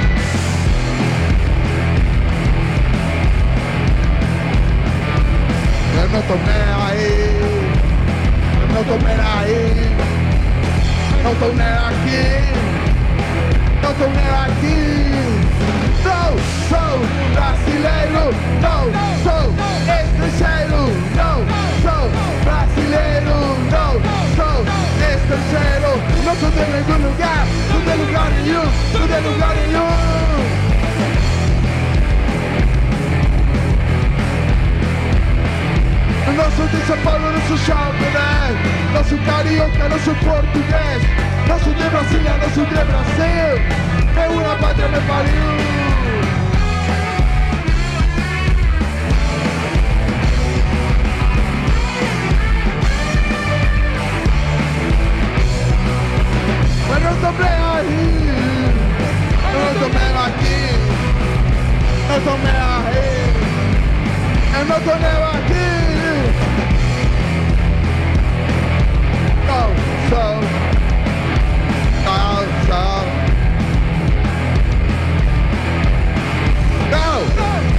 Eu 6.01 6.09
não 6.09 6.21
tô 6.23 6.35
nem 6.35 6.63
aí. 6.89 7.41
Eu 8.61 8.67
não 8.75 8.83
tô 8.83 8.97
nem 9.05 9.15
aí 9.15 9.91
Não 11.23 11.35
tô 11.35 11.47
nem 11.53 11.67
aqui 11.67 12.23
Não 13.81 13.93
tô 13.93 14.07
nem 14.07 14.29
aqui 14.29 15.20
Não 16.31 16.37
sou 16.69 16.99
brasileiro. 17.33 18.31
Não 18.61 18.83
sou 19.23 19.51
estrangeiro. 19.83 20.81
Não 21.13 21.37
sou 21.83 22.09
brasileiro. 22.45 23.35
Não 23.69 23.91
sou 24.37 24.63
estrangeiro. 25.11 25.91
Não 26.23 26.35
sou 26.35 26.49
de 26.51 26.59
nenhum 26.71 27.09
lugar 27.09 27.45
Sou 27.69 27.81
de 27.81 27.93
lugar 28.01 28.31
nenhum 28.31 28.65
Sou 28.91 29.07
de 29.07 29.27
lugar 29.27 29.55
nenhum. 29.55 29.91
Não 36.37 36.51
sou 36.51 36.67
de 36.67 36.85
São 36.87 36.97
Paulo, 36.99 37.31
não 37.31 37.41
sou 37.41 37.57
japonês 37.57 38.55
Não 38.93 39.03
sou 39.03 39.17
carioca, 39.19 39.89
não 39.89 39.99
sou 39.99 40.15
português. 40.15 41.03
Não 41.47 41.59
sou 41.59 41.73
de 41.73 41.89
Brasília, 41.89 42.37
não 42.41 42.49
sou 42.51 42.65
de 42.65 42.73
Brasil. 42.73 43.91
É 44.15 44.29
uma 44.29 44.55
pátria 44.55 44.87
me 44.87 45.01
pariu 45.01 45.90
também 57.21 57.47
aí, 57.47 58.65
eu 59.53 59.79
também 59.79 60.11
aqui, 60.25 60.61
eu 62.09 62.19
também 62.23 62.59
aí, 62.59 63.11
eu 64.57 64.65
não 64.65 64.79
tô 64.81 64.93
nem 64.95 65.17
aqui. 65.29 65.69
Oh, 69.53 69.69
so, 70.09 70.23
oh, 72.07 72.41
so. 72.67 72.81
Go! 76.89 77.05
Go! 77.35 77.70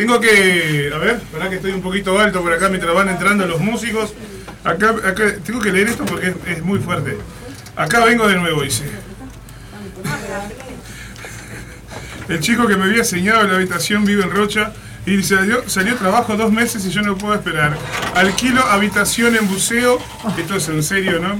Tengo 0.00 0.18
que. 0.18 0.90
A 0.94 0.96
ver, 0.96 1.20
para 1.30 1.50
que 1.50 1.56
estoy 1.56 1.72
un 1.72 1.82
poquito 1.82 2.18
alto 2.18 2.40
por 2.40 2.50
acá 2.50 2.70
mientras 2.70 2.94
van 2.94 3.10
entrando 3.10 3.46
los 3.46 3.60
músicos. 3.60 4.14
Acá, 4.64 4.94
acá 5.04 5.34
tengo 5.44 5.60
que 5.60 5.70
leer 5.70 5.88
esto 5.88 6.06
porque 6.06 6.34
es, 6.46 6.64
muy 6.64 6.78
fuerte. 6.78 7.18
Acá 7.76 8.02
vengo 8.06 8.26
de 8.26 8.36
nuevo, 8.36 8.62
dice. 8.62 8.84
El 12.30 12.40
chico 12.40 12.66
que 12.66 12.78
me 12.78 12.84
había 12.84 13.00
enseñado 13.00 13.46
la 13.46 13.56
habitación 13.56 14.06
vive 14.06 14.22
en 14.22 14.30
Rocha 14.30 14.72
y 15.04 15.22
salió, 15.22 15.68
salió 15.68 15.96
trabajo 15.96 16.34
dos 16.34 16.50
meses 16.50 16.82
y 16.86 16.90
yo 16.90 17.02
no 17.02 17.18
puedo 17.18 17.34
esperar. 17.34 17.76
Alquilo 18.14 18.64
habitación 18.64 19.36
en 19.36 19.46
buceo, 19.48 19.98
esto 20.38 20.56
es 20.56 20.66
en 20.70 20.82
serio, 20.82 21.20
¿no? 21.20 21.38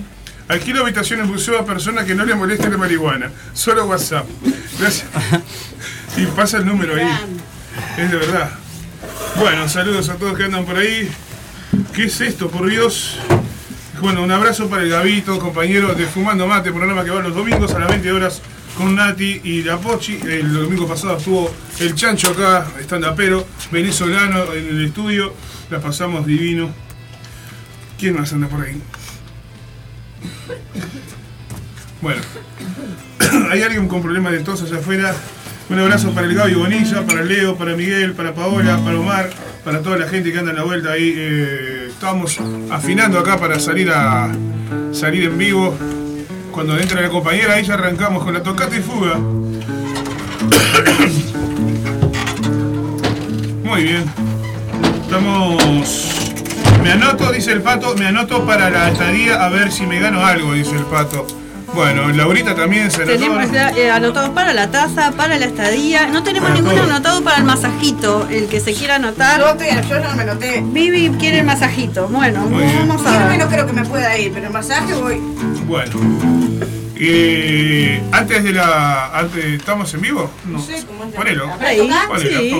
Alquilo 0.49 0.83
habitación 0.83 1.21
en 1.21 1.29
buceo 1.29 1.59
a 1.59 1.65
personas 1.65 2.05
que 2.05 2.15
no 2.15 2.27
le 2.27 2.35
moleste 2.35 2.69
la 2.69 2.77
marihuana. 2.77 3.31
Solo 3.55 3.87
WhatsApp. 3.87 4.27
Gracias. 4.79 5.09
Y 6.19 6.27
pasa 6.27 6.59
el 6.59 6.67
número 6.67 6.95
ahí. 6.97 7.09
Es 7.97 8.11
de 8.11 8.17
verdad. 8.17 8.51
Bueno, 9.37 9.69
saludos 9.69 10.09
a 10.09 10.17
todos 10.17 10.37
que 10.37 10.45
andan 10.45 10.65
por 10.65 10.77
ahí. 10.77 11.11
¿Qué 11.95 12.05
es 12.05 12.21
esto, 12.21 12.49
por 12.51 12.69
Dios? 12.69 13.19
Bueno, 14.01 14.23
un 14.23 14.31
abrazo 14.31 14.69
para 14.69 14.83
el 14.83 14.89
Gavito, 14.89 15.39
compañero 15.39 15.95
de 15.95 16.07
Fumando 16.07 16.47
Mate, 16.47 16.71
programa 16.71 17.05
que 17.05 17.11
va 17.11 17.21
los 17.21 17.35
domingos 17.35 17.75
a 17.75 17.79
las 17.79 17.89
20 17.89 18.13
horas 18.13 18.41
con 18.77 18.95
Nati 18.95 19.41
y 19.45 19.63
la 19.63 19.79
Pochi. 19.79 20.19
El 20.23 20.53
domingo 20.53 20.87
pasado 20.89 21.19
estuvo 21.19 21.53
el 21.81 21.95
Chancho 21.95 22.31
acá, 22.31 22.67
estando 22.81 23.15
pero 23.15 23.47
venezolano 23.71 24.53
en 24.55 24.69
el 24.69 24.85
estudio. 24.87 25.35
La 25.69 25.81
pasamos 25.81 26.27
divino. 26.27 26.71
¿Quién 27.99 28.17
más 28.19 28.33
anda 28.33 28.49
por 28.49 28.65
ahí? 28.65 28.81
Bueno, 32.01 32.23
hay 33.51 33.63
alguien 33.63 33.87
con 33.89 34.01
problemas 34.01 34.33
de 34.33 34.41
tos 34.41 34.63
allá 34.63 34.79
afuera. 34.79 35.15
Un 35.71 35.79
abrazo 35.79 36.11
para 36.11 36.27
el 36.27 36.35
Gaby 36.35 36.55
Bonilla, 36.55 37.07
para 37.07 37.23
Leo, 37.23 37.55
para 37.55 37.77
Miguel, 37.77 38.15
para 38.15 38.35
Paola, 38.35 38.77
para 38.79 38.99
Omar, 38.99 39.31
para 39.65 39.81
toda 39.81 39.99
la 39.99 40.09
gente 40.09 40.33
que 40.33 40.39
anda 40.41 40.51
en 40.51 40.57
la 40.57 40.65
vuelta 40.65 40.91
ahí. 40.91 41.15
Eh, 41.17 41.87
estamos 41.91 42.39
afinando 42.73 43.21
acá 43.21 43.39
para 43.39 43.61
salir 43.61 43.89
a 43.89 44.33
salir 44.91 45.27
en 45.27 45.39
vivo. 45.39 45.79
Cuando 46.51 46.77
entra 46.77 47.01
la 47.01 47.09
compañera, 47.09 47.55
ahí 47.55 47.65
ya 47.65 47.75
arrancamos 47.75 48.25
con 48.25 48.35
la 48.35 48.43
tocata 48.43 48.77
y 48.77 48.81
fuga. 48.81 49.17
Muy 53.63 53.83
bien. 53.85 54.03
Estamos. 55.05 56.43
Me 56.83 56.91
anoto, 56.91 57.31
dice 57.31 57.53
el 57.53 57.63
pato, 57.63 57.95
me 57.95 58.09
anoto 58.09 58.45
para 58.45 58.71
la 58.71 58.91
estadía 58.91 59.45
a 59.45 59.49
ver 59.51 59.71
si 59.71 59.87
me 59.87 60.01
gano 60.01 60.27
algo, 60.27 60.53
dice 60.53 60.75
el 60.75 60.87
pato. 60.87 61.29
Bueno, 61.75 62.09
Laurita 62.11 62.55
también 62.55 62.91
se 62.91 63.03
anotó. 63.03 63.19
Tenemos 63.19 63.53
ya 63.53 63.71
eh, 63.71 63.91
anotados 63.91 64.31
para 64.31 64.53
la 64.53 64.71
taza, 64.71 65.13
para 65.13 65.39
la 65.39 65.47
estadía. 65.47 66.07
No 66.09 66.23
tenemos 66.23 66.49
Para 66.51 66.61
ninguno 66.61 66.83
todo. 66.83 66.91
anotado 66.91 67.23
para 67.23 67.39
el 67.39 67.45
masajito. 67.45 68.29
El 68.29 68.49
que 68.49 68.61
se 68.61 68.75
quiera 68.75 68.97
anotar. 68.97 69.39
Yo, 69.41 69.49
estoy- 69.51 69.89
yo 69.89 70.01
no 70.01 70.15
me 70.17 70.25
noté. 70.25 70.63
Vivi 70.65 71.11
quiere 71.19 71.39
el 71.41 71.47
masajito. 71.47 72.09
Bueno, 72.09 72.41
Muy 72.43 72.65
bien. 72.65 72.89
vamos 72.89 73.07
a 73.07 73.29
ver. 73.29 73.39
no 73.39 73.49
creo 73.49 73.67
que 73.67 73.73
me 73.73 73.85
pueda 73.85 74.17
ir, 74.19 74.33
pero 74.33 74.49
el 74.49 74.53
masaje 74.53 74.95
voy. 74.95 75.19
Bueno. 75.67 75.93
Eh, 77.03 78.03
antes 78.13 78.45
de 78.45 78.53
la. 78.53 79.17
Antes, 79.19 79.45
¿Estamos 79.45 79.95
en 79.95 80.01
vivo? 80.03 80.31
No. 80.45 80.61
sé 80.61 80.85
cómo 80.87 81.05
es 81.05 81.15
Ponelo. 81.15 81.49
¿Para 81.57 81.69
Ahí? 81.71 81.91
Ponelo, 82.09 82.41
sí. 82.41 82.53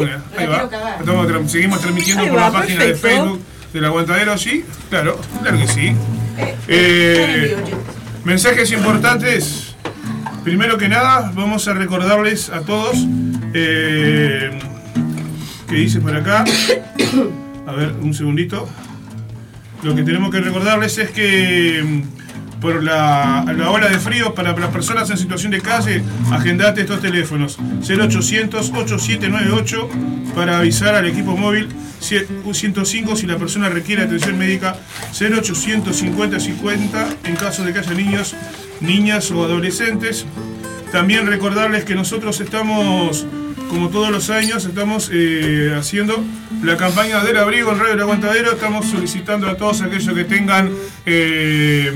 va. 0.47 0.69
Estamos 0.99 1.27
tra- 1.29 1.49
seguimos 1.49 1.81
transmitiendo 1.81 2.23
Ahí 2.23 2.31
por 2.31 2.39
va, 2.39 2.43
la 2.45 2.53
página 2.53 2.85
de. 2.85 2.95
Facebook 2.95 3.41
del 3.73 3.85
Aguantadero, 3.85 4.39
¿sí? 4.39 4.65
Claro, 4.89 5.21
claro 5.43 5.59
que 5.59 5.67
sí. 5.69 5.93
Eh, 6.69 7.57
Mensajes 8.25 8.71
importantes. 8.73 9.75
Primero 10.45 10.79
que 10.79 10.89
nada, 10.89 11.33
vamos 11.35 11.69
a 11.69 11.75
recordarles 11.75 12.51
a 12.51 12.61
todos 12.61 12.97
eh, 13.55 14.51
que 15.69 15.75
dice 15.75 16.01
por 16.01 16.15
acá. 16.15 16.45
A 17.67 17.73
ver, 17.73 17.93
un 18.01 18.13
segundito. 18.15 18.69
Lo 19.83 19.95
que 19.95 20.03
tenemos 20.03 20.31
que 20.31 20.41
recordarles 20.41 20.99
es 20.99 21.11
que 21.11 22.05
por 22.61 22.83
la, 22.83 23.45
la 23.57 23.71
ola 23.71 23.89
de 23.89 23.99
frío, 23.99 24.35
para 24.35 24.55
las 24.57 24.71
personas 24.71 25.09
en 25.11 25.17
situación 25.17 25.53
de 25.53 25.61
calle, 25.61 26.03
agendate 26.31 26.83
estos 26.83 27.01
teléfonos. 27.01 27.59
0800-8798 27.59 29.89
para 30.35 30.59
avisar 30.59 30.95
al 30.95 31.07
equipo 31.07 31.37
móvil. 31.37 31.69
105 32.01 33.17
si 33.17 33.27
la 33.27 33.37
persona 33.37 33.69
requiere 33.69 34.03
atención 34.03 34.39
médica. 34.39 34.77
0800 35.19 35.95
50 35.95 36.41
50 36.41 37.09
en 37.25 37.37
caso 37.37 37.65
de 37.65 37.73
que 37.73 37.81
haya 37.81 37.95
niños, 37.95 38.35
niñas 38.81 39.31
o 39.31 39.45
adolescentes. 39.45 40.27
También 40.93 41.27
recordarles 41.27 41.85
que 41.85 41.95
nosotros 41.95 42.41
estamos, 42.41 43.27
como 43.69 43.91
todos 43.91 44.11
los 44.11 44.31
años, 44.31 44.65
estamos 44.65 45.11
eh, 45.13 45.75
haciendo 45.79 46.25
la 46.65 46.77
campaña 46.77 47.23
del 47.23 47.37
abrigo 47.37 47.73
en 47.73 47.79
Radio 47.79 47.95
El 47.95 48.01
Aguantadero. 48.01 48.53
Estamos 48.53 48.87
solicitando 48.87 49.49
a 49.49 49.57
todos 49.57 49.83
aquellos 49.83 50.15
que 50.15 50.25
tengan 50.25 50.71
eh, 51.07 51.93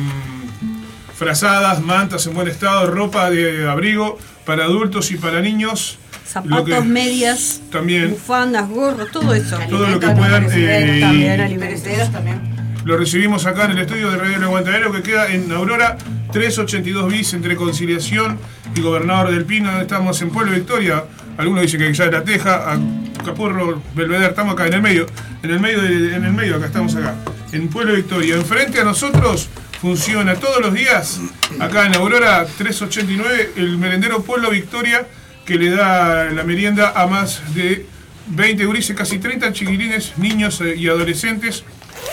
frazadas, 1.24 1.80
mantas 1.80 2.26
en 2.26 2.34
buen 2.34 2.48
estado, 2.48 2.86
ropa 2.86 3.30
de 3.30 3.66
abrigo 3.68 4.18
para 4.44 4.64
adultos 4.64 5.10
y 5.10 5.16
para 5.16 5.40
niños. 5.40 5.98
Zapatos, 6.26 6.64
que- 6.66 6.80
medias, 6.82 7.60
También 7.72 8.10
bufandas, 8.10 8.68
gorros, 8.68 9.10
todo 9.10 9.32
eso. 9.34 9.58
todo 9.70 9.86
lo 9.88 9.98
que 10.00 10.08
puedan. 10.10 10.46
eh, 10.52 10.98
también, 11.00 11.40
alimentos. 11.40 12.12
También. 12.12 12.40
lo 12.84 12.98
recibimos 12.98 13.46
acá 13.46 13.64
en 13.64 13.70
el 13.72 13.78
estudio 13.78 14.10
de 14.10 14.18
Radio 14.18 14.36
El 14.36 14.44
Aguantadero 14.44 14.92
que 14.92 15.02
queda 15.02 15.28
en 15.32 15.50
Aurora 15.52 15.96
382 16.32 17.10
bis 17.10 17.32
entre 17.32 17.56
Conciliación 17.56 18.38
y 18.76 18.82
Gobernador 18.82 19.30
del 19.30 19.46
Pino. 19.46 19.80
Estamos 19.80 20.20
en 20.20 20.28
Pueblo 20.28 20.52
Victoria. 20.52 21.04
Algunos 21.38 21.62
dicen 21.62 21.80
que 21.80 21.94
ya 21.94 22.04
es 22.04 22.12
la 22.12 22.22
Teja, 22.22 22.78
Capurro, 23.24 23.80
Belvedere, 23.94 24.26
estamos 24.26 24.52
acá 24.52 24.66
en 24.66 24.74
el 24.74 24.82
medio. 24.82 25.06
En 25.42 25.50
el 25.50 25.60
medio, 25.60 25.80
de- 25.80 26.14
en 26.16 26.24
el 26.26 26.32
medio, 26.34 26.56
acá 26.56 26.66
estamos 26.66 26.94
acá. 26.96 27.14
En 27.52 27.68
Pueblo 27.68 27.94
Victoria. 27.94 28.34
Enfrente 28.36 28.80
a 28.80 28.84
nosotros 28.84 29.48
funciona 29.88 30.34
todos 30.36 30.62
los 30.62 30.72
días, 30.72 31.20
acá 31.60 31.84
en 31.84 31.94
Aurora 31.94 32.46
389, 32.56 33.50
el 33.56 33.76
merendero 33.76 34.22
Pueblo 34.22 34.48
Victoria 34.50 35.06
que 35.44 35.56
le 35.56 35.68
da 35.68 36.24
la 36.30 36.42
merienda 36.42 36.94
a 36.96 37.06
más 37.06 37.42
de 37.54 37.84
20 38.28 38.64
gurises, 38.64 38.96
casi 38.96 39.18
30 39.18 39.52
chiquilines, 39.52 40.16
niños 40.16 40.62
eh, 40.62 40.74
y 40.74 40.88
adolescentes 40.88 41.64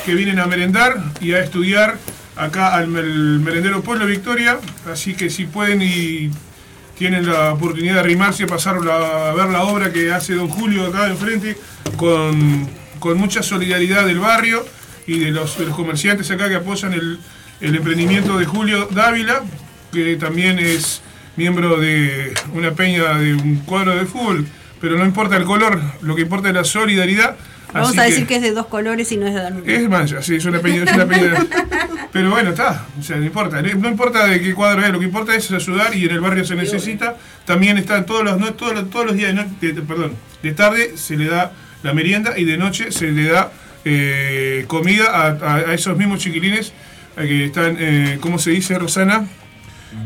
que 0.06 0.14
vienen 0.16 0.40
a 0.40 0.48
merendar 0.48 1.02
y 1.22 1.32
a 1.32 1.40
estudiar 1.40 1.98
acá 2.36 2.74
al 2.76 2.90
mer- 2.90 3.06
merendero 3.06 3.82
Pueblo 3.82 4.06
Victoria. 4.06 4.60
Así 4.92 5.14
que 5.14 5.30
si 5.30 5.46
pueden 5.46 5.82
y 5.82 6.30
tienen 6.98 7.26
la 7.26 7.54
oportunidad 7.54 7.94
de 7.94 8.00
arrimarse, 8.02 8.48
pasar 8.48 8.76
a 8.86 9.34
ver 9.34 9.48
la 9.50 9.64
obra 9.64 9.94
que 9.94 10.12
hace 10.12 10.34
don 10.34 10.50
Julio 10.50 10.88
acá 10.88 11.08
enfrente, 11.08 11.56
con, 11.96 12.68
con 13.00 13.18
mucha 13.18 13.42
solidaridad 13.42 14.06
del 14.06 14.20
barrio 14.20 14.66
y 15.08 15.20
de 15.20 15.32
los, 15.32 15.58
de 15.58 15.68
los 15.68 15.76
comerciantes 15.78 16.30
acá 16.32 16.50
que 16.50 16.56
apoyan 16.56 16.92
el, 16.92 17.18
el 17.62 17.76
emprendimiento 17.76 18.38
de 18.38 18.46
Julio 18.46 18.88
Dávila, 18.92 19.42
que 19.92 20.16
también 20.18 20.60
es 20.60 21.02
miembro 21.38 21.78
de 21.80 22.34
una 22.54 22.72
peña 22.72 23.18
de 23.18 23.34
un 23.36 23.58
cuadro 23.58 23.96
de 23.96 24.06
fútbol, 24.06 24.46
pero 24.80 24.98
no 24.98 25.06
importa 25.06 25.38
el 25.38 25.44
color, 25.46 25.80
lo 26.02 26.16
que 26.16 26.24
importa 26.24 26.50
es 26.50 26.56
la 26.56 26.64
solidaridad. 26.64 27.36
Vamos 27.74 27.90
Así 27.92 28.00
a 28.00 28.04
decir 28.04 28.28
que... 28.28 28.36
es 28.36 28.42
de 28.42 28.52
dos 28.52 28.66
colores 28.66 29.10
y 29.14 29.18
no 29.18 29.28
es 29.28 29.34
de 29.34 29.42
Danubio. 29.42 29.74
es 29.76 29.88
mancha, 29.90 30.22
sí, 30.22 30.36
es 30.36 30.46
una 30.46 30.60
peña, 30.60 30.84
es 30.84 30.92
una 30.94 31.06
peña. 31.06 31.34
Pero 32.12 32.30
bueno, 32.32 32.50
está, 32.50 32.86
o 33.00 33.04
sea, 33.04 33.16
no 33.16 33.26
importa, 33.26 33.62
no 33.62 33.88
importa 33.90 34.28
de 34.28 34.42
qué 34.42 34.54
cuadro 34.54 34.84
es, 34.86 34.92
lo 34.92 35.00
que 35.00 35.06
importa 35.06 35.34
es 35.36 35.50
ayudar 35.52 35.96
y 35.96 36.04
en 36.04 36.12
el 36.12 36.20
barrio 36.20 36.44
se 36.44 36.56
necesita. 36.56 37.16
También 37.46 37.78
están 37.78 38.06
todos 38.06 38.26
los, 38.26 38.38
no, 38.38 38.54
todos 38.56 38.74
los, 38.74 38.90
todos 38.90 39.06
los 39.06 39.16
días 39.16 39.30
de, 39.34 39.34
no- 39.36 39.56
de- 39.62 39.82
perdón, 39.84 40.16
de 40.44 40.52
tarde 40.52 40.98
se 40.98 41.16
le 41.16 41.28
da 41.28 41.54
la 41.84 41.94
merienda 41.94 42.38
y 42.38 42.44
de 42.44 42.58
noche 42.58 42.92
se 42.92 43.10
le 43.12 43.30
da 43.30 43.52
eh, 43.86 44.66
comida 44.68 45.06
a, 45.06 45.28
a- 45.30 45.56
a 45.70 45.74
esos 45.74 45.98
mismos 45.98 46.20
chiquilines 46.20 46.74
que 47.22 47.46
están, 47.46 47.78
eh, 47.80 48.18
¿cómo 48.22 48.40
se 48.40 48.52
dice, 48.52 48.78
Rosana? 48.78 49.28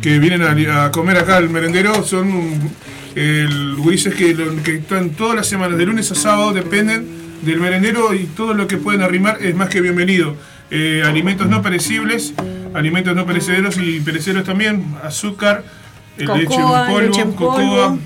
que 0.01 0.19
vienen 0.19 0.41
a, 0.41 0.85
a 0.85 0.91
comer 0.91 1.17
acá 1.17 1.37
al 1.37 1.49
merendero 1.49 2.03
son 2.03 2.71
el 3.15 3.75
gurises 3.75 4.13
que, 4.13 4.35
que 4.63 4.75
están 4.75 5.11
todas 5.11 5.35
las 5.35 5.47
semanas, 5.47 5.77
de 5.77 5.85
lunes 5.85 6.11
a 6.11 6.15
sábado, 6.15 6.53
dependen 6.53 7.07
del 7.43 7.59
merendero 7.59 8.13
y 8.13 8.25
todo 8.25 8.53
lo 8.53 8.67
que 8.67 8.77
pueden 8.77 9.01
arrimar 9.01 9.37
es 9.41 9.55
más 9.55 9.69
que 9.69 9.79
bienvenido. 9.81 10.35
Eh, 10.69 11.03
alimentos 11.05 11.47
no 11.47 11.61
perecibles, 11.61 12.33
alimentos 12.73 13.15
no 13.15 13.25
perecederos 13.25 13.77
y 13.77 13.99
perecederos 14.01 14.43
también, 14.45 14.83
azúcar, 15.03 15.63
eh, 16.17 16.25
leche 16.25 16.55
en 16.55 16.61
Cocoa, 16.61 16.87
polvo, 16.87 17.01
leche 17.01 17.21
en 17.21 17.31
cocoa, 17.31 17.55
polvo. 17.55 17.99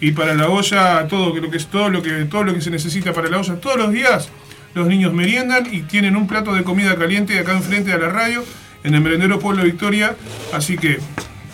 y 0.00 0.12
para 0.12 0.34
la 0.34 0.48
olla 0.48 1.06
todo 1.06 1.36
lo 1.38 1.50
que 1.50 1.56
es 1.58 1.66
todo 1.66 1.90
lo 1.90 2.02
que 2.02 2.24
todo 2.24 2.44
lo 2.44 2.54
que 2.54 2.60
se 2.60 2.70
necesita 2.70 3.12
para 3.12 3.28
la 3.28 3.38
olla 3.38 3.56
todos 3.56 3.76
los 3.76 3.92
días 3.92 4.30
los 4.76 4.88
niños 4.88 5.14
meriendan 5.14 5.66
y 5.72 5.80
tienen 5.80 6.16
un 6.16 6.26
plato 6.26 6.52
de 6.52 6.62
comida 6.62 6.96
caliente 6.96 7.38
acá 7.38 7.52
enfrente 7.52 7.90
de 7.90 7.98
la 7.98 8.10
radio 8.10 8.44
en 8.84 8.94
el 8.94 9.00
merendero 9.00 9.38
Pueblo 9.38 9.64
Victoria. 9.64 10.14
Así 10.52 10.76
que 10.76 10.98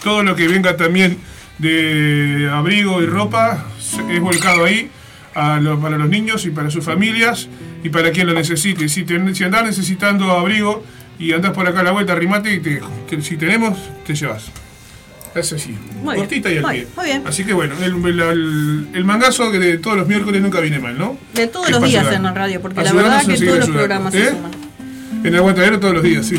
todo 0.02 0.24
lo 0.24 0.34
que 0.34 0.48
venga 0.48 0.76
también 0.76 1.16
de 1.58 2.50
abrigo 2.52 3.00
y 3.00 3.06
ropa 3.06 3.64
es 4.10 4.20
volcado 4.20 4.64
ahí 4.64 4.90
a 5.36 5.60
para 5.80 5.98
los 5.98 6.08
niños 6.08 6.44
y 6.46 6.50
para 6.50 6.68
sus 6.68 6.84
familias 6.84 7.48
y 7.84 7.90
para 7.90 8.10
quien 8.10 8.26
lo 8.26 8.34
necesite. 8.34 8.88
Si, 8.88 9.06
si 9.06 9.44
andás 9.44 9.64
necesitando 9.64 10.32
abrigo 10.32 10.84
y 11.16 11.32
andás 11.32 11.52
por 11.52 11.68
acá 11.68 11.80
a 11.80 11.84
la 11.84 11.92
vuelta 11.92 12.14
arrimate 12.14 12.52
y 12.52 12.58
te, 12.58 12.80
si 13.22 13.36
tenemos 13.36 13.78
te 14.04 14.16
llevas 14.16 14.50
Es 15.34 15.52
así, 15.52 15.70
Muy 16.02 16.14
bien, 16.14 16.26
cortita 16.26 16.50
y 16.52 16.58
al 16.58 16.64
pie. 16.64 16.72
bien, 16.72 16.88
muy 16.96 17.04
bien. 17.06 17.22
Así 17.26 17.44
que 17.44 17.52
bueno, 17.54 17.74
el, 17.82 17.94
el- 18.06 18.88
el 18.94 19.04
mangazo 19.04 19.50
que 19.50 19.58
de 19.58 19.78
todos 19.78 19.96
los 19.96 20.06
miércoles 20.06 20.42
nunca 20.42 20.60
viene 20.60 20.78
mal, 20.78 20.98
¿no? 20.98 21.16
De 21.34 21.46
todos 21.46 21.66
Es 21.66 21.72
los 21.72 21.82
días 21.82 22.12
en 22.12 22.22
la 22.24 22.32
radio, 22.32 22.60
porque 22.60 22.82
la 22.82 22.92
verdad 22.92 23.18
a 23.18 23.24
que 23.24 23.36
todos 23.38 23.58
los 23.60 23.70
programas 23.70 24.14
¿Eh? 24.14 24.24
se 24.24 24.30
suman. 24.30 24.50
En 25.24 25.34
Aguantadero 25.36 25.80
todos 25.80 25.94
los 25.94 26.02
días, 26.02 26.26
sí. 26.26 26.38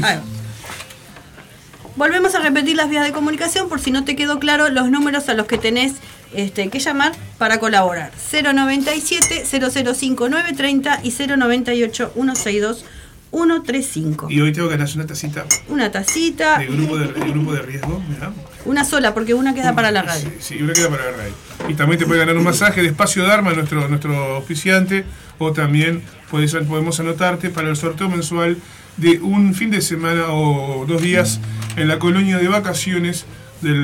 Volvemos 1.96 2.34
a 2.34 2.39
repetir 2.39 2.76
las 2.76 2.89
vías 2.89 3.06
de 3.06 3.12
comunicación 3.12 3.70
por 3.70 3.80
si 3.80 3.91
no 3.91 4.04
te 4.04 4.16
quedó 4.16 4.39
claro 4.39 4.70
los 4.70 4.89
números 4.89 5.30
a 5.30 5.36
los 5.36 5.46
que 5.46 5.58
tenés 5.60 5.94
este, 6.34 6.68
que 6.70 6.80
llamar 6.80 7.12
para 7.38 7.60
colaborar. 7.60 8.12
097 8.32 9.44
005 9.46 10.28
930 10.30 11.00
y 11.04 11.12
098 11.12 12.12
162 12.16 12.86
135. 13.34 14.28
Y 14.30 14.40
hoy 14.42 14.52
tengo 14.54 14.70
que 14.70 14.78
ganar 14.78 14.90
una 14.96 15.08
tacita 15.08 15.46
Una 15.68 15.92
tacita, 15.92 16.60
de 16.60 16.68
grupo 16.68 16.98
de, 16.98 17.08
de 17.08 17.20
grupo 17.32 17.54
de 17.54 17.62
riesgo, 17.64 18.02
mirá. 18.08 18.32
una 18.66 18.86
sola, 18.86 19.14
porque 19.14 19.34
una 19.34 19.54
queda 19.56 19.74
para 19.74 19.92
la 19.92 20.04
radio. 20.04 20.30
Sí, 20.40 20.62
una 20.62 20.74
queda 20.74 20.90
para 20.90 21.06
la 21.12 21.18
radio. 21.18 21.34
Y 21.68 21.74
también 21.74 22.00
te 22.00 22.06
puede 22.06 22.20
ganar 22.20 22.38
un 22.38 22.44
masaje 22.44 22.82
de 22.82 22.90
Espacio 22.90 23.24
Dharma, 23.24 23.54
nuestro, 23.54 23.88
nuestro 23.88 24.38
oficiante, 24.38 25.04
o 25.40 25.52
también 25.52 26.04
puedes, 26.30 26.54
podemos 26.54 27.00
anotarte 27.00 27.50
para 27.50 27.70
el 27.70 27.76
sorteo 27.76 28.08
mensual 28.10 28.58
de 28.98 29.20
un 29.20 29.56
fin 29.56 29.72
de 29.72 29.82
semana 29.82 30.26
o 30.30 30.86
dos 30.88 31.02
días 31.02 31.40
en 31.76 31.88
la 31.88 31.98
colonia 31.98 32.38
de 32.38 32.48
vacaciones 32.48 33.26
del 33.62 33.84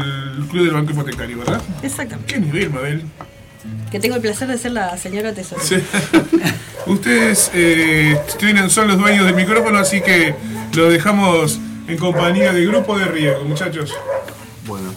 Club 0.52 0.66
del 0.66 0.74
Banco 0.74 0.92
Hipotecario, 0.92 1.40
¿verdad? 1.40 1.62
Exactamente. 1.82 2.32
¿Qué 2.34 2.40
nivel, 2.40 2.70
Mabel? 2.70 3.04
Que 3.92 4.00
tengo 4.00 4.16
el 4.16 4.22
placer 4.22 4.48
de 4.48 4.58
ser 4.58 4.72
la 4.72 4.98
señora 4.98 5.34
tesorera. 5.34 5.66
Sí. 5.68 5.76
Ustedes 6.88 7.52
eh, 7.54 8.20
tienen, 8.38 8.70
son 8.70 8.88
los 8.88 8.98
dueños 8.98 9.26
del 9.26 9.36
micrófono, 9.36 9.78
así 9.78 10.02
que 10.02 10.34
lo 10.74 10.90
dejamos 10.90 11.60
en 11.88 11.98
compañía 11.98 12.54
del 12.54 12.68
grupo 12.68 12.98
de 12.98 13.06
riesgo, 13.06 13.44
muchachos. 13.46 13.94
Bueno. 14.66 14.94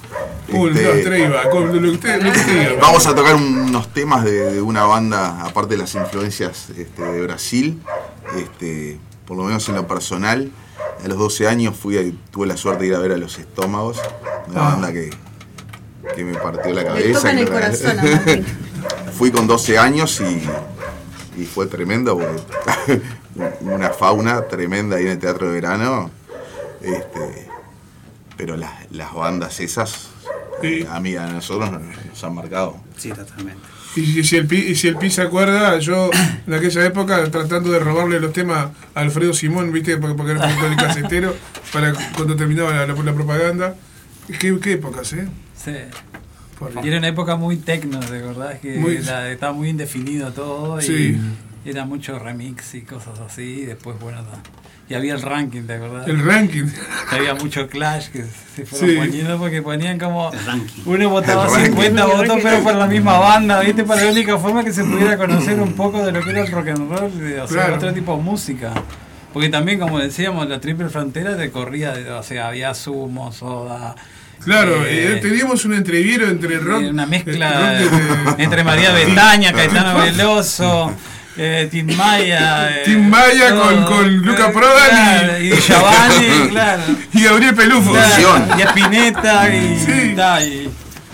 Un, 0.49 0.69
este, 0.71 0.85
dos, 0.85 0.97
tres, 1.03 1.29
y 1.29 1.33
va. 1.33 1.49
Con 1.51 1.67
lo 1.75 1.81
que 1.81 1.89
usted, 1.89 2.23
lo 2.23 2.33
que 2.33 2.39
usted 2.39 2.71
diga. 2.71 2.81
Vamos 2.81 3.07
a 3.07 3.15
tocar 3.15 3.35
unos 3.37 3.89
temas 3.93 4.23
de, 4.25 4.53
de 4.53 4.61
una 4.61 4.85
banda, 4.85 5.43
aparte 5.45 5.75
de 5.75 5.79
las 5.79 5.95
influencias 5.95 6.69
este, 6.77 7.03
de 7.03 7.23
Brasil, 7.23 7.81
este, 8.39 8.99
por 9.27 9.37
lo 9.39 9.45
menos 9.45 9.67
en 9.69 9.77
lo 9.77 9.87
personal. 9.89 10.51
A 11.03 11.09
los 11.09 11.19
12 11.19 11.49
años 11.49 11.75
fui 11.77 12.17
tuve 12.31 12.47
la 12.47 12.57
suerte 12.57 12.83
de 12.85 12.89
ir 12.91 12.95
a 12.95 12.99
ver 12.99 13.13
a 13.13 13.17
Los 13.17 13.39
Estómagos, 13.39 13.99
una 14.49 14.61
Ah. 14.61 14.71
banda 14.73 14.93
que, 14.93 15.11
que 16.15 16.25
me 16.25 16.35
partió 16.35 16.73
la 16.73 16.85
cabeza. 16.85 17.19
toca 17.19 17.31
en 17.33 17.39
el 17.39 17.49
corazón. 17.51 17.97
Fui 19.17 19.31
con 19.31 19.47
12 19.47 19.79
años 19.79 20.21
y, 20.21 21.41
y 21.43 21.47
fue 21.47 21.67
tremendo 21.67 22.19
porque 22.19 23.03
una 23.61 23.91
fauna 23.91 24.43
tremenda 24.49 24.97
ahí 24.97 25.05
en 25.05 25.11
el 25.13 25.19
Teatro 25.19 25.47
de 25.49 25.53
Verano. 25.55 26.11
Este, 26.81 27.49
pero 28.37 28.57
las, 28.57 28.73
las 28.91 29.13
bandas 29.15 29.61
esas, 29.61 30.09
Sí. 30.61 30.87
a 30.89 31.01
mí, 31.01 31.17
a 31.17 31.27
nosotros 31.27 31.71
nos, 31.73 31.83
nos 31.83 32.25
han 32.25 32.35
marcado. 32.35 32.77
Sí, 32.97 33.11
totalmente. 33.11 33.61
Y, 33.97 34.21
y 34.21 34.25
si 34.25 34.37
el 34.37 34.47
Pi, 34.47 34.57
y 34.59 34.75
si 34.77 34.89
el 34.89 34.97
Pi 34.97 35.11
se 35.11 35.23
acuerda, 35.23 35.79
yo 35.79 36.11
en 36.47 36.55
aquella 36.55 36.85
época 36.87 37.29
tratando 37.31 37.71
de 37.71 37.79
robarle 37.79 38.19
los 38.21 38.33
temas 38.33 38.69
a 38.95 39.01
Alfredo 39.01 39.33
Simón, 39.35 39.71
¿viste? 39.73 39.97
Porque, 39.99 40.15
porque 40.17 40.33
era 40.33 40.67
el 40.69 40.77
casetero, 40.77 41.35
para 41.73 41.93
cuando 42.17 42.35
terminaba 42.37 42.71
la, 42.73 42.87
la- 42.87 43.03
la 43.03 43.13
propaganda. 43.15 43.75
¿Qué, 44.39 44.59
qué 44.61 44.73
épocas, 44.75 45.13
eh? 45.15 45.29
Sí. 45.65 45.73
Por 46.59 46.73
Y 46.85 46.89
era 46.89 46.99
una 46.99 47.09
época 47.09 47.37
muy 47.37 47.57
tecno, 47.57 47.99
de 48.01 48.23
verdad, 48.23 48.59
que 48.61 48.77
Muy- 48.79 48.97
era- 48.97 49.31
estaba 49.31 49.53
muy 49.53 49.69
indefinido 49.69 50.33
todo 50.33 50.79
y 50.81 50.83
Sí. 50.85 51.21
era 51.65 51.85
mucho 51.85 52.19
remix 52.19 52.75
y 52.75 52.83
cosas 52.83 53.19
así. 53.21 53.43
Y 53.43 53.65
después, 53.67 53.99
bueno, 54.01 54.19
y 54.89 54.95
había 54.95 55.15
el 55.15 55.23
ranking, 55.23 55.63
¿te 55.63 55.75
acordás? 55.75 56.07
El 56.07 56.23
ranking. 56.25 56.67
Había 57.11 57.35
mucho 57.35 57.67
clash 57.69 58.09
que 58.11 58.25
se 58.55 58.67
fueron 58.67 58.91
Sí. 58.91 58.97
poniendo 58.97 59.39
porque 59.39 59.63
ponían 59.63 59.99
como. 59.99 60.33
El 60.33 60.45
ranking. 60.45 60.83
Uno 60.87 61.09
votaba 61.09 61.45
El 61.47 61.51
ranking. 61.53 61.71
50 61.71 62.05
votos, 62.07 62.39
pero 62.43 62.63
por 62.63 62.75
la 62.75 62.87
misma 62.87 63.19
banda, 63.19 63.61
¿viste? 63.61 63.85
Para 63.85 64.05
la 64.05 64.13
única 64.13 64.39
forma 64.39 64.63
que 64.63 64.73
se 64.73 64.85
pudiera 64.85 65.17
conocer 65.17 65.59
un 65.61 65.73
poco 65.73 66.05
de 66.05 66.13
lo 66.13 66.21
que 66.23 66.31
era 66.31 66.43
el 66.43 66.51
rock 66.53 66.69
and 66.69 66.91
roll, 66.91 67.19
de- 67.19 67.41
o 67.41 67.49
sea, 67.49 67.57
Claro. 67.57 67.77
otro 67.77 67.93
tipo 67.95 68.17
de 68.17 68.23
música. 68.23 68.73
Porque 69.33 69.49
también, 69.49 69.79
como 69.81 69.99
decíamos, 69.99 70.47
la 70.49 70.61
triple 70.61 70.89
frontera 70.91 71.37
te 71.37 71.51
corría, 71.51 71.93
de- 71.93 72.11
o 72.11 72.23
sea, 72.23 72.49
había 72.49 72.75
sumo, 72.75 73.33
soda. 73.33 73.95
Claro, 74.45 74.85
eh, 74.85 75.15
eh, 75.15 75.21
teníamos 75.23 75.65
un 75.65 75.75
entreviero 75.75 76.27
entre 76.29 76.59
rock. 76.59 76.83
eh, 76.83 76.91
una 76.91 77.05
el 77.05 77.09
mezcla 77.11 77.53
rock 77.53 77.91
de- 77.91 78.35
de- 78.37 78.43
entre 78.45 78.65
María 78.65 78.91
Betaña, 78.93 79.53
Caetano 79.53 79.99
Veloso, 80.03 80.93
eh, 81.37 81.69
Tim 81.71 81.95
Maya. 81.97 82.71
eh, 82.79 82.83
Tim 82.85 83.09
Maya 83.09 83.51
todo, 83.51 83.63
con, 83.63 83.85
con 83.85 84.17
Luca 84.19 84.49
eh, 84.49 84.53
Prodan 84.53 84.91
claro, 84.91 85.41
y, 85.43 85.47
y 85.53 85.57
Giovanni, 85.57 86.49
claro. 86.51 86.83
y 87.13 87.23
Gabriel 87.23 87.55
Pelufo. 87.55 87.93
Claro, 87.93 88.47
y 88.59 88.63
Spinetta 88.63 89.55
y, 89.55 89.79
Sí. 89.79 90.13
ta, 90.17 90.45
y, 90.45 90.69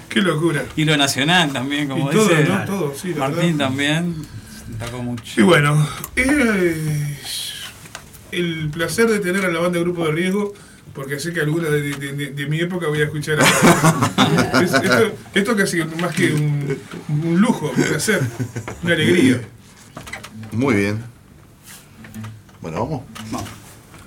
Qué 0.08 0.22
locura. 0.22 0.64
y 0.74 0.84
lo 0.86 0.96
nacional 0.96 1.52
también, 1.52 1.86
como 1.88 2.10
Y 2.10 2.14
todo, 2.14 2.28
dice 2.28 2.44
¿no? 2.44 2.64
Todo, 2.64 2.94
sí, 3.00 3.12
la 3.12 3.28
Martín 3.28 3.58
verdad. 3.58 3.66
también. 3.68 4.16
Tocó 4.78 5.02
mucho. 5.02 5.40
Y 5.40 5.42
bueno, 5.44 5.86
eh, 6.16 7.16
el 8.32 8.70
placer 8.72 9.06
de 9.08 9.18
tener 9.20 9.44
a 9.44 9.48
la 9.48 9.60
banda 9.60 9.78
Grupo 9.80 10.06
de 10.06 10.12
Riesgo, 10.12 10.54
porque 10.98 11.20
sé 11.20 11.32
que 11.32 11.40
alguna 11.40 11.68
de, 11.68 11.80
de- 11.94 12.12
de- 12.12 12.30
de 12.32 12.46
mi 12.46 12.58
época 12.60 12.88
voy 12.88 13.00
a 13.00 13.04
escuchar 13.04 13.38
acá. 13.40 14.60
Es- 14.62 14.72
esto, 14.74 15.12
esto 15.32 15.56
casi 15.56 15.78
más 16.00 16.12
que 16.12 16.32
un, 16.34 16.76
un 17.08 17.40
lujo, 17.40 17.70
un 17.76 17.82
placer, 17.84 18.20
una 18.82 18.94
alegría. 18.94 19.40
Muy 20.50 20.74
bien. 20.74 21.04
Bueno, 22.60 22.80
vamos. 22.84 23.02
Vamos. 23.30 23.48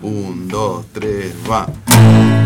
Un, 0.01 0.47
dos, 0.49 0.85
tres, 0.91 1.33
va. 1.49 2.40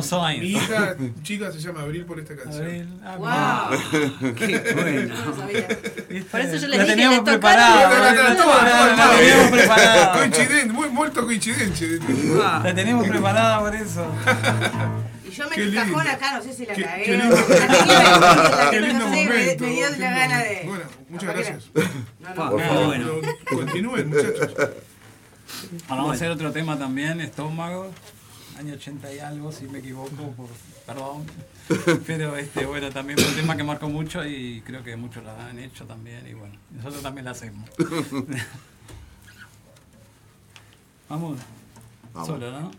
Que 0.00 0.14
Emociones. 0.14 0.40
mi 0.40 0.48
hija 0.50 0.96
chica 1.22 1.52
se 1.52 1.58
llama 1.60 1.82
Abril 1.82 2.04
por 2.04 2.18
esta 2.20 2.36
canción. 2.36 2.64
Abril, 2.64 2.88
ah, 3.04 3.70
Wow. 3.70 4.34
Qué 4.34 4.72
bueno. 4.74 5.14
No 5.14 5.24
lo 5.26 5.36
sabía. 5.36 5.68
Por 6.30 6.40
eso 6.40 6.56
yo 6.56 6.68
La 6.68 6.76
les 6.76 6.80
dije 6.84 6.86
teníamos 6.86 7.18
que 7.18 7.24
preparada. 7.24 7.90
Toma, 7.90 8.36
toma, 8.36 8.36
toma, 8.36 8.96
La 8.96 9.16
teníamos 9.18 9.50
preparada. 9.50 10.12
Coincidente, 10.18 10.72
muy 10.72 10.88
molto 10.90 11.24
coincidente. 11.24 11.98
La 12.38 12.74
teníamos 12.74 13.08
preparada 13.08 13.60
por 13.60 13.74
eso. 13.74 14.06
Y 15.26 15.30
yo 15.30 15.48
me 15.48 15.56
Qué 15.56 15.74
cajón 15.74 15.86
lindo. 16.04 16.10
acá, 16.10 16.36
no 16.38 16.42
sé 16.42 16.52
si 16.54 16.66
la 16.66 16.74
Qué- 16.74 16.82
cagué. 16.84 17.02
qué 17.04 17.16
La 17.16 17.24
lindo. 17.24 17.36
Qué 18.70 18.80
la 18.80 18.86
lindo 18.86 19.04
no 19.04 19.14
sé, 19.14 19.24
me- 19.24 19.28
momento. 19.30 19.64
Me 19.64 19.70
dio 19.72 19.90
la 19.90 20.10
gana 20.10 20.38
de. 20.38 20.62
Bueno, 20.66 20.84
muchas 21.10 21.34
gracias. 21.34 21.64
Bueno. 21.72 22.56
pero 22.90 23.20
continúen, 23.56 24.08
muchachos. 24.08 24.48
Ahora 25.88 26.02
vamos 26.02 26.10
a 26.12 26.14
hacer 26.14 26.30
otro 26.30 26.52
tema 26.52 26.78
también, 26.78 27.20
Estómago, 27.20 27.90
año 28.58 28.74
80 28.74 29.14
y 29.14 29.18
algo, 29.20 29.52
si 29.52 29.66
me 29.66 29.78
equivoco, 29.78 30.32
por, 30.36 30.48
perdón. 30.84 31.24
Pero 32.06 32.36
este, 32.36 32.66
bueno, 32.66 32.90
también 32.90 33.18
fue 33.18 33.28
un 33.28 33.36
tema 33.36 33.56
que 33.56 33.62
marcó 33.62 33.88
mucho 33.88 34.24
y 34.26 34.60
creo 34.62 34.82
que 34.82 34.96
muchos 34.96 35.22
lo 35.22 35.30
han 35.30 35.58
hecho 35.58 35.84
también 35.86 36.26
y 36.26 36.34
bueno, 36.34 36.56
nosotros 36.70 37.02
también 37.02 37.24
lo 37.24 37.30
hacemos. 37.30 37.70
Vamos. 41.08 41.38
Vamos. 42.12 42.28
Solo, 42.28 42.50
¿no? 42.50 42.70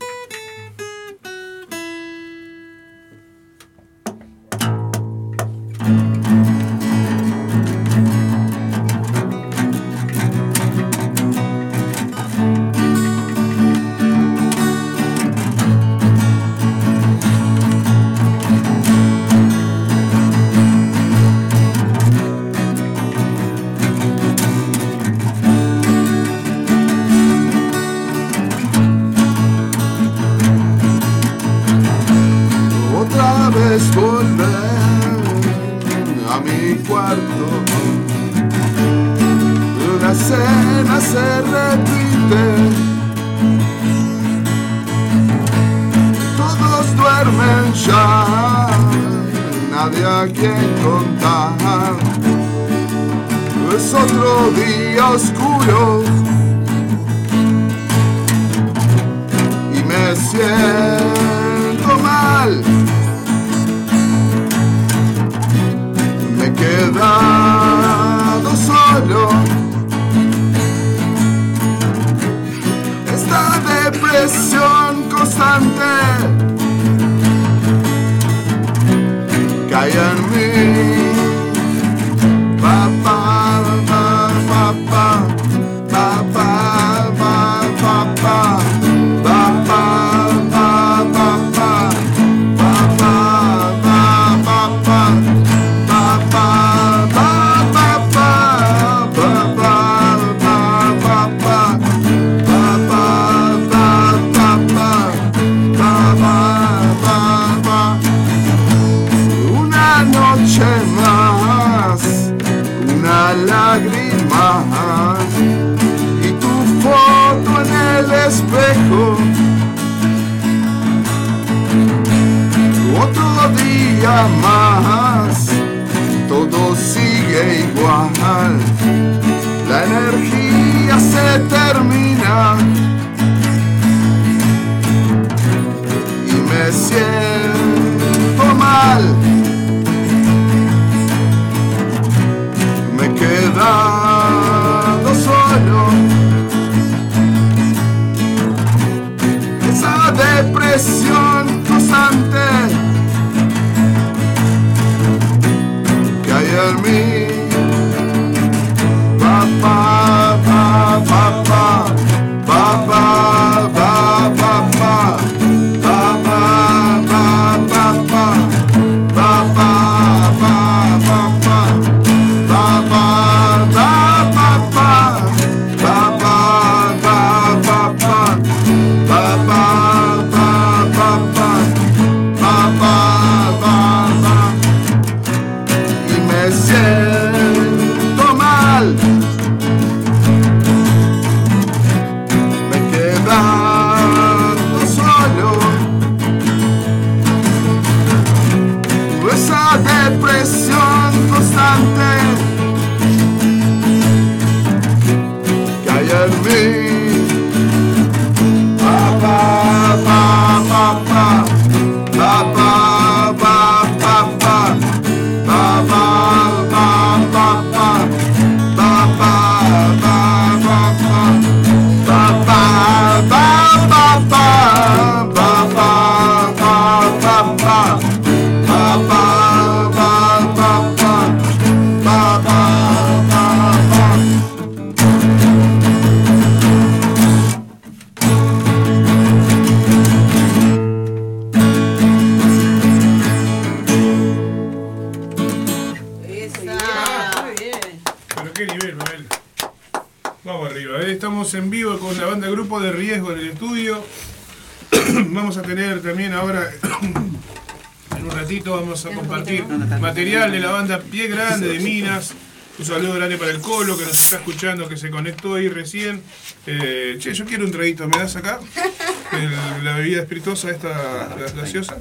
Vamos 258.90 259.06
a 259.06 259.10
compartir 259.10 259.64
material 260.00 260.52
de 260.52 260.60
la 260.60 260.72
banda 260.72 261.00
Pie 261.00 261.28
Grande 261.28 261.68
de 261.68 261.80
Minas. 261.80 262.34
Un 262.80 262.86
saludo 262.86 263.14
grande 263.16 263.38
para 263.38 263.52
el 263.52 263.60
Colo 263.60 263.98
que 263.98 264.06
nos 264.06 264.18
está 264.24 264.38
escuchando, 264.38 264.88
que 264.88 264.96
se 264.96 265.10
conectó 265.10 265.56
ahí 265.56 265.68
recién. 265.68 266.22
Eh, 266.66 267.18
che, 267.20 267.34
yo 267.34 267.46
quiero 267.46 267.66
un 267.66 267.72
traguito, 267.72 268.08
¿me 268.08 268.18
das 268.18 268.36
acá? 268.38 268.60
El- 269.34 269.84
la 269.84 269.98
bebida 269.98 270.22
espirituosa 270.22 270.72
esta 270.72 270.88
la 270.88 271.62
gaseosa. 271.62 271.98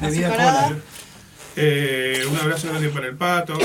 Azucarada. 0.00 0.76
Eh, 1.56 2.24
un 2.30 2.36
abrazo 2.38 2.68
grande 2.68 2.88
para 2.90 3.08
el 3.08 3.16
Pato, 3.16 3.58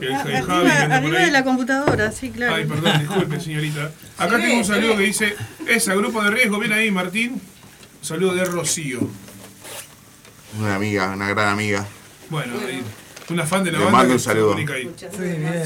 el, 0.00 0.12
Ah, 0.14 0.22
Javi 0.22 0.34
Arriba, 0.36 0.94
arriba 0.96 1.18
de 1.18 1.30
la 1.32 1.42
computadora, 1.44 2.12
sí, 2.12 2.30
claro. 2.30 2.54
Ay, 2.54 2.64
perdón, 2.66 3.00
disculpe, 3.00 3.40
señorita. 3.40 3.90
Acá 4.16 4.36
Se 4.36 4.42
tengo 4.42 4.58
un 4.58 4.64
saludo 4.64 4.96
que 4.96 5.02
dice, 5.02 5.34
esa, 5.66 5.94
grupo 5.94 6.22
de 6.22 6.30
riesgo, 6.30 6.60
viene 6.60 6.76
ahí, 6.76 6.90
Martín. 6.92 7.32
Un 7.32 8.06
saludo 8.06 8.34
de 8.34 8.44
Rocío. 8.44 9.00
Una 10.58 10.74
amiga, 10.76 11.10
una 11.10 11.28
gran 11.28 11.48
amiga. 11.48 11.86
Bueno, 12.28 12.54
una 13.30 13.46
fan 13.46 13.64
de 13.64 13.72
la 13.72 13.78
Le 13.78 13.84
banda 13.84 13.98
mando 13.98 14.14
un 14.14 14.20
saludo. 14.20 14.56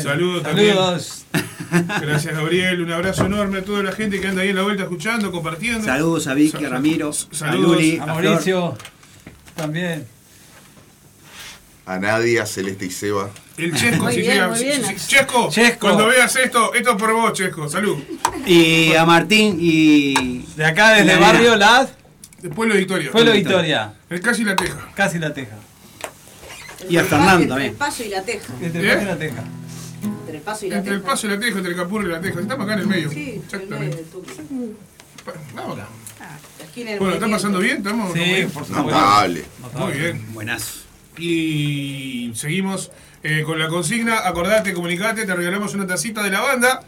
Saludos 0.03 0.43
también. 0.43 0.75
Saludos. 0.77 1.25
Gracias, 2.01 2.35
Gabriel. 2.35 2.83
Un 2.83 2.93
abrazo 2.93 3.27
enorme 3.27 3.59
a 3.59 3.65
toda 3.65 3.83
la 3.83 3.93
gente 3.93 4.21
que 4.21 4.29
anda 4.29 4.43
ahí 4.43 4.51
en 4.51 4.57
la 4.57 4.63
vuelta 4.63 4.85
escuchando, 4.85 5.33
compartiendo. 5.33 5.85
Saludos 5.85 6.27
a 6.29 6.35
Vicky, 6.35 6.65
a 6.65 6.69
Ramiro, 6.69 7.11
a 7.11 7.35
saludos. 7.35 7.77
Luli, 7.77 7.99
A 7.99 8.03
a 8.03 8.15
Flor. 8.15 8.25
Mauricio. 8.25 8.79
También. 9.57 10.07
A 11.87 11.99
Nadia, 11.99 12.47
Celeste 12.47 12.87
y 12.87 12.91
Seba. 12.91 13.31
El 13.57 13.75
Chesco, 13.75 14.05
Muy 14.05 14.15
si 14.15 14.21
bien, 14.21 14.33
llega- 14.35 14.49
muy 14.49 14.63
bien. 14.63 14.85
si- 14.85 14.99
si- 14.99 15.07
Chesco, 15.09 15.49
Chesco. 15.51 15.79
cuando 15.87 16.07
veas 16.09 16.35
esto, 16.37 16.75
esto 16.75 16.91
es 16.91 16.97
por 16.97 17.13
vos, 17.13 17.33
Chesco. 17.33 17.69
Salud. 17.69 17.97
Y 18.45 18.93
a 18.95 19.05
Martín 19.07 19.57
y. 19.61 20.45
De 20.57 20.65
acá, 20.65 20.91
desde 20.95 21.17
Barrio. 21.17 21.57
Las, 21.57 21.91
De 22.43 22.51
Pueblo 22.51 22.75
Victoria. 22.75 23.11
Pueblo 23.11 23.33
Victoria. 23.33 23.95
El 24.11 24.21
casi 24.21 24.45
la 24.45 24.55
teja. 24.57 24.89
Casi 24.95 25.19
la 25.19 25.33
Teja. 25.33 25.57
Y 26.89 26.97
a 26.99 27.05
Fernando 27.05 27.33
Entre 27.33 27.43
el 27.45 27.49
también. 27.49 27.75
paso 27.77 28.05
y 28.05 28.09
la 28.09 28.23
teja. 28.23 28.53
Entre 28.61 28.87
¿Eh? 28.87 28.95
Casi 28.95 29.07
la 29.07 29.17
Teja. 29.17 29.43
Entre 30.21 30.37
el 30.37 30.43
paso 30.43 30.67
y 30.67 30.71
la 30.71 30.77
Entre 30.79 30.93
el 30.95 31.01
teja. 31.01 31.11
paso 31.11 31.27
y 31.27 31.31
la 31.31 31.41
teja, 31.41 31.57
entre 31.57 31.73
el 31.73 31.77
capurro 31.79 32.07
y 32.07 32.11
la 32.11 32.21
teja. 32.21 32.41
Estamos 32.41 32.65
acá 32.65 32.75
en 32.75 32.81
el 32.81 32.87
medio. 32.87 33.11
Sí, 33.11 33.17
en 33.17 33.21
el 33.21 33.27
medio 33.31 33.43
Exactamente. 33.45 33.97
del 33.97 34.05
tubo. 34.07 34.25
Pa- 35.25 35.33
Vamos. 35.55 35.79
La 35.79 35.89
esquina 36.65 36.91
del 36.91 36.99
Bueno, 37.01 37.15
¿están 37.15 37.31
pasando 37.31 37.59
bien? 37.59 37.79
¿Estamos 37.79 38.13
Sí, 38.13 38.19
bien? 38.21 38.51
por 38.51 38.65
supuesto. 38.67 38.91
Notable. 38.91 39.45
Muy 39.75 39.93
bien. 39.93 40.33
Buenazo. 40.35 40.81
Y 41.19 42.33
seguimos 42.35 42.93
eh, 43.23 43.43
con 43.45 43.59
la 43.59 43.69
consigna. 43.69 44.19
Acordate, 44.29 44.75
comunicate, 44.75 45.25
te 45.25 45.35
regalamos 45.35 45.73
una 45.75 45.87
tacita 45.87 46.23
de 46.23 46.31
la 46.31 46.41
banda. 46.43 46.83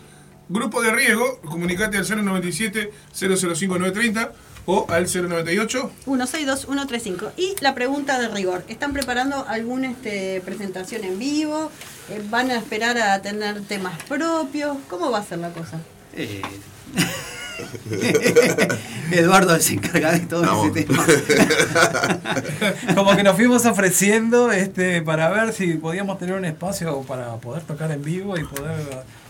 Grupo 0.51 0.81
de 0.83 0.93
riesgo, 0.93 1.41
comunicate 1.41 1.97
al 1.99 2.05
097-005930 2.07 4.31
o 4.71 4.85
al 4.91 5.07
098. 5.07 5.91
162135. 6.05 7.33
Y 7.39 7.55
la 7.61 7.75
pregunta 7.75 8.21
de 8.21 8.29
rigor. 8.29 8.65
¿Están 8.69 8.93
preparando 8.93 9.47
alguna 9.49 9.91
este, 9.91 10.43
presentación 10.45 11.05
en 11.05 11.19
vivo? 11.19 11.73
Eh, 12.11 12.23
¿Van 12.29 12.51
a 12.51 12.59
esperar 12.59 12.99
a 12.99 13.23
tener 13.23 13.63
temas 13.63 13.99
propios? 14.05 14.77
¿Cómo 14.91 15.11
va 15.11 15.21
a 15.21 15.25
ser 15.25 15.39
la 15.39 15.49
cosa? 15.55 15.81
Eh, 16.15 16.43
Eduardo 19.11 19.59
se 19.59 19.73
encarga 19.73 20.13
de 20.13 20.21
todo 20.21 20.43
Vamos. 20.43 20.77
ese 20.77 20.85
tema. 20.85 21.07
Como 22.95 23.17
que 23.17 23.23
nos 23.23 23.37
fuimos 23.37 23.65
ofreciendo 23.65 24.53
este 24.53 25.01
para 25.01 25.31
ver 25.31 25.55
si 25.55 25.75
podíamos 25.75 26.19
tener 26.19 26.35
un 26.35 26.45
espacio 26.45 27.01
para 27.03 27.37
poder 27.37 27.63
tocar 27.63 27.91
en 27.91 28.05
vivo 28.05 28.37
y 28.37 28.45
poder 28.45 28.77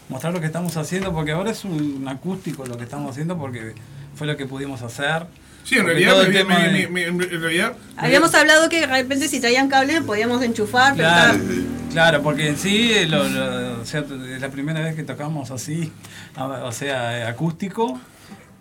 mostrar 0.09 0.33
lo 0.33 0.41
que 0.41 0.47
estamos 0.47 0.77
haciendo, 0.77 1.13
porque 1.13 1.31
ahora 1.31 1.53
es 1.53 1.65
un 1.65 2.07
acústico 2.09 2.67
lo 2.67 2.77
que 2.77 2.85
estamos 2.85 3.13
haciendo 3.13 3.39
porque 3.39 3.75
fue 4.19 4.27
lo 4.27 4.37
que 4.37 4.47
pudimos 4.47 4.83
hacer. 4.83 5.27
Sí, 5.65 5.77
en 5.77 5.85
realidad, 5.87 6.13
todo 6.13 6.23
el 6.23 6.29
me- 6.29 6.35
tema 6.35 6.59
me- 6.59 6.69
de- 6.73 6.89
me- 6.89 7.13
me- 7.13 7.25
en 7.25 7.41
realidad 7.43 7.73
Habíamos 7.97 8.35
hablado 8.35 8.69
que 8.71 8.81
de 8.81 8.87
repente 8.87 9.29
si 9.29 9.39
traían 9.41 9.69
cable 9.69 10.01
podíamos 10.03 10.43
enchufar, 10.43 10.95
pero 10.97 11.09
Claro, 11.93 12.23
porque 12.23 12.49
en 12.49 12.57
sí, 12.57 12.91
eh, 12.93 13.07
lo- 13.07 13.29
lo- 13.29 13.81
o 13.81 13.85
sea, 13.85 14.01
es 14.01 14.41
la 14.41 14.49
primera 14.51 14.81
vez 14.81 14.95
que 14.97 15.03
tocamos 15.03 15.51
así, 15.51 15.93
o 16.37 16.73
sea, 16.73 17.29
acústico, 17.29 17.99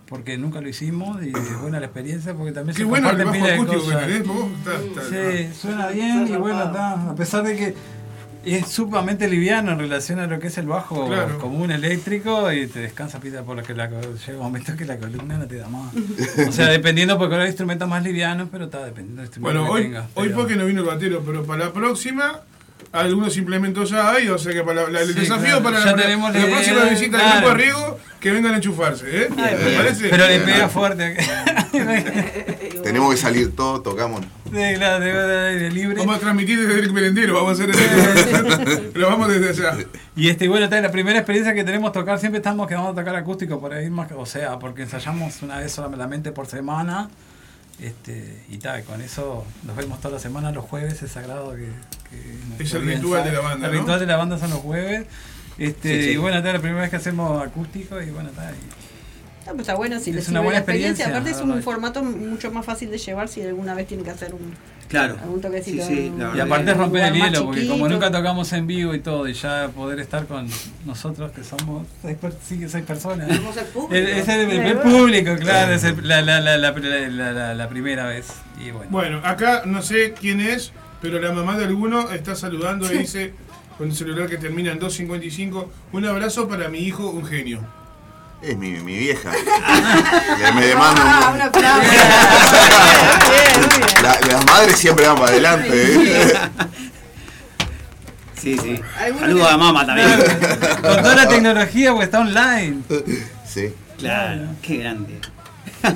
porque 0.08 0.38
nunca 0.38 0.62
lo 0.62 0.70
hicimos 0.70 1.22
y 1.24 1.30
es 1.30 1.62
buena 1.62 1.80
la 1.80 1.88
experiencia 1.88 2.34
porque 2.34 2.52
también 2.54 2.76
Qué 2.76 2.84
se 2.84 2.88
bueno 2.88 3.10
el 3.10 3.18
comparten 3.18 3.42
bajo 3.42 3.56
pila 3.58 3.74
de 3.74 3.76
acústico 3.76 3.88
que 3.90 3.94
cosas. 3.94 4.08
tenés, 4.08 4.28
vos. 4.28 4.50
Está- 4.60 5.02
está- 5.02 5.50
Sí, 5.54 5.60
suena 5.62 5.88
bien 5.90 6.28
y 6.28 6.36
bueno, 6.38 6.64
está, 6.64 6.94
a 7.10 7.16
pesar 7.16 7.44
de 7.44 7.56
que 7.58 7.74
es 8.56 8.68
sumamente 8.70 9.28
liviano 9.28 9.72
en 9.72 9.80
relación 9.80 10.20
a 10.20 10.28
lo 10.28 10.40
que 10.40 10.48
es 10.48 10.58
el 10.58 10.68
bajo 10.68 11.08
Claro. 11.08 11.38
común 11.40 11.72
eléctrico 11.72 12.52
y 12.52 12.68
te 12.68 12.80
descansa 12.80 13.20
pita 13.20 13.44
por 13.44 13.58
lo 13.58 13.64
que 13.64 13.74
la, 13.74 13.88
llega 13.90 14.38
un 14.38 14.38
momento 14.44 14.76
que 14.78 14.86
la 14.86 14.98
columna 14.98 15.38
no 15.38 15.46
te 15.48 15.58
da 15.58 15.68
más. 15.68 15.94
O 16.48 16.52
sea, 16.52 16.68
dependiendo 16.68 17.18
porque 17.18 17.34
ahora 17.36 17.44
hay 17.46 17.50
instrumentos 17.50 17.88
más 17.90 18.04
livianos, 18.04 18.50
pero 18.52 18.66
está 18.66 18.86
dependiendo 18.86 19.22
del 19.22 19.28
instrumento 19.28 19.60
Bueno, 19.62 19.66
que 19.66 19.72
hoy, 19.80 19.84
tengas. 19.84 20.06
hoy 20.16 20.28
pero- 20.28 20.40
porque 20.40 20.56
no 20.56 20.66
vino 20.66 20.82
el 20.82 20.88
batero, 20.88 21.24
pero 21.26 21.44
para 21.46 21.66
la 21.66 21.74
próxima 21.74 22.42
algunos 22.92 23.36
implementos 23.38 23.90
ya 23.90 24.12
hay, 24.12 24.30
o 24.30 24.38
sea 24.38 24.54
que 24.54 24.64
para 24.64 24.90
la- 24.90 25.02
el 25.02 25.08
Sí, 25.14 25.20
desafío 25.20 25.46
claro. 25.60 25.64
para 25.64 25.80
Ya 25.80 25.86
la, 25.96 25.96
tenemos 26.04 26.34
la 26.34 26.40
la 26.40 26.46
próxima 26.46 26.84
visita 26.86 27.18
del 27.18 27.26
claro. 27.26 27.38
grupo 27.48 27.50
de 27.58 27.64
riego 27.64 28.00
que 28.20 28.32
vengan 28.32 28.54
a 28.54 28.56
enchufarse, 28.58 29.06
¿eh? 29.24 29.28
Pero 30.10 30.28
le 30.28 30.40
pega 30.40 30.70
fuerte. 30.70 31.18
Tenemos 32.88 33.14
que 33.14 33.18
salir 33.22 33.56
todos, 33.56 33.84
tocamos. 33.84 34.22
De, 34.52 34.78
la- 34.78 35.00
de- 35.00 35.12
de- 35.14 35.60
de 35.60 35.72
libre. 35.72 35.98
Vamos 36.00 36.18
a 36.18 36.20
transmitir 36.20 36.60
desde 36.66 36.80
el 36.80 36.94
merendero, 36.94 37.34
vamos 37.34 37.50
a 37.60 37.64
hacer 37.64 37.70
el... 37.70 38.90
Pero 38.94 39.08
vamos 39.08 39.28
desde 39.30 39.50
allá. 39.68 39.78
Y 40.16 40.30
este, 40.30 40.48
bueno, 40.48 40.66
esta 40.66 40.78
es 40.78 40.84
la 40.84 40.92
primera 40.92 41.20
experiencia 41.20 41.54
que 41.54 41.64
tenemos 41.64 41.92
tocar, 41.92 42.20
siempre 42.20 42.38
estamos 42.38 42.68
que 42.68 42.76
vamos 42.76 42.94
a 42.94 42.96
tocar 42.96 43.16
acústico 43.16 43.60
por 43.60 43.74
ahí 43.74 43.90
más, 43.90 44.08
que- 44.08 44.14
o 44.14 44.26
sea, 44.26 44.58
porque 44.60 44.84
ensayamos 44.84 45.42
una 45.42 45.60
vez 45.60 45.72
solamente 45.72 46.32
por 46.32 46.48
semana. 46.48 47.10
Este, 47.80 48.44
y 48.50 48.58
tal, 48.58 48.84
con 48.86 49.02
eso 49.02 49.46
nos 49.64 49.76
vemos 49.76 50.00
toda 50.02 50.16
la 50.16 50.20
semana 50.20 50.52
los 50.52 50.66
jueves, 50.66 51.04
es 51.04 51.12
sagrado 51.12 51.52
que, 51.56 51.68
que 52.10 52.64
Es 52.64 52.74
el 52.74 52.84
ritual 52.86 53.24
de 53.24 53.32
la 53.34 53.40
banda, 53.42 53.68
El 53.68 53.74
¿no? 53.74 53.80
ritual 53.82 54.00
de 54.00 54.06
la 54.08 54.18
banda 54.18 54.38
son 54.40 54.50
los 54.50 54.60
jueves. 54.60 55.06
Este, 55.60 55.98
Sí, 56.00 56.04
sí. 56.06 56.10
Y 56.14 56.18
bueno, 56.18 56.38
esta 56.38 56.50
es 56.50 56.54
la 56.56 56.62
primera 56.62 56.82
vez 56.82 56.90
que 56.90 56.96
hacemos 56.96 57.44
acústico 57.46 58.02
y 58.02 58.10
bueno, 58.12 58.30
está. 58.30 58.52
Pues 59.50 59.60
está 59.62 59.76
bueno 59.76 60.00
si 60.00 60.10
Es 60.12 60.16
les 60.16 60.28
una 60.30 60.40
sirve 60.40 60.44
buena 60.46 60.52
la 60.52 60.58
experiencia. 60.60 61.06
experiencia, 61.06 61.34
Aparte 61.34 61.54
es 61.54 61.58
un 61.58 61.64
formato 61.64 62.04
mucho 62.04 62.52
más 62.52 62.66
fácil 62.66 62.92
de 62.92 62.98
llevar 62.98 63.28
si 63.28 63.42
alguna 63.42 63.74
vez 63.74 63.88
tienen 63.88 64.04
que 64.06 64.12
hacer 64.12 64.34
un, 64.34 64.54
Claro. 64.88 65.18
algún 65.22 65.42
toquecito. 65.42 65.86
Sí, 65.86 65.96
sí, 65.96 66.14
Y 66.36 66.40
aparte 66.40 66.72
es 66.72 66.78
romper 66.78 67.04
el 67.06 67.14
hielo, 67.16 67.46
porque 67.46 67.68
como 67.68 67.88
nunca 67.90 68.10
tocamos 68.12 68.52
en 68.54 68.68
vivo 68.68 68.94
y 68.94 69.00
todo, 69.00 69.28
y 69.28 69.34
ya 69.34 69.70
poder 69.76 70.00
estar 70.00 70.26
con 70.28 70.48
nosotros, 70.86 71.32
que 71.32 71.44
somos 71.44 71.86
seis, 72.02 72.18
per- 72.18 72.34
sí, 72.48 72.64
seis 72.70 72.86
personas. 72.86 73.28
Somos 73.36 73.58
el 73.58 73.66
público. 73.66 73.94
Es 73.96 74.28
el, 74.30 74.50
el- 74.52 74.66
el 74.66 74.78
público, 74.78 75.36
claro, 75.40 75.74
es 75.74 75.84
el- 75.84 76.08
la, 76.08 76.22
la, 76.22 76.40
la, 76.40 76.58
la, 76.58 76.72
la- 76.72 77.32
la- 77.34 77.54
la 77.54 77.70
primera 77.70 78.06
vez. 78.06 78.28
Y 78.66 78.72
bueno. 78.72 78.90
Bueno, 78.92 79.22
acá 79.26 79.64
no 79.66 79.82
sé 79.82 80.14
quién 80.20 80.40
es, 80.40 80.72
pero 81.02 81.20
la 81.20 81.32
mamá 81.34 81.58
de 81.58 81.66
alguno 81.66 82.12
está 82.12 82.36
saludando 82.36 82.92
y 82.94 82.98
dice 83.00 83.34
con 83.78 83.90
el 83.90 83.96
celular 83.96 84.28
que 84.30 84.38
termina 84.38 84.72
en 84.72 84.80
255, 84.80 85.70
un 85.92 86.06
abrazo 86.06 86.48
para 86.48 86.70
mi 86.70 86.80
hijo, 86.80 87.10
un 87.10 87.26
genio. 87.26 87.60
Es 88.42 88.58
mi, 88.58 88.72
mi 88.72 88.98
vieja. 88.98 89.32
Le 90.40 90.52
me 90.54 90.66
demanda 90.68 91.02
Ah, 91.04 91.30
un-. 91.32 91.38
La- 94.04 94.20
las 94.32 94.46
madres 94.46 94.78
siempre 94.78 95.08
van 95.08 95.16
para 95.18 95.30
adelante. 95.30 95.70
¿eh? 95.74 96.34
Sí, 98.40 98.56
sí. 98.62 98.80
¿Alguno 99.00 99.20
Saludos 99.26 99.52
a 99.52 99.58
mamá 99.58 99.86
también. 99.86 100.10
Con 100.82 101.02
toda 101.02 101.16
la 101.16 101.28
tecnología, 101.28 101.92
pues 101.94 102.06
está 102.06 102.20
online. 102.20 102.78
Sí. 103.46 103.74
Claro, 103.98 104.42
qué 104.62 104.78
grande. 104.78 105.20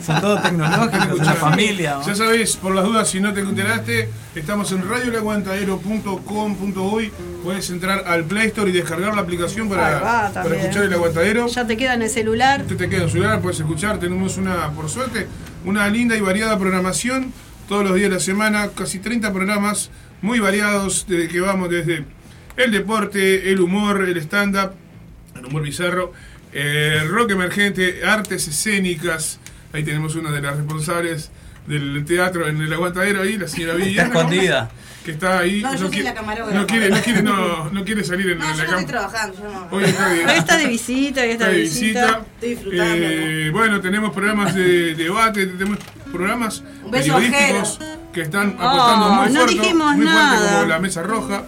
Son 0.05 0.21
todos 0.21 0.43
tecnológicos, 0.43 1.19
una 1.19 1.34
familia. 1.34 1.95
¿no? 1.95 2.05
Ya 2.05 2.13
sabéis, 2.15 2.55
por 2.55 2.73
las 2.75 2.86
dudas, 2.86 3.09
si 3.09 3.19
no 3.19 3.34
te 3.34 3.41
enteraste, 3.41 4.09
estamos 4.36 4.71
en 4.71 4.88
radiolaguantadero.com.uy. 4.88 7.11
Puedes 7.43 7.69
entrar 7.69 8.03
al 8.07 8.23
Play 8.25 8.47
Store 8.47 8.69
y 8.69 8.73
descargar 8.73 9.15
la 9.15 9.21
aplicación 9.21 9.69
para, 9.69 9.99
va, 9.99 10.29
para 10.32 10.55
escuchar 10.55 10.84
el 10.84 10.93
aguantadero. 10.93 11.47
Ya 11.47 11.65
te 11.65 11.77
queda 11.77 11.95
en 11.95 12.03
el 12.03 12.09
celular. 12.09 12.61
Usted 12.61 12.77
te 12.77 12.89
queda 12.89 13.03
en 13.03 13.09
su 13.09 13.13
celular, 13.13 13.41
puedes 13.41 13.59
escuchar. 13.59 13.99
Tenemos 13.99 14.38
una, 14.38 14.69
por 14.71 14.89
suerte, 14.89 15.27
una 15.65 15.88
linda 15.89 16.15
y 16.15 16.21
variada 16.21 16.57
programación 16.57 17.34
todos 17.67 17.84
los 17.84 17.95
días 17.95 18.09
de 18.09 18.15
la 18.15 18.21
semana, 18.21 18.69
casi 18.75 18.99
30 18.99 19.32
programas 19.32 19.91
muy 20.21 20.39
variados, 20.39 21.05
desde 21.07 21.27
que 21.27 21.39
vamos 21.39 21.69
desde 21.69 22.05
el 22.57 22.71
deporte, 22.71 23.51
el 23.51 23.61
humor, 23.61 24.03
el 24.07 24.17
stand-up, 24.17 24.71
el 25.36 25.45
humor 25.45 25.63
bizarro, 25.63 26.13
el 26.51 27.07
rock 27.09 27.32
emergente, 27.32 28.05
artes 28.05 28.47
escénicas. 28.47 29.39
Ahí 29.74 29.84
tenemos 29.84 30.15
una 30.15 30.32
de 30.32 30.41
las 30.41 30.57
responsables 30.57 31.32
del 31.67 32.03
teatro 32.05 32.47
en 32.47 32.61
el 32.61 32.74
aguantadero 32.74 33.22
ahí, 33.22 33.38
la 33.38 33.47
señora 33.47 33.76
Villa. 33.76 34.03
Está 34.03 34.17
escondida. 34.19 34.72
Que 35.01 35.09
está 35.13 35.39
ahí. 35.39 35.63
No, 35.63 35.72
yo 35.72 35.80
soy 35.80 35.89
quiere- 35.89 36.03
la 36.09 36.13
camarógrafa. 36.13 36.59
no 36.59 36.67
quiere, 36.67 36.89
no 36.91 37.01
quiere, 37.01 37.24
no, 37.24 37.69
no 37.72 37.84
quiere 37.84 38.03
salir 38.03 38.30
en, 38.30 38.38
No, 38.38 38.45
en 38.45 38.51
yo 38.51 38.57
la 38.57 38.63
no 38.63 38.69
cama. 38.69 38.80
estoy 38.82 38.91
trabajando, 38.93 39.36
yo 39.41 39.51
no. 39.51 39.67
Hoy 39.72 39.84
está. 39.86 40.11
Hoy 40.11 40.19
está 40.38 40.57
de 40.59 40.67
visita, 40.67 41.22
hoy 41.22 41.30
está 41.32 41.45
Está 41.45 41.47
de 41.47 41.53
de 41.55 41.61
visita. 41.63 42.01
visita. 42.05 42.22
Estoy 42.36 42.49
disfrutando. 42.49 42.95
Eh, 43.07 43.49
bueno, 43.51 43.82
tenemos 43.82 44.13
programas 44.13 44.53
de 44.53 44.93
debate, 44.95 45.47
tenemos 45.47 45.80
programas 46.11 46.63
periodísticos 46.91 47.80
que 48.13 48.22
están 48.22 48.55
Oh, 48.59 49.24
muy 49.24 49.34
no 49.34 49.39
fuerte, 49.39 49.55
dijimos 49.59 49.95
muy 49.95 50.05
fuerte 50.05 50.22
nada. 50.22 50.53
como 50.59 50.65
la 50.69 50.80
Mesa 50.80 51.01
Roja. 51.01 51.43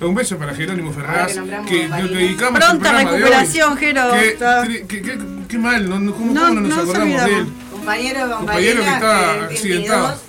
Un 0.00 0.14
beso 0.14 0.38
para 0.38 0.54
Jerónimo 0.54 0.92
Ferraz, 0.92 1.32
que 1.32 1.34
nombramos 1.40 1.68
que 1.70 1.88
Marina. 1.88 2.18
dedicamos 2.18 2.60
Pronta 2.60 2.92
recuperación. 2.92 3.76
Jero. 3.76 4.12
Qué, 4.12 4.28
Está- 4.28 4.64
tri- 4.64 4.86
qué- 4.86 5.02
qué- 5.02 5.18
qué 5.48 5.58
mal, 5.58 5.88
no, 5.88 5.98
no- 5.98 6.12
¿cómo, 6.14 6.32
No, 6.32 6.40
cómo 6.42 6.54
no 6.54 6.60
nos 6.68 6.78
acordamos 6.78 7.24
de 7.24 7.36
él? 7.36 7.46
Compañero 7.72 8.30
Compañero 8.38 8.82
que 8.82 8.88
está 8.90 9.32
que 9.32 9.38
en 9.38 9.44
accidentado. 9.44 10.18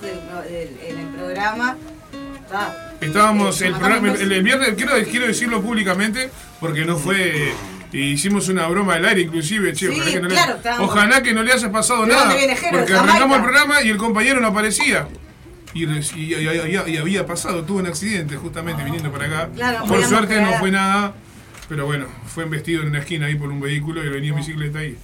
del- 0.50 0.50
del- 0.78 0.78
en 0.88 0.98
el 0.98 1.06
programa. 1.14 1.76
está, 2.44 2.96
Estábamos 3.00 3.60
eh, 3.62 3.66
el, 3.68 3.72
programa, 3.74 4.00
matamos 4.00 4.20
el, 4.20 4.32
el 4.32 4.42
viernes, 4.42 4.70
quiero, 4.76 4.92
quiero 5.08 5.26
decirlo 5.26 5.62
públicamente, 5.62 6.30
porque 6.58 6.84
no 6.84 6.96
fue. 6.98 7.54
y 7.92 8.12
hicimos 8.12 8.48
una 8.48 8.66
broma 8.68 8.94
al 8.94 9.04
aire, 9.04 9.22
inclusive, 9.22 9.72
che, 9.72 9.86
Sí, 9.88 9.92
ojalá, 10.00 10.10
que 10.12 10.20
no 10.20 10.28
le- 10.28 10.34
claro, 10.34 10.54
estábamos- 10.56 10.90
ojalá 10.90 11.22
que 11.22 11.32
no 11.32 11.42
le 11.42 11.52
haya 11.52 11.72
pasado 11.72 12.02
¿De 12.02 12.08
nada. 12.08 12.20
dónde 12.22 12.36
viene 12.36 12.54
Jero? 12.56 12.78
Porque 12.78 12.92
arrancamos 12.94 13.36
el 13.38 13.42
programa 13.42 13.82
y 13.82 13.88
el 13.90 13.96
compañero 13.96 14.40
no 14.40 14.46
aparecía. 14.48 15.08
Y, 15.72 15.84
y- 15.84 16.34
y- 16.34 16.96
había 16.96 17.26
pasado, 17.26 17.62
tuvo 17.64 17.78
un 17.78 17.86
accidente 17.86 18.36
justamente 18.36 18.82
viniendo 18.84 19.10
para 19.12 19.26
acá. 19.26 19.50
Claro, 19.54 19.84
Por 19.86 20.04
suerte 20.04 20.40
no 20.40 20.52
fue 20.54 20.70
nada, 20.70 21.14
pero 21.68 21.86
bueno, 21.86 22.06
fue 22.26 22.44
embestido 22.44 22.82
en 22.82 22.88
una 22.88 22.98
esquina 22.98 23.26
ahí 23.26 23.36
por 23.36 23.50
un 23.50 23.60
vehículo 23.60 24.04
y 24.04 24.08
venía 24.08 24.30
en 24.30 24.36
bicicleta 24.36 24.82
y. 24.84 24.96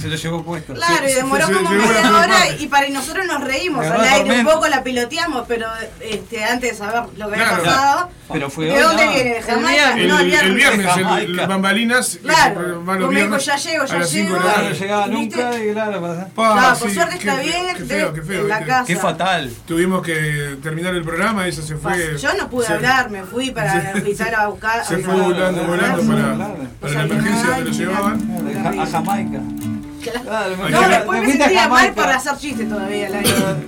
Se 0.00 0.08
lo 0.08 0.16
llevó 0.16 0.44
puesto. 0.44 0.74
Claro, 0.74 1.08
y 1.08 1.12
demoró 1.14 1.46
como 1.50 1.70
media 1.70 2.10
hora 2.12 2.48
y 2.58 2.66
para 2.68 2.88
nosotros 2.90 3.26
nos 3.26 3.42
reímos 3.42 3.84
al 3.86 4.00
aire, 4.04 4.40
un 4.40 4.44
poco 4.44 4.68
la 4.68 4.82
piloteamos, 4.82 5.44
pero 5.48 5.66
este, 6.00 6.44
antes 6.44 6.70
de 6.72 6.76
saber 6.76 7.04
lo 7.16 7.28
que 7.30 7.34
había 7.34 7.48
Claro. 7.48 7.62
pasado. 7.64 8.10
Pero 8.32 8.48
fue 8.50 8.66
¿De 8.66 8.72
hoy, 8.72 8.80
dónde 8.82 9.04
no. 9.04 9.12
viene? 9.12 9.30
¿De 9.34 9.42
Jamaica? 9.42 9.92
El, 9.98 10.08
No, 10.08 10.18
el 10.20 10.26
viernes, 10.26 10.64
el, 10.74 10.86
Jamaica. 11.04 11.46
bambalinas, 11.46 12.18
Claro, 12.22 12.60
que 12.64 12.70
como 12.72 12.92
dijo, 12.96 13.08
viernes 13.08 13.44
ya 13.44 13.56
llego, 13.56 13.84
ya 13.84 13.98
las 13.98 14.12
llego. 14.12 14.38
Claro, 14.38 14.62
no 14.62 14.70
llegaba 14.70 15.06
nunca 15.08 15.58
y 15.58 15.72
claro, 15.72 16.00
pasa. 16.00 16.28
Pa, 16.34 16.52
Claro, 16.52 16.78
por 16.78 16.88
sí, 16.88 16.94
suerte 16.94 17.18
qué- 17.18 17.28
está 17.28 17.40
bien, 17.42 17.76
Qué 17.76 17.84
feo, 17.84 18.12
de- 18.12 18.20
qué 18.20 18.26
feo. 18.26 18.40
en 18.42 18.48
la 18.48 18.64
casa. 18.64 18.84
Qué 18.86 18.96
fatal. 18.96 19.50
Tuvimos 19.66 20.02
que 20.02 20.56
terminar 20.62 20.94
el 20.94 21.02
programa, 21.04 21.46
ella 21.46 21.62
se 21.62 21.76
fue. 21.76 22.16
Yo 22.18 22.32
no 22.34 22.48
pude 22.48 22.66
hablar, 22.68 23.10
me 23.10 23.22
fui 23.24 23.50
para 23.50 23.92
hospital 23.94 24.34
a 24.34 24.46
buscar. 24.48 24.84
Se 24.86 24.94
a- 24.94 24.98
fue 24.98 25.14
volando, 25.14 25.64
volando 25.64 26.02
para, 26.06 26.34
Claro. 26.34 26.68
la 26.94 27.02
emergencia 27.02 27.50
donde 27.50 27.64
lo 27.64 27.70
llevaban. 27.70 28.78
A 28.80 28.86
Jamaica. 28.86 29.21
Claro, 29.30 30.56
No, 30.56 30.80
Ay, 30.80 30.90
después 30.90 31.20
me 31.22 31.32
sentía 31.36 31.68
mal 31.68 31.92
para 31.94 32.16
hacer 32.16 32.36
chistes 32.38 32.68
todavía 32.68 33.06
aire. 33.06 33.22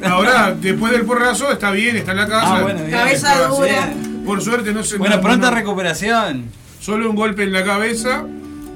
Ahora, 0.05 0.53
después 0.61 0.93
del 0.93 1.03
porrazo, 1.05 1.53
está 1.53 1.71
bien, 1.71 1.97
está 1.97 2.11
en 2.13 2.17
la 2.19 2.27
casa. 2.29 2.57
Ah, 2.57 2.63
bueno, 2.63 2.81
bien. 2.81 2.91
Cabeza 2.91 3.47
dura. 3.49 3.93
Por 4.27 4.43
suerte 4.43 4.73
no 4.73 4.83
se. 4.83 4.97
Bueno, 4.99 5.17
no- 5.17 5.23
pronta 5.23 5.51
no- 5.51 5.57
recuperación. 5.57 6.47
Solo 6.81 7.09
un 7.09 7.17
golpe 7.17 7.45
en 7.45 7.53
la 7.53 7.65
cabeza, 7.65 8.25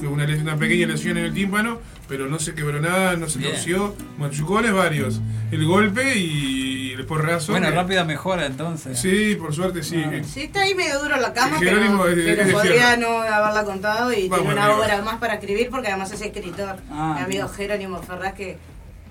que 0.00 0.06
una, 0.06 0.24
una 0.24 0.56
pequeña 0.56 0.86
lesión 0.86 1.18
en 1.18 1.24
el 1.24 1.34
tímpano, 1.34 1.78
pero 2.08 2.28
no 2.28 2.38
se 2.38 2.54
quebró 2.54 2.80
nada, 2.80 3.16
no 3.16 3.28
se 3.28 3.38
torció. 3.40 3.94
Machucones 4.18 4.72
varios. 4.72 5.20
El 5.50 5.64
golpe 5.66 6.16
y 6.16 6.67
el 6.98 7.06
porrazo. 7.06 7.52
Bueno, 7.52 7.68
que- 7.68 7.74
rápida 7.74 8.04
mejora 8.04 8.46
entonces. 8.46 8.98
Sí, 8.98 9.36
por 9.36 9.54
suerte 9.54 9.82
sí. 9.82 10.02
Ah. 10.04 10.20
Sí, 10.26 10.42
está 10.42 10.62
ahí 10.62 10.74
medio 10.74 10.98
duro 11.00 11.16
la 11.16 11.32
cama, 11.32 11.58
Jerónimo 11.58 12.02
pero, 12.04 12.10
es 12.10 12.16
de- 12.16 12.24
pero 12.24 12.40
es 12.42 12.46
de 12.48 12.52
podría 12.52 12.72
fierro. 12.96 13.00
no 13.00 13.22
haberla 13.22 13.64
contado 13.64 14.12
y 14.12 14.28
Vamos 14.28 14.44
tiene 14.46 14.52
una 14.60 14.64
arriba. 14.66 14.78
obra 14.84 15.02
más 15.02 15.16
para 15.16 15.34
escribir 15.34 15.68
porque 15.70 15.88
además 15.88 16.12
es 16.12 16.20
escritor. 16.20 16.76
Ah, 16.90 17.14
Mi 17.18 17.24
amigo. 17.24 17.48
Jerónimo 17.48 18.02
Ferraz 18.02 18.34
que 18.34 18.58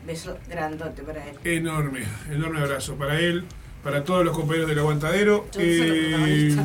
beso 0.06 0.38
grandote 0.50 1.02
para 1.04 1.24
él. 1.26 1.36
Enorme, 1.44 2.04
enorme 2.32 2.60
abrazo 2.62 2.96
para 2.96 3.20
él, 3.20 3.44
para 3.84 4.04
todos 4.04 4.24
los 4.24 4.36
compañeros 4.36 4.70
del 4.70 4.80
aguantadero. 4.80 5.46
Yo 5.54 5.60
soy 5.60 6.12
la 6.12 6.28
Eh, 6.28 6.56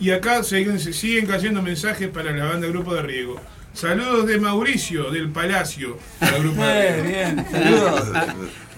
y 0.00 0.10
acá 0.10 0.42
siguen, 0.42 0.78
se 0.80 0.92
siguen 0.92 1.26
cayendo 1.26 1.62
mensajes 1.62 2.08
para 2.08 2.30
la 2.32 2.44
banda 2.46 2.66
Grupo 2.68 2.94
de 2.94 3.02
Riego. 3.02 3.40
Saludos 3.72 4.26
de 4.26 4.38
Mauricio, 4.38 5.10
del 5.10 5.30
Palacio, 5.30 5.98
al 6.20 6.38
Grupo 6.42 6.62
de 6.64 6.88
Eh, 6.88 7.02
Riego. 7.02 7.08
bien, 7.08 7.46
saludos. 7.50 8.08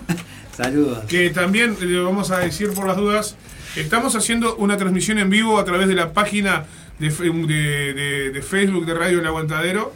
Saludos. 0.56 1.04
Que 1.06 1.30
también, 1.30 1.76
le 1.80 2.00
vamos 2.00 2.30
a 2.30 2.38
decir 2.38 2.72
por 2.72 2.86
las 2.86 2.96
dudas, 2.96 3.36
estamos 3.76 4.14
haciendo 4.16 4.56
una 4.56 4.76
transmisión 4.76 5.18
en 5.18 5.28
vivo 5.30 5.58
a 5.58 5.64
través 5.64 5.88
de 5.88 5.94
la 5.94 6.12
página 6.12 6.64
de, 6.98 7.10
fe- 7.10 7.24
de- 7.30 7.92
de- 7.94 8.30
de 8.30 8.42
Facebook 8.42 8.86
de 8.86 8.94
Radio 8.94 9.20
El 9.20 9.26
Aguantadero. 9.26 9.92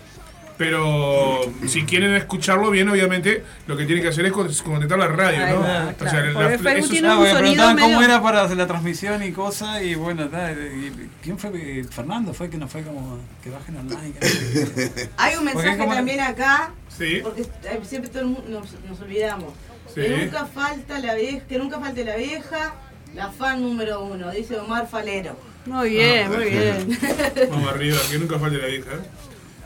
Pero 0.59 1.41
si 1.67 1.85
quieren 1.85 2.15
escucharlo 2.15 2.71
bien, 2.71 2.87
obviamente, 2.91 3.43
lo 3.67 3.79
que 3.79 3.87
tienen 3.87 4.03
que 4.03 4.11
hacer 4.11 4.27
es 4.27 4.33
con- 4.33 4.53
conectar 4.63 4.99
la 4.99 5.09
radio, 5.09 5.47
¿no? 5.47 5.61
O 5.61 5.63
claro. 5.63 5.95
sea, 5.99 6.21
la- 6.21 6.55
eso 6.55 6.69
es- 6.69 6.91
tiene 6.91 7.09
Ah, 7.09 7.71
un 7.73 7.79
cómo 7.79 8.03
era 8.03 8.23
para 8.23 8.43
hacer 8.43 8.59
la 8.59 8.67
transmisión 8.67 9.23
y 9.23 9.33
cosas 9.33 9.83
y 9.83 9.95
bueno, 9.95 10.25
y- 10.27 11.09
¿quién 11.23 11.39
fue? 11.39 11.83
Fernando 11.91 12.35
fue 12.35 12.51
que 12.51 12.59
nos 12.59 12.71
fue 12.71 12.83
como 12.83 13.19
que 13.43 13.49
bajen 13.49 13.75
online. 13.79 14.13
que. 14.21 15.09
Hay 15.17 15.37
un 15.37 15.47
mensaje 15.47 15.79
como- 15.79 15.95
también 15.95 16.21
acá, 16.21 16.73
Sí. 16.95 17.21
porque 17.23 17.41
eh, 17.41 17.81
siempre 17.83 18.11
todo 18.11 18.21
el 18.21 18.27
mundo 18.29 18.43
nos, 18.51 18.67
nos 18.87 19.01
olvidamos. 19.01 19.55
Sí. 19.95 20.01
Que 20.03 20.16
nunca 20.24 20.47
falta 20.47 20.99
la 20.99 21.14
vieja, 21.14 21.41
que 21.49 21.59
nunca 21.59 21.80
falte 21.80 22.05
la 22.05 22.16
vieja, 22.16 22.74
la 23.14 23.30
fan 23.30 23.61
número 23.62 24.05
uno, 24.05 24.30
dice 24.30 24.59
Omar 24.59 24.88
Falero. 24.88 25.36
Muy 25.66 25.91
bien, 25.91 26.30
muy 26.30 26.45
bien. 26.45 26.99
Vamos 27.51 27.72
arriba, 27.72 27.99
que 28.11 28.18
nunca 28.18 28.38
falte 28.38 28.59
la 28.59 28.66
vieja. 28.66 28.91
¿eh? 28.93 29.01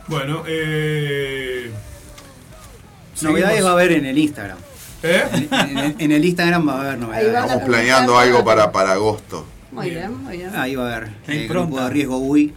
Bueno, 0.07 0.43
eh. 0.47 1.71
Novedades 3.21 3.63
va 3.63 3.69
a 3.69 3.73
haber 3.73 3.91
en 3.93 4.05
el 4.05 4.17
Instagram. 4.17 4.57
¿Eh? 5.03 5.23
En, 5.51 5.77
en- 5.77 5.95
en 5.99 6.11
el 6.11 6.25
Instagram 6.25 6.67
va 6.67 6.73
a 6.73 6.81
haber 6.81 6.97
novedades. 6.99 7.27
Estamos 7.43 7.63
planeando 7.63 8.17
algo 8.17 8.43
para, 8.43 8.71
para 8.71 8.91
agosto. 8.93 9.45
Muy 9.71 9.89
bien, 9.91 10.23
muy 10.23 10.37
bien. 10.37 10.55
Ahí 10.55 10.75
va 10.75 10.89
a 10.91 10.95
haber 10.97 11.09
el 11.27 11.47
grupo 11.47 11.63
impronta. 11.65 11.83
de 11.85 11.89
riesgo 11.91 12.17
UI 12.17 12.53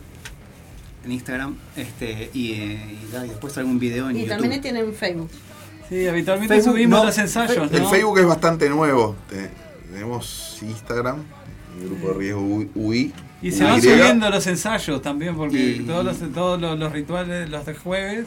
en 1.05 1.13
Instagram 1.13 1.57
este 1.77 2.31
y, 2.35 2.53
eh, 2.53 2.99
y 3.13 3.17
y 3.17 3.29
después 3.29 3.57
algún 3.59 3.79
video 3.79 4.09
en 4.11 4.17
Y 4.17 4.21
YouTube. 4.21 4.39
también 4.41 4.61
tienen 4.63 4.95
Facebook. 4.95 5.31
Sí, 5.89 6.07
habitualmente 6.07 6.55
Facebook, 6.55 6.73
subimos 6.75 6.99
no. 7.01 7.05
los 7.07 7.19
ensayos, 7.19 7.73
El 7.73 7.83
¿no? 7.83 7.91
Facebook 7.91 8.19
es 8.19 8.27
bastante 8.27 8.69
nuevo. 8.69 9.17
Te- 9.29 9.51
Tenemos 9.93 10.59
Instagram, 10.63 11.23
el 11.81 11.89
grupo 11.89 12.09
de 12.09 12.15
riesgo 12.19 12.41
UI. 12.75 13.13
Y 13.41 13.53
se 13.53 13.65
van 13.65 13.81
subiendo 13.81 14.29
los 14.29 14.47
ensayos 14.47 15.01
también, 15.01 15.35
porque 15.37 15.57
Y- 15.59 15.81
todos, 15.81 16.05
los, 16.05 16.33
todos 16.35 16.61
los, 16.61 16.79
los 16.79 16.93
rituales, 16.93 17.49
los 17.49 17.65
de 17.65 17.75
jueves, 17.75 18.27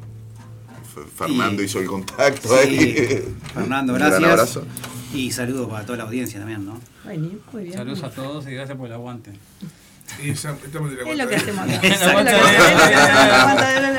Fernando 1.18 1.62
Y- 1.62 1.66
hizo 1.66 1.80
el 1.80 1.88
contacto 1.88 2.50
Sí. 2.50 2.54
ahí. 2.70 3.24
Fernando, 3.54 3.94
Un 3.94 4.00
gran 4.00 4.12
gracias. 4.12 4.30
abrazo. 4.32 4.68
Y 5.14 5.32
saludos 5.32 5.70
para 5.70 5.86
toda 5.86 5.98
la 6.00 6.04
audiencia 6.06 6.40
también, 6.40 6.66
¿no? 6.66 6.80
Bueno, 7.04 7.30
muy 7.52 7.64
bien. 7.64 7.76
Saludos 7.78 8.04
a 8.04 8.10
todos 8.12 8.48
y 8.48 8.52
gracias 8.54 8.78
por 8.78 8.88
el 8.88 8.94
aguante. 8.94 9.32
Y 10.24 10.30
estamos 10.32 10.60
Es 10.64 11.18
lo 11.18 11.28
que 11.28 11.36
hacemos 11.36 11.70
acá. 11.70 11.88
Es 11.88 12.02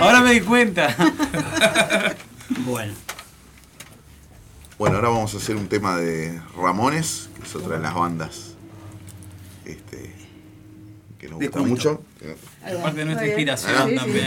Ahora 0.01 0.21
me 0.23 0.33
di 0.35 0.41
cuenta. 0.41 0.95
Bueno. 2.67 2.93
Bueno, 4.79 4.97
ahora 4.97 5.09
vamos 5.09 5.33
a 5.35 5.39
hacer 5.39 5.57
un 5.57 5.69
tema 5.69 5.97
de 5.97 6.39
Ramones, 6.57 7.31
que 7.35 7.43
es 7.47 7.57
otra 7.57 7.77
de 7.77 7.83
las 7.83 7.95
bandas 7.95 8.55
este, 9.65 10.13
que 11.19 11.29
nos 11.29 11.41
gusta 11.41 11.61
mucho. 11.63 12.03
Va. 12.23 12.83
Parte 12.83 12.99
de 12.99 13.05
nuestra 13.07 13.27
inspiración 13.27 13.75
Sí, 13.89 13.91
sí. 13.91 13.97
también. 13.97 14.27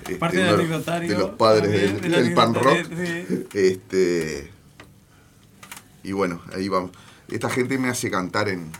Este, 0.00 0.16
Parte 0.16 0.36
del 0.36 0.54
anecdotario. 0.54 1.08
De 1.10 1.18
los 1.18 1.30
padres 1.30 1.62
también, 1.72 2.00
del, 2.02 2.12
del 2.12 2.24
del 2.26 2.34
pan 2.34 2.54
rock. 2.54 2.86
sí. 2.88 3.46
Este, 3.54 4.50
y 6.08 6.12
bueno, 6.12 6.40
ahí 6.54 6.68
vamos. 6.68 6.90
Esta 7.30 7.50
gente 7.50 7.76
me 7.78 7.88
hace 7.88 8.10
cantar 8.10 8.48
en. 8.48 8.70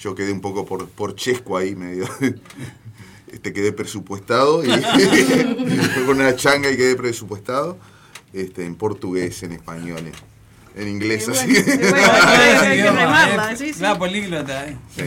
Yo 0.00 0.14
quedé 0.14 0.30
un 0.32 0.40
poco 0.40 0.64
por, 0.66 0.88
por 0.88 1.14
chesco 1.16 1.56
ahí, 1.56 1.74
medio. 1.74 2.08
Este, 3.30 3.52
quedé 3.52 3.72
presupuestado 3.72 4.64
y 4.64 4.68
fue 4.70 6.04
con 6.06 6.16
una 6.18 6.34
changa 6.34 6.70
y 6.70 6.78
quedé 6.78 6.96
presupuestado. 6.96 7.76
Este, 8.32 8.64
en 8.64 8.74
portugués, 8.74 9.42
en 9.42 9.52
español, 9.52 9.98
en, 9.98 10.80
en 10.82 10.88
inglés, 10.88 11.28
así. 11.28 11.46
bueno, 11.52 11.58
y 11.74 11.78
bueno, 11.90 12.08
hay 12.10 12.38
que- 12.38 12.52
ese 12.52 12.58
hay 12.58 12.68
que 12.68 12.74
idioma, 12.80 13.00
remarla, 13.00 13.56
sí, 13.56 13.74
sí. 13.74 13.80
La 13.82 13.98
políglota, 13.98 14.66
eh. 14.66 14.78
Sí. 14.96 15.02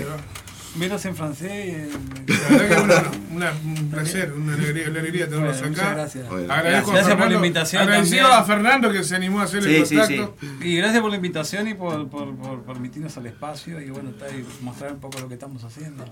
Menos 0.78 1.04
en 1.06 1.16
francés 1.18 1.52
y 1.68 1.70
en... 1.72 1.90
La 2.28 2.50
verdad 2.50 2.68
que 2.68 2.74
es 2.74 2.82
una- 2.82 3.04
una- 3.34 3.52
un 3.66 3.90
placer, 3.92 4.32
una 4.34 4.54
alegría, 4.54 4.90
una 4.90 5.00
alegría 5.02 5.28
tenerlos 5.28 5.60
Bueno, 5.60 5.76
acá. 5.76 5.84
muchas 5.84 5.92
gracias. 5.98 6.30
Bueno. 6.30 6.54
Agradezco 6.54 6.92
a 6.92 6.94
Gracias 6.94 7.04
por 7.04 7.20
la 7.20 7.26
Fernando- 7.26 7.36
invitación 7.46 7.82
Agradecido 7.84 8.22
también. 8.30 8.42
a 8.42 8.44
Fernando 8.46 8.92
que 8.92 9.04
se 9.04 9.16
animó 9.16 9.40
a 9.42 9.44
hacer 9.44 9.68
el 9.68 9.86
Sí, 9.86 9.96
sí, 10.08 10.18
contacto. 10.18 10.38
Y 10.62 10.76
gracias 10.78 11.02
por 11.02 11.10
la 11.10 11.16
invitación 11.18 11.68
y 11.68 11.74
por, 11.74 12.10
por, 12.10 12.36
por 12.38 12.64
permitirnos 12.64 13.18
el 13.18 13.26
espacio 13.26 13.82
y 13.82 13.90
bueno, 13.90 14.12
está 14.12 14.26
ahí, 14.26 14.46
mostrar 14.62 14.94
un 14.94 15.00
poco 15.00 15.20
lo 15.20 15.28
que 15.28 15.34
estamos 15.34 15.64
haciendo. 15.64 16.06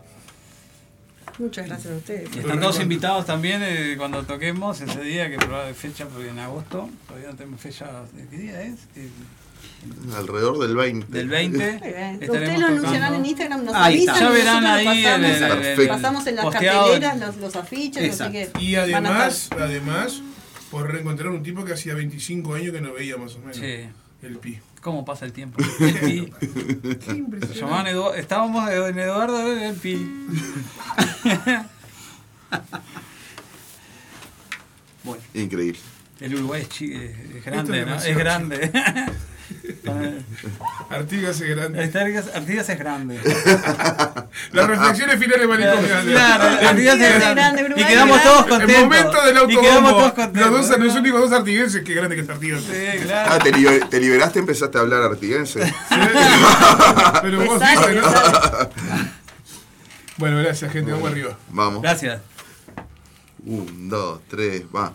Muchas 1.38 1.68
gracias 1.68 1.94
a 1.94 1.98
ustedes. 1.98 2.36
Y 2.36 2.40
están 2.40 2.60
todos 2.60 2.82
invitados 2.82 3.26
también 3.26 3.62
eh, 3.64 3.96
cuando 3.98 4.24
toquemos 4.24 4.82
ese 4.82 5.00
día, 5.02 5.30
que 5.30 5.38
probablemente 5.38 5.80
fecha 5.80 6.06
porque 6.06 6.28
en 6.30 6.40
agosto, 6.40 6.90
todavía 7.08 7.30
no 7.30 7.36
tenemos 7.38 7.62
fecha, 7.62 7.88
¿de 8.14 8.28
qué 8.28 8.38
día 8.38 8.62
es? 8.64 8.74
Eh, 8.98 9.10
Alrededor 10.16 10.60
del 10.60 10.76
20. 10.76 11.08
Del 11.18 11.30
20. 11.30 11.58
Muy 11.58 11.66
bien. 11.66 11.80
estaremos 12.22 12.30
Ustedes 12.30 12.60
lo 12.60 12.68
anunciarán 12.68 13.14
en 13.16 13.26
Instagram, 13.26 13.64
nos 13.66 13.76
Ahí 13.76 14.00
está. 14.00 14.12
avisan. 14.14 14.28
Ya 14.28 14.34
verán 14.38 14.66
ahí 14.66 14.86
lo 14.86 14.92
el, 15.16 15.24
el- 15.26 15.40
pasamos, 15.40 15.66
el- 15.80 15.88
pasamos 15.88 16.28
en 16.28 16.36
las 16.36 16.46
posteado. 16.46 16.82
carteleras, 16.92 17.20
los, 17.20 17.38
los 17.38 17.56
afiches, 17.56 18.04
Exacto. 18.04 18.34
no 18.40 18.46
sé 18.46 18.52
qué. 18.54 18.62
Y 18.64 18.76
además, 18.76 19.50
además, 19.58 20.22
por 20.70 20.92
reencontrar 20.92 21.30
un 21.30 21.44
tipo 21.44 21.64
que 21.64 21.74
hacía 21.74 21.94
25 21.94 22.54
años 22.56 22.74
que 22.74 22.82
no 22.82 22.94
veía 22.94 23.16
más 23.18 23.36
o 23.36 23.40
menos. 23.40 23.56
Sí. 23.58 23.86
El 24.22 24.38
pi. 24.38 24.60
¿Cómo 24.82 25.06
pasa 25.06 25.26
el 25.26 25.32
tiempo? 25.34 25.62
El 25.80 25.94
pi. 25.94 26.34
Lo 26.42 27.54
llamaban 27.54 27.86
Edu- 27.88 28.16
estábamos 28.16 28.70
en 28.70 29.00
Eduardo 29.00 29.52
en 29.54 29.64
el 29.64 29.76
pi. 29.76 29.98
Increíble. 35.34 35.80
El 36.20 36.36
Uruguay 36.36 36.62
es, 36.64 36.70
chi- 36.70 36.94
es- 36.94 37.36
es 37.36 37.46
grande, 37.46 37.80
es 37.82 37.88
¿no? 37.88 37.96
Es 37.96 38.18
grande. 38.18 38.72
Artigas 40.90 41.40
es 41.42 41.50
grande. 41.56 41.84
Artigas, 41.84 42.26
Artigas 42.36 42.70
es 42.70 42.80
grande. 42.80 43.20
Las 44.52 44.68
reflexiones 44.68 45.20
finales 45.20 45.48
manicomiales. 45.48 46.06
Claro, 46.14 46.68
Artigas 46.68 47.00
es 47.00 47.20
grande. 47.20 47.74
Y 47.76 47.84
quedamos 47.84 48.24
todos 48.24 48.46
grande. 48.46 48.66
El 48.76 48.82
contentos. 48.82 49.14
momento 49.14 49.26
del 49.26 49.52
Y 49.52 49.58
quedamos 49.60 49.92
todos 49.92 50.04
autobombo. 50.04 50.16
contentos. 50.16 50.52
Los, 50.52 50.70
dos, 50.70 50.80
los 50.80 50.96
únicos 50.96 51.22
dos 51.22 51.32
artiguenses, 51.40 51.84
qué 51.84 51.94
grande 51.94 52.16
que 52.16 52.22
es 52.24 52.30
Artigas. 52.30 52.62
Sí, 52.64 52.98
claro. 53.04 53.32
Ah, 53.34 53.40
te, 53.40 53.52
liber- 53.54 53.90
te 53.90 54.00
liberaste, 54.00 54.40
empezaste 54.40 54.78
a 54.78 54.82
hablar 54.82 55.02
artiguense. 55.04 55.60
Pero 57.22 57.40
Le 57.40 57.46
vos 57.48 57.60
sale, 57.60 57.96
¿no? 58.02 58.08
Bueno, 60.18 60.38
gracias, 60.40 60.72
gente. 60.72 60.92
Vamos 60.92 61.12
arriba. 61.12 61.38
Vamos. 61.50 61.82
Gracias. 61.82 62.22
Un, 63.46 63.88
dos, 63.90 64.20
tres, 64.30 64.64
va. 64.76 64.94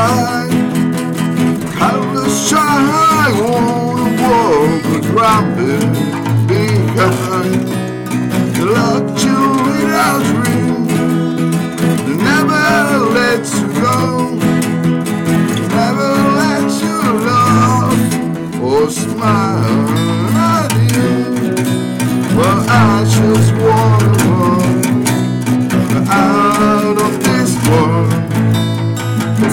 heart. 0.00 0.39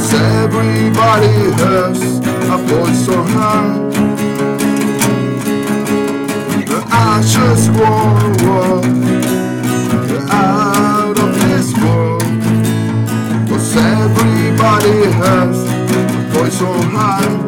Cause 0.07 0.21
everybody 0.21 1.27
has 1.59 1.99
a 2.47 2.57
voice 2.63 3.09
high. 3.27 3.75
But 6.65 6.85
I 6.89 7.21
just 7.27 7.69
wanna 7.71 8.29
walk 8.47 8.85
out 10.31 11.19
of 11.19 11.31
this 11.41 11.73
world. 11.83 12.21
Cause 13.49 13.75
everybody 13.75 15.11
has 15.11 15.57
a 15.65 16.29
voice 16.31 16.61
on 16.61 16.83
high. 16.83 17.46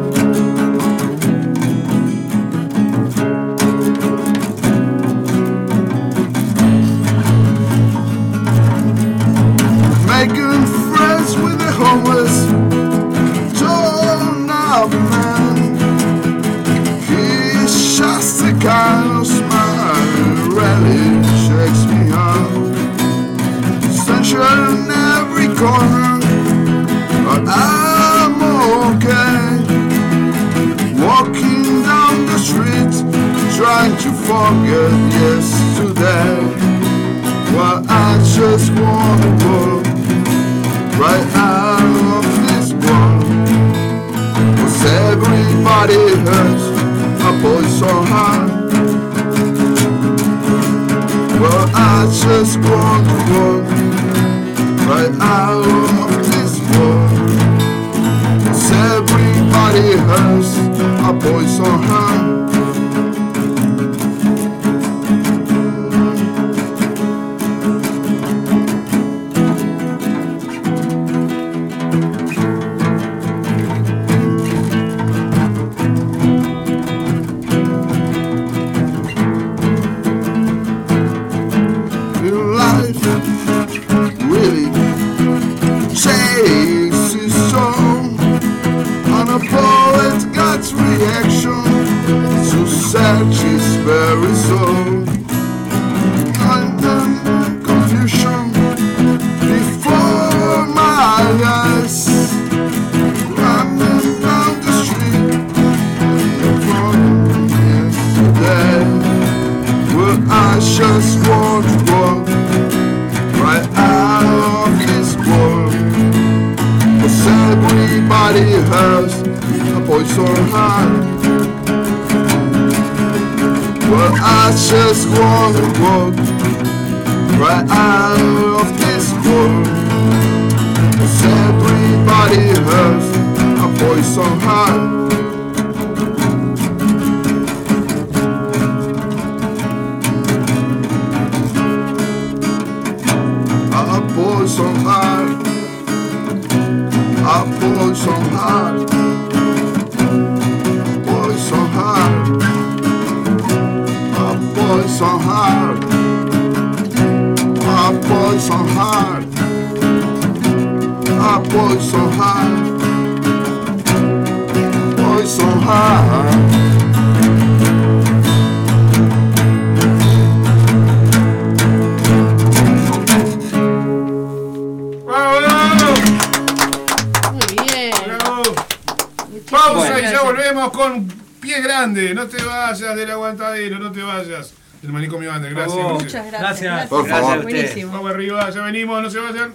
Gracias. 185.38 185.84
Oh. 185.84 185.90
Muchas 185.90 186.26
gracias. 186.26 186.40
Gracias. 186.40 186.88
Por 186.88 187.06
Gracias 187.06 187.28
favor. 187.28 187.42
Buenísimo. 187.42 187.92
Vamos 187.92 188.10
arriba, 188.10 188.50
ya 188.50 188.62
venimos, 188.62 189.02
no 189.02 189.10
se 189.10 189.18
vayan. 189.20 189.54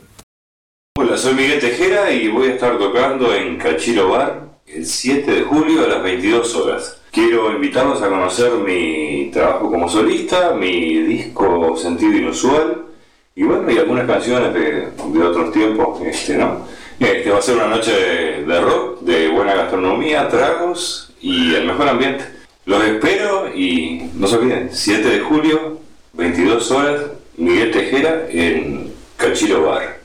Hola, 0.98 1.18
soy 1.18 1.34
Miguel 1.34 1.60
Tejera 1.60 2.12
y 2.12 2.30
voy 2.30 2.48
a 2.48 2.54
estar 2.54 2.78
tocando 2.78 3.34
en 3.34 3.58
Cachiro 3.58 4.10
Bar 4.10 4.44
el 4.66 4.86
7 4.86 5.30
de 5.30 5.42
julio 5.44 5.84
a 5.84 5.88
las 5.88 6.04
22 6.04 6.56
horas. 6.56 7.02
Quiero 7.12 7.52
invitarlos 7.52 8.02
a 8.02 8.10
conocer 8.10 8.52
mi 8.54 9.30
trabajo 9.32 9.70
como 9.70 9.90
solista, 9.90 10.54
mi 10.54 11.02
disco 11.02 11.76
Sentido 11.78 12.14
Inusual 12.18 12.86
y 13.36 13.44
bueno, 13.44 13.70
y 13.70 13.78
algunas 13.78 14.08
canciones 14.08 14.54
de, 14.54 14.92
de 14.92 15.24
otros 15.24 15.52
tiempos, 15.52 16.02
este, 16.02 16.38
¿no? 16.38 16.66
Este 17.00 17.30
va 17.30 17.40
a 17.40 17.42
ser 17.42 17.56
una 17.58 17.68
noche 17.68 17.92
de, 17.92 18.44
de 18.46 18.62
rock, 18.62 19.02
de 19.02 19.28
buena 19.28 19.54
gastronomía, 19.54 20.30
tragos 20.30 21.14
y 21.20 21.54
el 21.54 21.66
mejor 21.66 21.90
ambiente. 21.90 22.35
Los 22.66 22.84
espero 22.84 23.56
y 23.56 24.10
no 24.16 24.28
se 24.28 24.38
olviden, 24.38 24.70
7 24.72 25.08
de 25.08 25.20
julio, 25.20 25.80
22 26.14 26.72
horas, 26.72 27.02
Miguel 27.38 27.72
Tejera 27.72 28.26
en 28.30 28.92
Cachiro 29.18 29.64
Bar. 29.64 30.05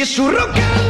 Porque 0.00 0.06
si 0.06 0.12
es 0.12 0.16
su 0.16 0.30
rock 0.30 0.89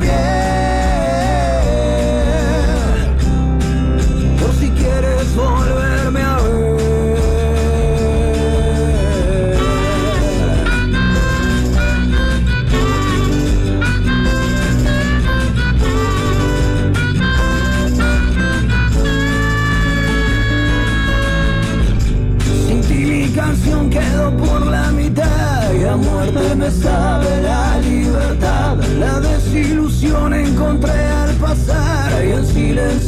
别 0.00 0.59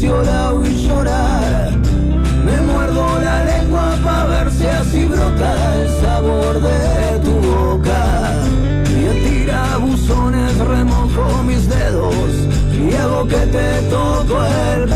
cerciorado 0.03 0.67
y 0.67 0.89
llorar. 0.89 1.71
Me 2.45 2.61
muerdo 2.61 3.21
la 3.23 3.45
lengua 3.45 3.97
para 4.03 4.25
ver 4.27 4.51
si 4.51 4.67
así 4.67 5.05
brota 5.05 5.77
el 5.77 5.89
sabor 6.01 6.61
de 6.61 7.19
tu 7.21 7.31
boca. 7.31 8.43
Y 8.89 9.25
tira 9.25 9.77
buzones 9.77 10.59
remojo 10.59 11.45
mis 11.45 11.69
dedos 11.69 12.15
y 12.73 12.95
hago 12.97 13.29
que 13.29 13.47
te 13.47 13.83
toco 13.91 14.45
el 14.75 14.89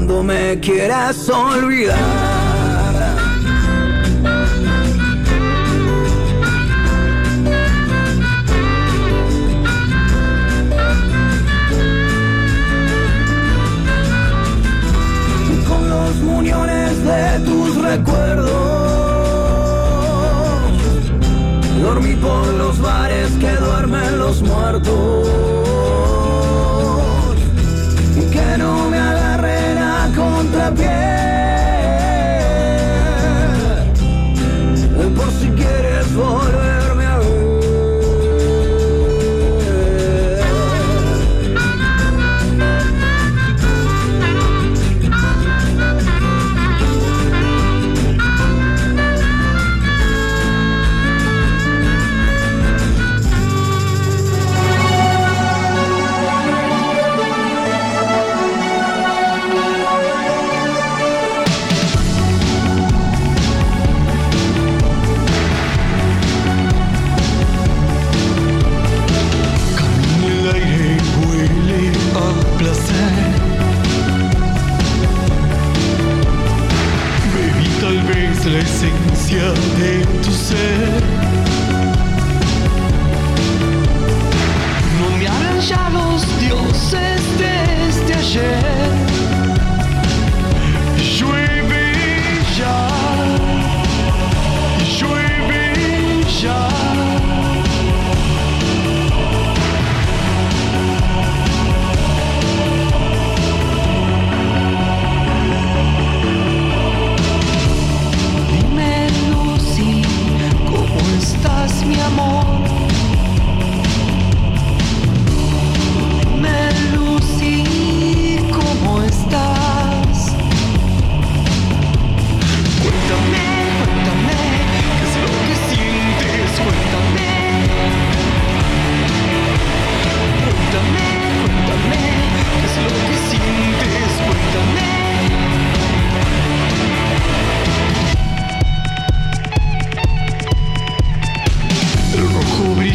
cuando 0.00 0.22
me 0.22 0.58
quieras 0.60 1.28
olvidar. 1.28 2.39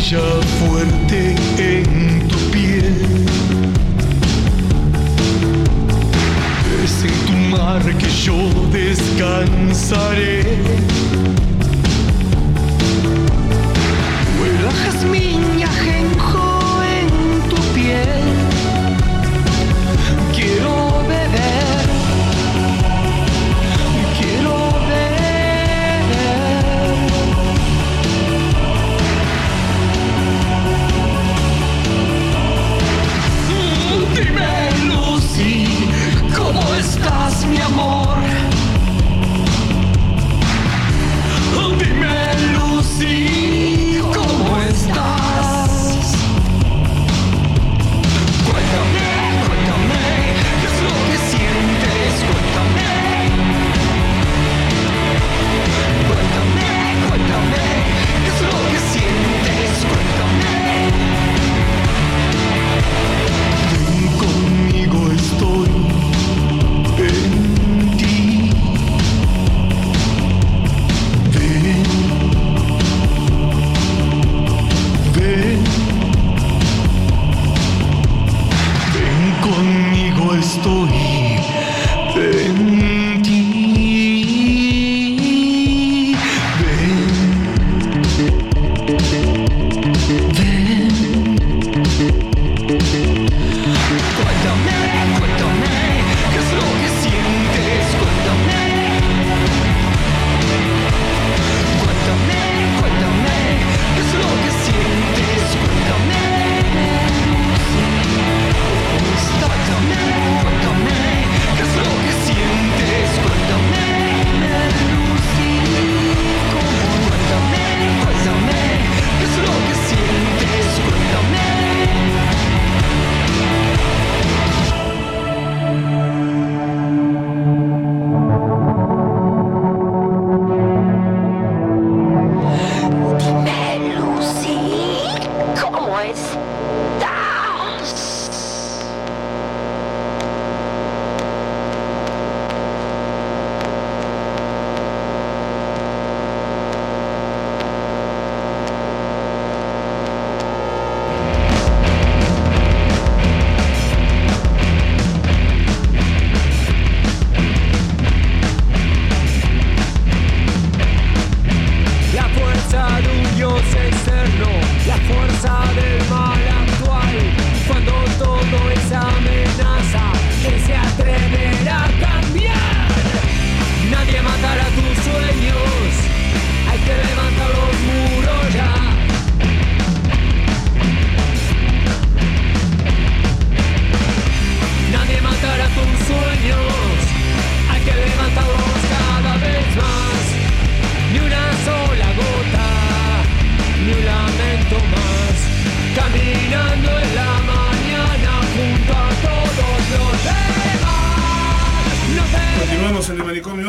huella 0.06 0.41
fuerte 0.60 1.36
en 1.57 2.27
tu 2.27 2.38
piel. 2.52 2.95
Es 6.84 7.03
en 7.03 7.26
tu 7.26 7.34
mar 7.56 7.82
que 7.98 8.10
yo 8.10 8.38
descansaré. 8.72 10.44
Jazmín. 14.84 15.34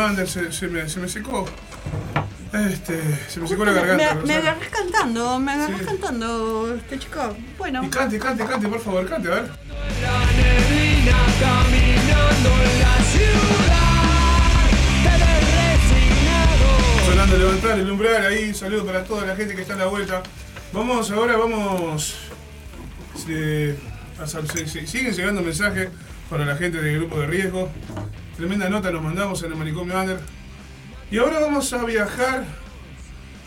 Ander, 0.02 0.28
se, 0.28 0.52
se 0.52 0.68
me, 0.68 0.88
se 0.88 1.00
me 1.00 1.08
secó. 1.08 1.46
Este, 2.52 3.00
se 3.28 3.40
me 3.40 3.48
secó 3.48 3.64
la 3.64 3.72
Me, 3.72 3.78
garganta. 3.80 4.14
me 4.14 4.20
Rosana. 4.20 4.38
agarrás 4.38 4.68
cantando, 4.70 5.38
me 5.38 5.52
agarrás 5.52 5.78
Sí. 5.80 5.84
cantando, 5.86 6.74
este 6.74 6.98
chico. 6.98 7.36
Bueno. 7.58 7.84
Y 7.84 7.88
cante, 7.88 8.18
cante, 8.18 8.44
cante, 8.46 8.68
por 8.68 8.80
favor, 8.80 9.08
cante, 9.08 9.28
a 9.28 9.34
ver. 9.34 9.50
caminando 11.40 12.50
en 12.62 12.80
la 12.80 12.96
ciudad. 13.12 14.70
Te 15.02 15.10
ves 15.24 15.44
resignado. 15.54 17.06
Sonando 17.10 17.36
levantar 17.38 17.78
el 17.78 17.90
umbral 17.90 18.26
ahí, 18.26 18.54
saludo 18.54 18.86
para 18.86 19.04
toda 19.04 19.26
la 19.26 19.36
gente 19.36 19.54
que 19.54 19.62
está 19.62 19.74
en 19.74 19.80
la 19.80 19.86
vuelta. 19.86 20.22
Vamos, 20.72 21.10
ahora 21.10 21.36
vamos. 21.36 22.14
a 24.18 24.26
sal- 24.26 24.48
se- 24.50 24.66
se- 24.66 24.86
siguen 24.86 25.12
llegando 25.12 25.42
mensajes 25.42 25.88
para 26.30 26.44
la 26.46 26.56
gente 26.56 26.80
del 26.80 26.96
grupo 27.00 27.20
de 27.20 27.26
riesgo. 27.26 27.70
Tremenda 28.36 28.68
nota 28.68 28.90
nos 28.90 29.02
mandamos 29.02 29.42
en 29.42 29.52
el 29.52 29.56
manicomio 29.58 29.98
Under. 29.98 30.20
Y 31.10 31.18
ahora 31.18 31.40
vamos 31.40 31.72
a 31.72 31.84
viajar 31.84 32.44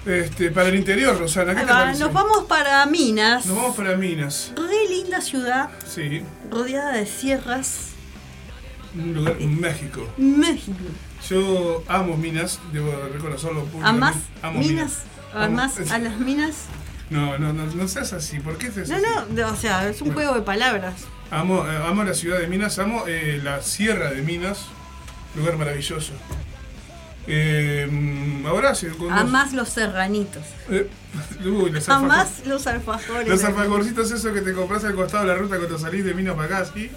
este, 0.06 0.50
para 0.52 0.70
el 0.70 0.76
interior, 0.76 1.18
Rosana. 1.18 1.54
¿Qué 1.54 1.60
Ahí 1.62 1.66
te 1.66 1.72
va, 1.74 1.80
parece? 1.82 2.00
nos 2.04 2.14
vamos 2.14 2.44
para 2.46 2.86
Minas. 2.86 3.46
Nos 3.46 3.56
vamos 3.56 3.76
para 3.76 3.96
Minas. 3.96 4.54
Re 4.56 4.90
linda 4.90 5.22
ciudad, 5.22 5.70
Sí, 5.86 6.24
rodeada 6.50 6.94
de 6.94 7.06
sierras. 7.06 7.90
un 8.96 9.14
lugar 9.14 9.36
en 9.40 9.60
México. 9.60 10.08
México. 10.18 10.78
Yo 11.30 11.84
amo 11.88 12.18
Minas, 12.18 12.60
debo 12.72 12.92
reconocerlo 13.14 13.66
públicamente. 13.66 14.08
¿Amás 14.08 14.16
Amo 14.42 14.60
minas? 14.60 15.00
Amo- 15.34 15.44
¿Amás 15.46 15.78
es- 15.78 15.92
a 15.92 16.00
las 16.00 16.18
minas? 16.18 16.56
No, 17.12 17.38
no, 17.38 17.54
no, 17.54 17.66
no 17.66 17.88
seas 17.88 18.14
así. 18.14 18.40
¿Por 18.40 18.58
qué 18.58 18.72
seas 18.72 18.90
No, 18.90 18.96
así? 18.96 19.06
no, 19.06 19.26
de- 19.36 19.44
o 19.44 19.56
sea, 19.56 19.88
es 19.90 20.02
un 20.02 20.14
juego 20.14 20.34
de 20.34 20.42
palabras. 20.42 20.94
Amo, 21.30 21.68
eh, 21.68 21.78
amo 21.86 22.04
la 22.04 22.14
ciudad 22.16 22.40
de 22.40 22.48
Minas, 22.48 22.80
amo 22.80 23.04
eh, 23.08 23.40
la 23.44 23.62
sierra 23.62 24.10
de 24.12 24.22
Minas, 24.24 24.66
lugar 25.40 25.58
maravilloso. 25.58 26.14
Eh, 27.28 27.88
ahora 28.48 28.70
dos- 28.74 29.12
Amás 29.12 29.54
los 29.54 29.70
serranitos. 29.70 30.44
eh, 30.70 30.90
uy, 31.46 31.70
los, 31.72 31.88
alfajor- 31.88 31.92
Amás 32.06 32.42
los 32.46 32.66
alfajores. 32.68 33.28
los 33.28 33.44
alfajorcitos 33.44 34.12
esos 34.12 34.34
que 34.34 34.42
te 34.42 34.54
compras 34.54 34.84
al 34.84 34.96
costado 34.96 35.26
de 35.26 35.34
la 35.34 35.38
ruta 35.38 35.58
cuando 35.58 35.78
salís 35.78 36.04
de 36.06 36.14
Minas 36.16 36.36
para 36.36 36.58
acá, 36.60 36.72
¿sí? 36.74 36.90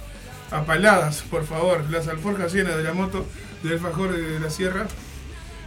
A 0.51 0.65
paladas, 0.65 1.23
por 1.31 1.45
favor. 1.47 1.85
Las 1.91 2.09
alforjas 2.09 2.53
llenas 2.55 2.77
de 2.77 2.83
la 2.85 2.93
moto 2.95 3.27
de 3.63 3.71
alfajor 3.75 4.15
de 4.17 4.41
la 4.41 4.49
sierra. 4.51 4.87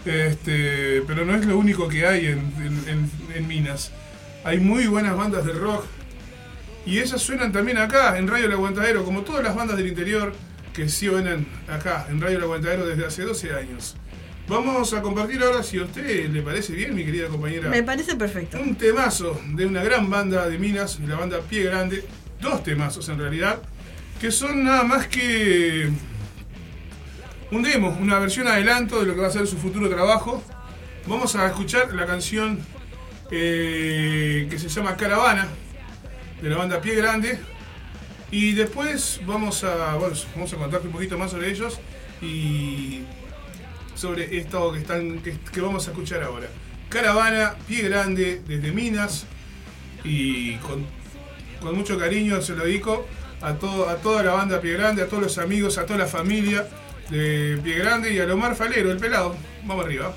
Este, 0.06 1.02
pero 1.08 1.26
no 1.26 1.36
es 1.36 1.46
lo 1.46 1.58
único 1.58 1.88
que 1.88 2.06
hay 2.06 2.28
en, 2.28 2.40
en- 2.60 2.84
en- 2.88 3.12
en 3.36 3.48
Minas. 3.48 3.92
Hay 4.44 4.60
muy 4.60 4.86
buenas 4.88 5.16
bandas 5.18 5.46
de 5.46 5.54
rock. 5.54 5.86
Y 6.86 7.00
esas 7.00 7.22
suenan 7.22 7.52
también 7.52 7.80
acá, 7.80 8.18
en 8.20 8.28
Radio 8.28 8.46
El 8.46 8.52
Aguantadero, 8.52 9.04
como 9.04 9.22
todas 9.22 9.44
las 9.44 9.56
bandas 9.56 9.78
del 9.78 9.88
interior 9.88 10.34
que 10.76 10.90
suenan 10.90 11.46
acá, 11.70 12.06
en 12.10 12.20
Radio 12.20 12.38
El 12.38 12.44
Aguantadero, 12.44 12.86
desde 12.86 13.06
hace 13.06 13.24
12 13.24 13.54
años. 13.54 13.96
Vamos 14.48 14.94
a 14.94 15.02
compartir 15.02 15.42
ahora, 15.42 15.64
si 15.64 15.80
a 15.80 15.84
usted 15.84 16.30
le 16.30 16.42
parece 16.42 16.74
bien, 16.74 16.94
mi 16.94 17.06
querida 17.06 17.28
compañera. 17.30 17.70
Me 17.70 17.82
parece 17.82 18.16
perfecto. 18.16 18.60
Un 18.60 18.76
temazo 18.76 19.40
de 19.54 19.66
una 19.66 19.84
gran 19.84 20.10
banda 20.10 20.48
de 20.48 20.60
Minas, 20.60 21.00
la 21.00 21.16
banda 21.16 21.40
Pie 21.40 21.64
Grande. 21.64 22.06
Dos 22.42 22.64
temazos 22.64 23.08
en 23.10 23.18
realidad, 23.18 23.60
que 24.20 24.30
son 24.30 24.66
nada 24.66 24.84
más 24.84 25.08
que 25.08 25.90
un 27.52 27.64
demo, 27.64 27.98
una 28.00 28.20
versión 28.20 28.48
adelanto 28.48 29.00
de 29.00 29.06
lo 29.06 29.16
que 29.16 29.22
va 29.22 29.28
a 29.28 29.32
ser 29.32 29.48
su 29.48 29.58
futuro 29.58 29.90
trabajo. 29.90 30.44
Vamos 31.08 31.36
a 31.36 31.48
escuchar 31.48 31.94
la 31.94 32.06
canción 32.06 32.60
eh, 33.32 34.48
que 34.50 34.60
se 34.60 34.68
llama 34.68 34.98
Caravana, 34.98 35.48
de 36.42 36.50
la 36.50 36.58
banda 36.58 36.82
Pie 36.82 36.96
Grande. 36.96 37.40
Y 38.32 38.54
después 38.54 39.22
vamos 39.26 39.64
a, 39.64 39.96
bueno, 39.96 40.16
vamos 40.36 40.54
a 40.54 40.58
contarte 40.58 40.88
un 40.88 40.94
poquito 40.94 41.18
más 41.18 41.32
sobre 41.32 41.50
ellos 41.50 41.80
y 42.22 43.02
sobre 43.96 44.38
esto 44.38 44.72
que, 44.74 44.80
están, 44.80 45.20
que, 45.20 45.62
vamos 45.62 45.88
a 45.88 45.92
escuchar 45.92 46.24
ahora. 46.24 46.48
Caravana, 46.90 47.56
Pie 47.68 47.84
Grande, 47.84 48.42
desde 48.48 48.72
Minas 48.72 49.26
y 50.04 50.56
con, 50.58 50.86
con 51.62 51.76
mucho 51.76 51.98
cariño 51.98 52.42
se 52.42 52.56
lo 52.56 52.66
dedico 52.66 53.06
a, 53.42 53.54
todo, 53.54 53.90
a 53.90 53.98
toda 53.98 54.24
la 54.24 54.34
banda 54.34 54.60
Pie 54.60 54.74
Grande, 54.74 55.04
a 55.04 55.08
todos 55.08 55.24
los 55.24 55.38
amigos, 55.38 55.78
a 55.78 55.86
toda 55.86 56.00
la 56.00 56.08
familia 56.08 56.68
de 57.10 57.60
Pie 57.64 57.78
Grande 57.78 58.14
y 58.14 58.20
a 58.20 58.26
Lomar 58.26 58.56
Falero, 58.56 58.92
el 58.92 58.98
pelado. 58.98 59.36
Vamos 59.64 59.86
arriba. 59.86 60.14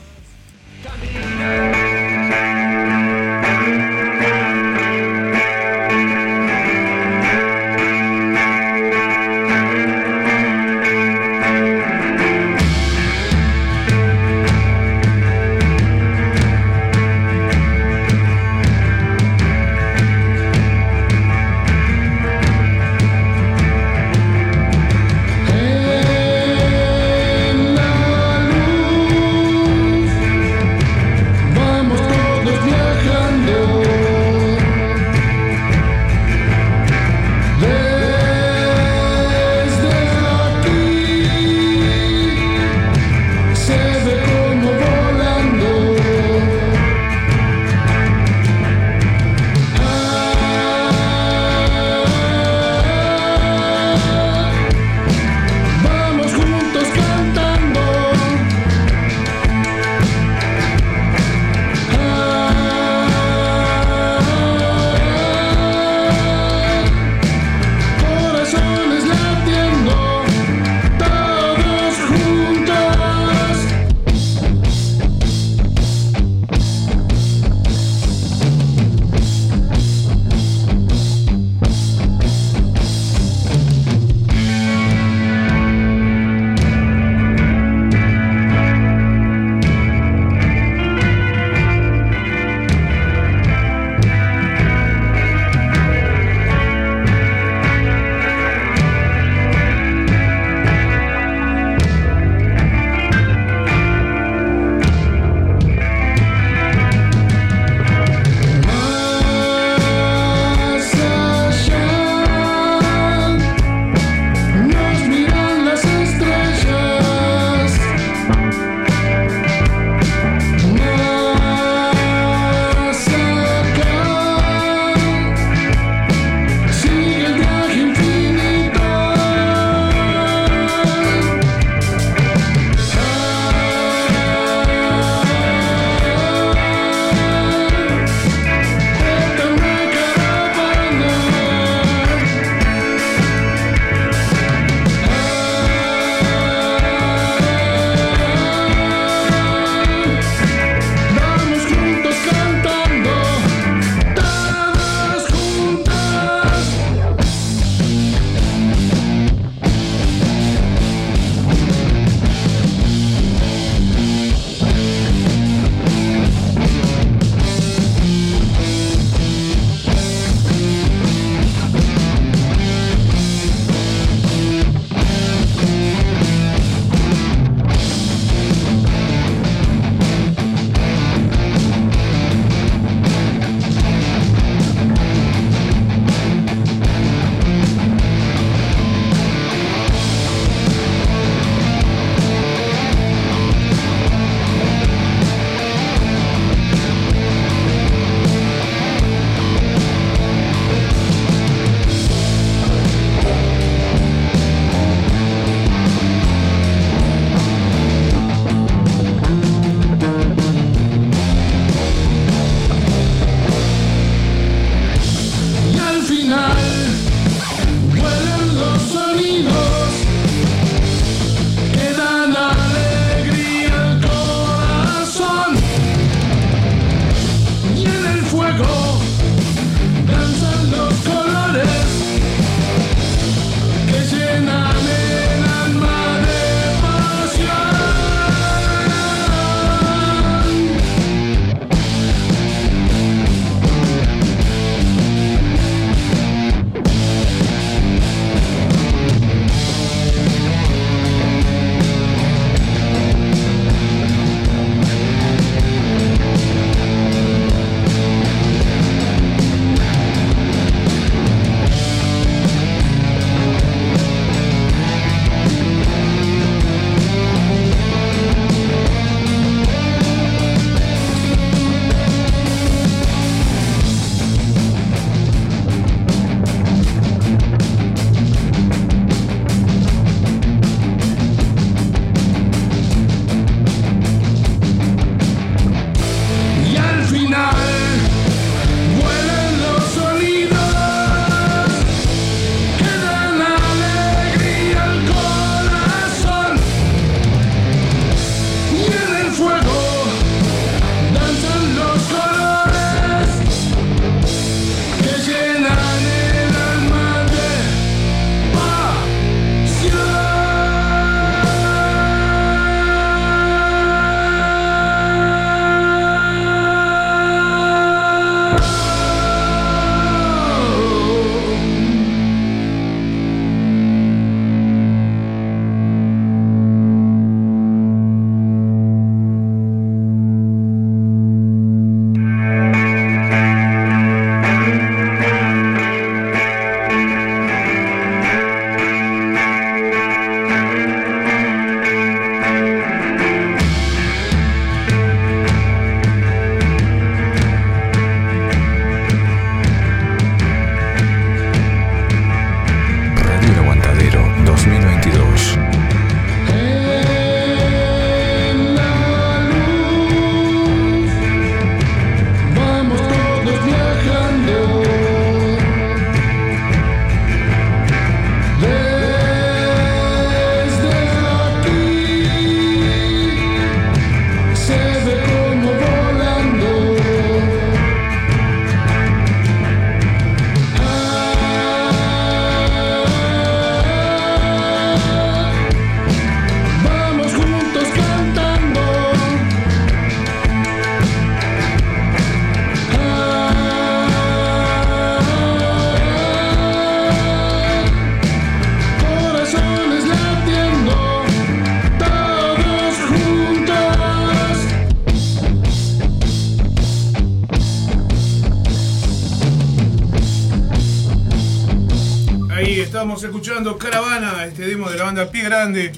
Grande. 415.58 415.92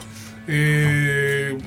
eh, 0.49 1.59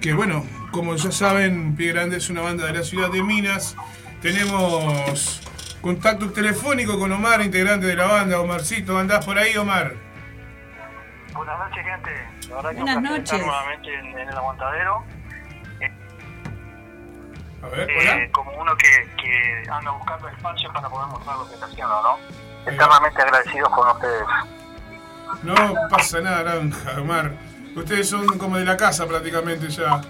que 0.00 0.12
bueno, 0.14 0.46
como 0.70 0.94
ya 0.94 1.10
saben, 1.10 1.74
Pie 1.76 1.92
Grande 1.92 2.18
es 2.18 2.30
una 2.30 2.40
banda 2.40 2.66
de 2.66 2.72
la 2.74 2.82
ciudad 2.84 3.10
de 3.10 3.20
Minas. 3.22 3.76
Tenemos 4.22 5.40
contacto 5.82 6.30
telefónico 6.30 6.98
con 7.00 7.10
Omar, 7.10 7.40
integrante 7.42 7.86
de 7.86 7.96
la 7.96 8.06
banda. 8.06 8.40
Omarcito, 8.40 8.96
¿andás 8.96 9.24
por 9.26 9.36
ahí, 9.38 9.56
Omar? 9.56 9.94
Buenas 11.34 11.58
noches, 11.58 11.84
gente. 11.84 12.10
La 12.48 12.56
verdad 12.56 12.70
que 12.70 12.76
Buenas 12.76 12.98
placer 13.00 13.18
estar 13.20 13.38
noches. 13.38 13.46
nuevamente 13.46 13.94
en, 13.98 14.06
en 14.18 14.28
el 14.28 14.36
aguantadero. 14.36 15.04
A 17.62 17.68
ver, 17.68 17.90
Eh, 17.90 18.30
como 18.32 18.52
uno 18.52 18.74
que, 18.76 18.88
que 19.20 19.62
anda 19.70 19.90
buscando 19.90 20.28
espacio 20.28 20.72
para 20.72 20.88
poder 20.88 21.08
mostrar 21.08 21.36
lo 21.36 21.48
que 21.48 21.54
está 21.54 21.66
haciendo, 21.66 22.02
¿no? 22.02 22.70
Eternamente 22.70 23.20
agradecidos 23.20 23.68
con 23.70 23.88
ustedes. 23.88 24.26
No 25.42 25.54
pasa 25.88 26.20
nada, 26.20 26.42
Naranja, 26.42 27.00
Omar. 27.00 27.32
Ustedes 27.74 28.08
son 28.08 28.26
como 28.38 28.56
de 28.56 28.64
la 28.64 28.76
casa 28.76 29.06
prácticamente 29.06 29.68
ya. 29.68 30.00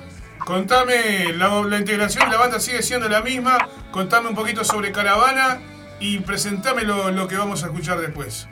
Contame, 0.45 1.33
la, 1.35 1.49
la 1.63 1.79
integración 1.79 2.29
de 2.29 2.37
la 2.37 2.43
banda 2.43 2.59
sigue 2.59 2.83
siendo 2.83 3.09
la 3.09 3.21
misma. 3.21 3.59
Contame 3.93 4.29
un 4.29 4.35
poquito 4.35 4.65
sobre 4.65 4.91
Caravana 4.91 5.61
y 6.01 6.19
presentame 6.21 6.83
lo, 6.83 7.29
que 7.29 7.37
vamos 7.37 7.63
a 7.63 7.67
escuchar 7.67 7.99
después. 7.99 8.49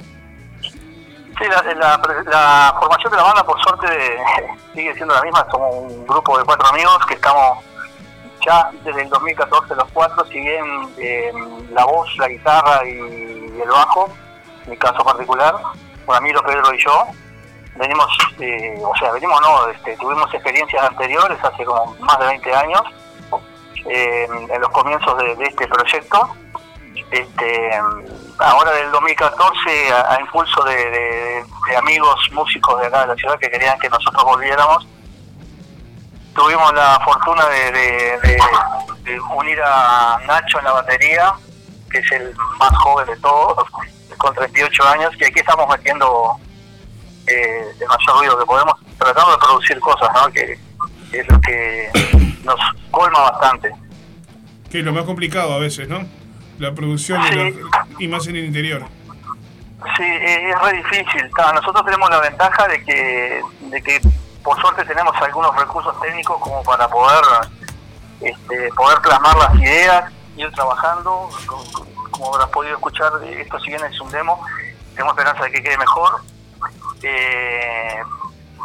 Sí, 0.62 1.44
la, 1.76 2.74
formación 2.78 3.10
de 3.12 3.16
la 3.16 3.22
banda, 3.22 3.44
por 3.44 3.60
suerte, 3.62 3.86
sigue 4.74 4.94
siendo 4.94 5.14
la 5.14 5.22
misma. 5.22 5.46
Somos 5.50 5.74
un 5.74 6.06
grupo 6.06 6.38
de 6.38 6.44
cuatro 6.44 6.68
amigos 6.68 6.98
que 7.06 7.14
estamos 7.14 7.64
ya 8.44 8.70
desde 8.84 9.02
el 9.02 9.08
2014 9.08 9.74
los 9.74 9.88
cuatro, 9.92 10.24
si 10.26 10.40
bien 10.40 10.64
eh, 10.98 11.32
la 11.72 11.84
voz, 11.84 12.08
la 12.18 12.28
guitarra 12.28 12.86
y 12.86 13.60
el 13.60 13.68
bajo, 13.68 14.10
en 14.64 14.70
mi 14.70 14.76
caso 14.76 15.02
particular, 15.04 15.54
Ramiro, 16.08 16.42
Pedro 16.42 16.74
y 16.74 16.82
yo, 16.84 17.06
venimos, 17.76 18.06
eh, 18.40 18.78
o 18.82 18.96
sea, 18.98 19.12
venimos 19.12 19.40
no, 19.40 19.68
este, 19.68 19.96
tuvimos 19.98 20.32
experiencias 20.34 20.82
anteriores 20.84 21.38
hace 21.44 21.64
como 21.64 21.94
más 22.00 22.18
de 22.18 22.26
20 22.26 22.54
años, 22.54 22.82
eh, 23.86 24.26
en 24.50 24.60
los 24.60 24.70
comienzos 24.70 25.16
de, 25.18 25.32
este 25.44 25.66
proyecto. 25.68 26.28
Este, 27.10 27.70
ahora 28.38 28.72
del 28.72 28.90
2014, 28.90 29.92
a, 29.92 30.14
a 30.14 30.20
impulso 30.20 30.62
de, 30.64 30.74
de- 30.90 31.44
amigos 31.76 32.18
músicos 32.32 32.80
de 32.80 32.86
acá 32.88 33.02
de 33.02 33.06
la 33.08 33.14
ciudad 33.14 33.38
que 33.38 33.48
querían 33.50 33.78
que 33.78 33.88
nosotros 33.88 34.24
volviéramos, 34.24 34.86
tuvimos 36.34 36.72
la 36.74 36.98
fortuna 37.04 37.46
de 37.46 38.38
unir 39.36 39.60
a 39.62 40.18
Nacho 40.26 40.58
en 40.58 40.64
la 40.64 40.72
batería, 40.72 41.32
que 41.90 41.98
es 41.98 42.12
el 42.12 42.34
más 42.58 42.76
joven 42.78 43.06
de 43.06 43.16
todos, 43.18 43.66
con 44.18 44.34
38 44.34 44.88
años, 44.88 45.10
y 45.18 45.24
aquí 45.24 45.40
estamos 45.40 45.66
metiendo 45.68 46.36
eh, 47.26 47.64
el 47.80 47.86
mayor 47.86 48.18
ruido 48.18 48.38
que 48.38 48.44
podemos, 48.46 48.74
tratando 48.98 49.32
de 49.32 49.38
producir 49.38 49.80
cosas, 49.80 50.08
¿no? 50.14 50.32
que, 50.32 50.58
que 51.10 51.20
es 51.20 51.28
lo 51.28 51.40
que 51.40 51.90
nos 52.44 52.58
colma 52.90 53.30
bastante. 53.30 53.72
Que 54.70 54.80
es 54.80 54.84
lo 54.84 54.92
más 54.92 55.04
complicado 55.04 55.52
a 55.54 55.58
veces, 55.58 55.88
¿no? 55.88 56.00
La 56.58 56.74
producción 56.74 57.22
de 57.22 57.36
la- 57.36 57.86
y 57.98 58.08
más 58.08 58.26
en 58.26 58.36
el 58.36 58.44
interior. 58.44 58.84
Sí, 59.96 60.04
es 60.04 60.60
re 60.60 60.72
difícil. 60.76 61.30
Nosotros 61.54 61.84
tenemos 61.84 62.10
la 62.10 62.20
ventaja 62.20 62.66
de 62.66 62.82
que, 62.84 63.40
de 63.60 63.82
que 63.82 64.00
por 64.42 64.60
suerte 64.60 64.84
tenemos 64.84 65.14
algunos 65.22 65.54
recursos 65.56 65.98
técnicos 66.00 66.36
como 66.40 66.62
para 66.64 66.88
poder 66.88 67.22
este, 68.20 68.68
poder 68.76 68.98
plasmar 69.00 69.36
las 69.36 69.54
ideas, 69.56 70.12
ir 70.36 70.50
trabajando. 70.52 71.28
Como, 71.46 71.62
como 72.18 72.34
habrás 72.34 72.50
podido 72.50 72.74
escuchar, 72.74 73.12
eh, 73.22 73.42
esto 73.42 73.58
si 73.60 73.70
bien 73.70 73.84
es 73.84 74.00
un 74.00 74.10
demo, 74.10 74.44
tenemos 74.92 75.12
esperanza 75.12 75.44
de 75.44 75.52
que 75.52 75.62
quede 75.62 75.78
mejor. 75.78 76.20
Eh, 77.02 78.02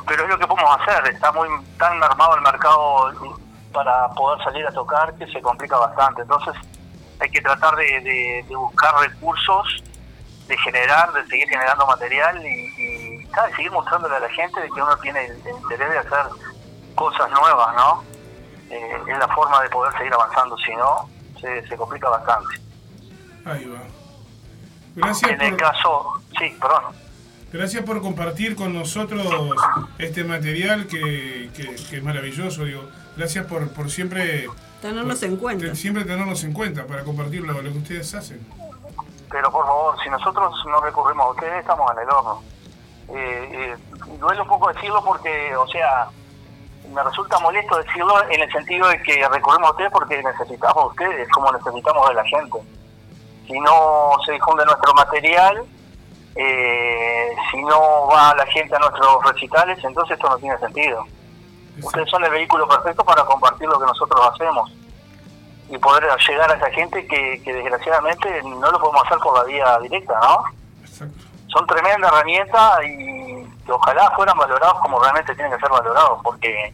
pero 0.07 0.23
es 0.23 0.29
lo 0.29 0.39
que 0.39 0.47
podemos 0.47 0.75
hacer. 0.81 1.13
Está 1.13 1.31
muy 1.31 1.47
tan 1.77 2.01
armado 2.03 2.35
el 2.35 2.41
mercado 2.41 3.13
para 3.71 4.09
poder 4.09 4.43
salir 4.43 4.65
a 4.65 4.71
tocar 4.71 5.13
que 5.15 5.27
se 5.27 5.41
complica 5.41 5.77
bastante. 5.77 6.23
Entonces 6.23 6.55
hay 7.19 7.29
que 7.29 7.41
tratar 7.41 7.75
de, 7.75 8.43
buscar 8.49 8.95
recursos 8.99 9.83
de 10.47 10.57
generar, 10.57 11.13
de 11.13 11.25
seguir 11.27 11.47
generando 11.47 11.85
material 11.85 12.45
y, 12.45 12.73
seguir 13.55 13.71
mostrándole 13.71 14.15
a 14.15 14.19
la 14.19 14.29
gente 14.29 14.59
de 14.61 14.69
que 14.69 14.81
uno 14.81 14.95
tiene 14.97 15.25
el, 15.25 15.37
interés 15.37 15.89
de 15.89 15.97
hacer 15.97 16.25
cosas 16.95 17.29
nuevas, 17.31 17.75
¿no? 17.75 18.03
Eh, 18.69 19.03
es 19.07 19.17
la 19.17 19.27
forma 19.29 19.61
de 19.61 19.69
poder 19.69 19.95
seguir 19.97 20.13
avanzando, 20.13 20.57
si 20.57 20.75
no, 20.75 21.09
se 21.39 21.77
complica 21.77 22.09
bastante. 22.09 22.63
Ahí 23.45 23.65
va. 23.65 23.79
Gracias 24.95 25.31
En 25.31 25.41
el 25.41 25.49
por, 25.51 25.59
caso, 25.59 26.13
sí, 26.39 26.55
perdón. 26.61 26.83
gracias 27.51 27.83
por 27.83 28.01
compartir 28.01 28.55
con 28.55 28.73
nosotros 28.73 29.25
este 29.97 30.23
material 30.23 30.87
que, 30.87 31.49
que- 31.55 31.75
que 31.89 31.97
es 31.97 32.03
maravilloso. 32.03 32.63
Digo, 32.63 32.83
gracias 33.17 33.45
por, 33.47 33.69
por 33.73 33.89
siempre 33.89 34.47
Tenernos 34.81 35.21
en 35.23 35.37
cuenta. 35.37 35.65
te- 35.65 35.75
siempre 35.75 36.03
tenernos 36.05 36.43
en 36.43 36.53
cuenta 36.53 36.85
para 36.85 37.03
compartir 37.03 37.41
lo, 37.41 37.53
lo 37.53 37.71
que 37.71 37.77
ustedes 37.77 38.13
hacen. 38.13 38.45
Pero 39.31 39.51
por 39.51 39.65
favor, 39.65 39.95
si 40.03 40.09
nosotros 40.11 40.53
no 40.67 40.79
recurrimos 40.81 41.25
a 41.25 41.29
ustedes, 41.31 41.59
estamos 41.61 41.91
en 41.93 41.99
el 42.03 42.09
horno. 42.09 42.43
Eh, 43.09 43.49
eh, 43.51 43.75
duele 44.19 44.41
un 44.41 44.47
poco 44.47 44.71
decirlo 44.71 45.03
porque, 45.03 45.55
o 45.55 45.67
sea, 45.67 46.07
me 46.93 47.01
resulta 47.03 47.39
molesto 47.39 47.77
decirlo 47.77 48.13
en 48.29 48.41
el 48.41 48.51
sentido 48.51 48.87
de 48.89 49.01
que 49.01 49.27
recurrimos 49.27 49.69
a 49.69 49.71
ustedes 49.71 49.91
porque 49.91 50.21
necesitamos 50.21 50.77
a 50.77 50.85
ustedes, 50.85 51.27
como 51.29 51.51
necesitamos 51.51 52.07
de 52.09 52.13
la 52.15 52.23
gente. 52.25 52.59
Si 53.47 53.59
no 53.59 54.11
se 54.25 54.33
difunde 54.33 54.65
nuestro 54.65 54.93
material, 54.93 55.63
eh, 56.35 57.35
si 57.51 57.61
no 57.63 58.07
va 58.07 58.33
la 58.35 58.45
gente 58.47 58.75
a 58.75 58.79
nuestros 58.79 59.23
recitales, 59.25 59.83
entonces 59.83 60.17
esto 60.17 60.29
no 60.29 60.37
tiene 60.37 60.57
sentido. 60.57 61.05
Ustedes 61.81 62.09
son 62.09 62.23
el 62.23 62.31
vehículo 62.31 62.67
perfecto 62.67 63.03
para 63.03 63.23
compartir 63.25 63.67
lo 63.67 63.79
que 63.79 63.85
nosotros 63.85 64.21
hacemos 64.31 64.71
y 65.69 65.77
poder 65.77 66.03
llegar 66.27 66.51
a 66.51 66.55
esa 66.55 66.69
gente 66.71 67.05
que, 67.07 67.41
que 67.43 67.53
desgraciadamente 67.53 68.43
no 68.43 68.71
lo 68.71 68.79
podemos 68.79 69.05
hacer 69.05 69.17
por 69.19 69.37
la 69.37 69.43
vía 69.45 69.79
directa, 69.79 70.19
¿no? 70.21 70.43
Son 71.47 71.67
tremenda 71.67 72.07
herramienta 72.07 72.83
y 72.83 73.47
ojalá 73.67 74.11
fueran 74.11 74.37
valorados 74.37 74.79
como 74.81 74.99
realmente 74.99 75.35
tienen 75.35 75.53
que 75.53 75.59
ser 75.59 75.69
valorados, 75.69 76.19
porque 76.23 76.73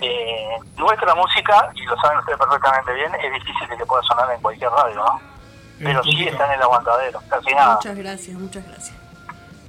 eh, 0.00 0.56
nuestra 0.76 1.14
música, 1.14 1.70
y 1.74 1.84
lo 1.84 1.96
saben 1.98 2.18
ustedes 2.18 2.38
perfectamente 2.38 2.92
bien, 2.94 3.14
es 3.14 3.32
difícil 3.34 3.68
de 3.68 3.76
que 3.76 3.86
pueda 3.86 4.02
sonar 4.02 4.30
en 4.30 4.40
cualquier 4.40 4.70
radio, 4.70 4.96
¿no? 4.96 5.31
Pero 5.82 6.02
sí 6.04 6.24
está 6.24 6.46
en 6.46 6.52
el 6.52 6.62
aguantadero, 6.62 7.22
casi 7.28 7.54
nada. 7.54 7.74
Muchas 7.76 7.96
gracias, 7.96 8.38
muchas 8.38 8.66
gracias. 8.66 8.96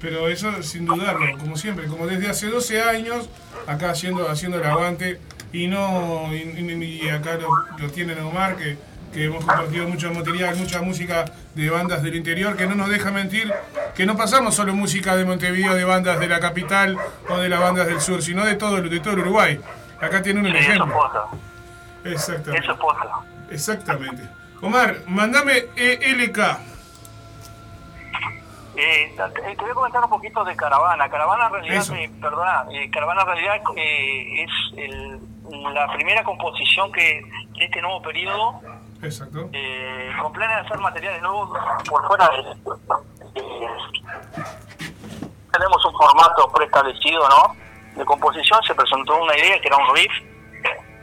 Pero 0.00 0.28
eso 0.28 0.62
sin 0.62 0.84
dudarlo, 0.84 1.38
como 1.38 1.56
siempre, 1.56 1.86
como 1.86 2.06
desde 2.06 2.28
hace 2.28 2.46
12 2.48 2.82
años, 2.82 3.28
acá 3.66 3.90
haciendo, 3.90 4.28
haciendo 4.28 4.58
el 4.58 4.64
aguante, 4.64 5.20
y 5.52 5.66
no 5.66 6.28
y, 6.34 7.08
acá 7.08 7.36
lo, 7.36 7.48
lo 7.78 7.90
tienen 7.90 8.18
Omar, 8.20 8.56
que, 8.56 8.76
que 9.12 9.24
hemos 9.24 9.44
compartido 9.44 9.88
mucho 9.88 10.12
material, 10.12 10.56
mucha 10.56 10.82
música 10.82 11.24
de 11.54 11.70
bandas 11.70 12.02
del 12.02 12.16
interior, 12.16 12.56
que 12.56 12.66
no 12.66 12.74
nos 12.74 12.90
deja 12.90 13.10
mentir, 13.12 13.52
que 13.94 14.04
no 14.04 14.16
pasamos 14.16 14.54
solo 14.56 14.74
música 14.74 15.16
de 15.16 15.24
Montevideo, 15.24 15.74
de 15.74 15.84
bandas 15.84 16.18
de 16.20 16.28
la 16.28 16.40
capital 16.40 16.98
o 17.30 17.38
de 17.38 17.48
las 17.48 17.60
bandas 17.60 17.86
del 17.86 18.00
sur, 18.00 18.20
sino 18.22 18.44
de 18.44 18.56
todo, 18.56 18.82
de 18.82 19.00
todo 19.00 19.14
el 19.14 19.20
Uruguay. 19.20 19.58
Acá 20.00 20.20
tiene 20.20 20.40
un 20.40 20.46
Sí, 20.46 20.52
eso 20.58 20.70
ejemplo. 20.70 20.92
posta. 20.94 21.24
Exactamente. 22.04 22.66
Eso 22.66 22.72
es. 22.72 23.54
Exactamente. 23.54 24.22
Omar, 24.62 24.96
mandame 25.06 25.64
ELK. 25.76 26.38
Eh, 28.76 29.14
te 29.16 29.54
te 29.54 29.62
voy 29.62 29.70
a 29.70 29.74
comentar 29.74 30.02
un 30.04 30.10
poquito 30.10 30.42
de 30.44 30.56
Caravana. 30.56 31.08
Caravana 31.08 31.46
en 31.46 31.52
realidad, 31.52 31.84
eh, 31.96 32.10
perdona, 32.20 32.64
eh, 32.72 32.90
Caravana 32.90 33.20
en 33.22 33.26
realidad 33.28 33.54
eh, 33.76 34.42
es 34.44 34.50
el- 34.78 35.20
la 35.74 35.92
primera 35.92 36.24
composición 36.24 36.90
que 36.90 37.22
de 37.52 37.64
este 37.66 37.80
nuevo 37.82 38.02
periodo 38.02 38.60
Exacto. 39.02 39.48
eh, 39.52 40.10
con 40.20 40.32
planes 40.32 40.56
de 40.56 40.62
hacer 40.66 40.78
materiales 40.78 41.22
nuevos 41.22 41.50
por 41.88 42.06
fuera 42.08 42.28
de 42.30 42.40
eh, 43.40 43.68
tenemos 45.52 45.84
un 45.84 45.92
formato 45.92 46.50
preestablecido, 46.52 47.28
¿no? 47.28 47.54
De 47.94 48.04
composición 48.04 48.60
se 48.64 48.74
presentó 48.74 49.22
una 49.22 49.36
idea 49.38 49.60
que 49.60 49.68
era 49.68 49.76
un 49.76 49.94
riff 49.94 50.12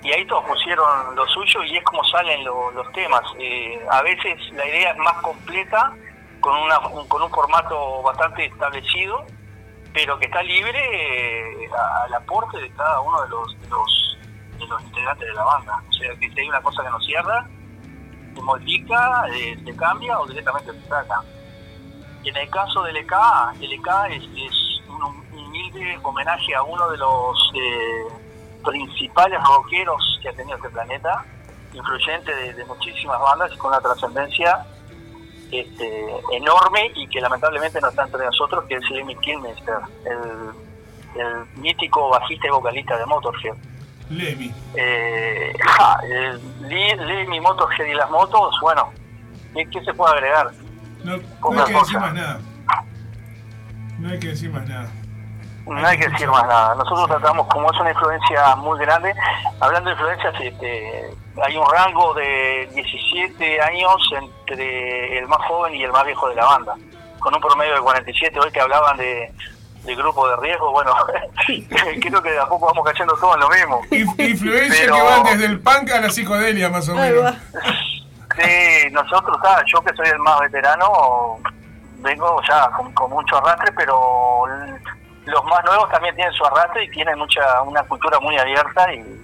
y 0.04 0.12
ahí 0.12 0.26
todos 0.26 0.44
pusieron 0.46 1.16
lo 1.16 1.28
suyo 1.28 1.64
y 1.64 1.78
es 1.78 1.84
como 1.84 2.04
salen 2.06 2.44
lo- 2.44 2.72
los 2.72 2.92
temas. 2.94 3.22
Eh, 3.40 3.80
a 3.90 4.02
veces 4.02 4.40
la 4.54 4.66
idea 4.66 4.92
es 4.92 4.98
más 4.98 5.14
completa 5.22 5.94
con 6.40 6.56
una 6.58 6.80
un- 6.88 7.08
con 7.08 7.22
un 7.22 7.30
formato 7.30 8.02
bastante 8.02 8.46
establecido, 8.46 9.26
pero 9.94 10.18
que 10.18 10.26
está 10.26 10.42
libre 10.42 10.80
eh, 11.66 11.70
al 12.06 12.14
aporte 12.14 12.58
de 12.60 12.70
cada 12.72 13.00
uno 13.02 13.22
de 13.22 13.30
los, 13.30 13.62
de 13.62 13.68
los 13.70 14.18
de 14.58 14.68
los 14.68 14.82
integrantes 14.84 15.28
de 15.28 15.34
la 15.34 15.44
banda. 15.44 15.84
O 15.90 15.94
sea, 15.94 16.16
que 16.20 16.30
si 16.32 16.40
hay 16.40 16.48
una 16.50 16.62
cosa 16.62 16.84
que 16.84 16.90
nos 16.90 17.04
cierra, 17.06 17.48
se 18.36 18.42
modifica, 18.42 19.26
eh, 19.34 19.58
se 19.66 19.76
cambia 19.76 20.20
o 20.20 20.26
directamente 20.28 20.72
se 20.72 20.88
saca. 20.88 21.22
Y 22.24 22.30
en 22.30 22.38
el 22.38 22.50
caso 22.52 22.84
del 22.84 22.98
EK, 22.98 23.14
el 23.60 23.74
EK 23.74 23.88
es, 24.12 24.24
es 24.24 24.82
un 24.88 25.02
humilde 25.34 26.00
homenaje 26.04 26.54
a 26.56 26.62
uno 26.64 26.90
de 26.90 26.98
los 26.98 27.52
eh, 27.56 28.04
principales 28.64 29.40
rockeros 29.44 30.20
que 30.22 30.30
ha 30.30 30.34
tenido 30.34 30.58
este 30.58 30.70
planeta, 30.70 31.26
influyente 31.74 32.34
de, 32.36 32.54
de 32.54 32.66
muchísimas 32.66 33.20
bandas 33.20 33.52
y 33.54 33.58
con 33.58 33.72
una 33.72 33.82
trascendencia 33.82 34.66
este, 35.52 36.10
enorme 36.32 36.92
y 36.96 37.08
que 37.08 37.20
lamentablemente 37.20 37.82
no 37.82 37.90
está 37.90 38.04
entre 38.04 38.26
nosotros, 38.26 38.64
que 38.68 38.76
es 38.76 38.90
Lemmy 38.90 39.16
Kilmister, 39.18 39.80
el, 40.06 41.22
el 41.22 41.62
mítico 41.62 42.10
bajista 42.10 42.48
y 42.48 42.52
vocalista 42.52 42.98
de 42.98 43.06
Motorhead. 43.06 43.56
Lemmy. 44.10 44.54
Eh, 44.76 45.54
ja, 45.66 46.02
Lemmy, 46.62 47.40
Motorhead 47.42 47.86
y 47.86 47.94
las 47.94 48.10
motos, 48.10 48.56
bueno, 48.62 48.92
¿qué, 49.54 49.84
se 49.84 49.94
puede 49.94 50.14
agregar? 50.14 50.52
No, 51.04 51.14
hay 51.14 51.66
que 51.66 51.74
decir 51.74 52.00
más 52.00 52.14
nada. 52.14 52.40
No 54.00 54.10
hay 54.10 54.20
que 54.20 54.28
decir 54.28 54.52
más 54.52 54.68
nada. 54.68 54.90
No 55.66 55.88
hay 55.88 55.98
que 55.98 56.10
decir 56.10 56.28
más 56.28 56.44
nada. 56.48 56.76
Nosotros 56.76 57.08
tratamos, 57.08 57.48
como 57.48 57.72
es 57.72 57.80
una 57.80 57.92
influencia 57.92 58.56
muy 58.56 58.80
grande, 58.80 59.14
hablando 59.60 59.90
de 59.90 59.96
influencias, 59.96 60.34
este, 60.42 61.10
hay 61.44 61.56
un 61.56 61.66
rango 61.72 62.14
de 62.16 62.70
17 62.74 63.62
años 63.62 63.96
entre 64.18 65.20
el 65.20 65.28
más 65.28 65.40
joven 65.48 65.74
y 65.76 65.84
el 65.84 65.92
más 65.92 66.04
viejo 66.06 66.28
de 66.30 66.36
la 66.36 66.46
banda, 66.46 66.76
con 67.20 67.34
un 67.36 67.42
promedio 67.42 67.76
de 67.76 67.82
47. 67.82 68.40
Hoy 68.40 68.52
que 68.52 68.60
hablaban 68.60 68.98
de, 68.98 69.32
de 69.84 69.96
grupo 69.96 70.28
de 70.28 70.36
riesgo, 70.38 70.72
bueno, 70.72 70.94
creo 72.02 72.22
que 72.22 72.32
de 72.32 72.40
a 72.40 72.46
poco 72.48 72.66
vamos 72.66 72.84
cayendo 72.86 73.16
todos 73.18 73.36
en 73.36 73.42
lo 73.42 73.50
mismo. 73.50 73.82
Inf- 73.92 74.30
Influencia 74.32 74.82
Pero- 74.86 74.96
que 74.96 75.02
van 75.04 75.24
desde 75.24 75.46
el 75.46 75.60
punk 75.62 75.92
a 75.92 76.02
la 76.02 76.10
psicodelia, 76.10 76.70
más 76.70 76.90
o 76.90 76.96
menos. 76.96 77.34
Sí, 78.36 78.90
nosotros, 78.92 79.38
ah, 79.44 79.62
yo 79.68 79.82
que 79.82 79.94
soy 79.96 80.08
el 80.08 80.20
más 80.20 80.40
veterano, 80.40 81.38
vengo 82.00 82.42
ya 82.50 82.70
con, 82.72 82.92
con 82.94 83.12
mucho 83.12 83.38
arrastre, 83.38 83.72
pero 83.74 84.46
los 85.26 85.44
más 85.46 85.64
nuevos 85.66 85.90
también 85.90 86.16
tienen 86.16 86.34
su 86.34 86.46
arrastre 86.46 86.84
y 86.86 86.90
tienen 86.90 87.18
mucha 87.18 87.62
una 87.62 87.84
cultura 87.84 88.20
muy 88.20 88.38
abierta 88.38 88.94
y, 88.94 89.24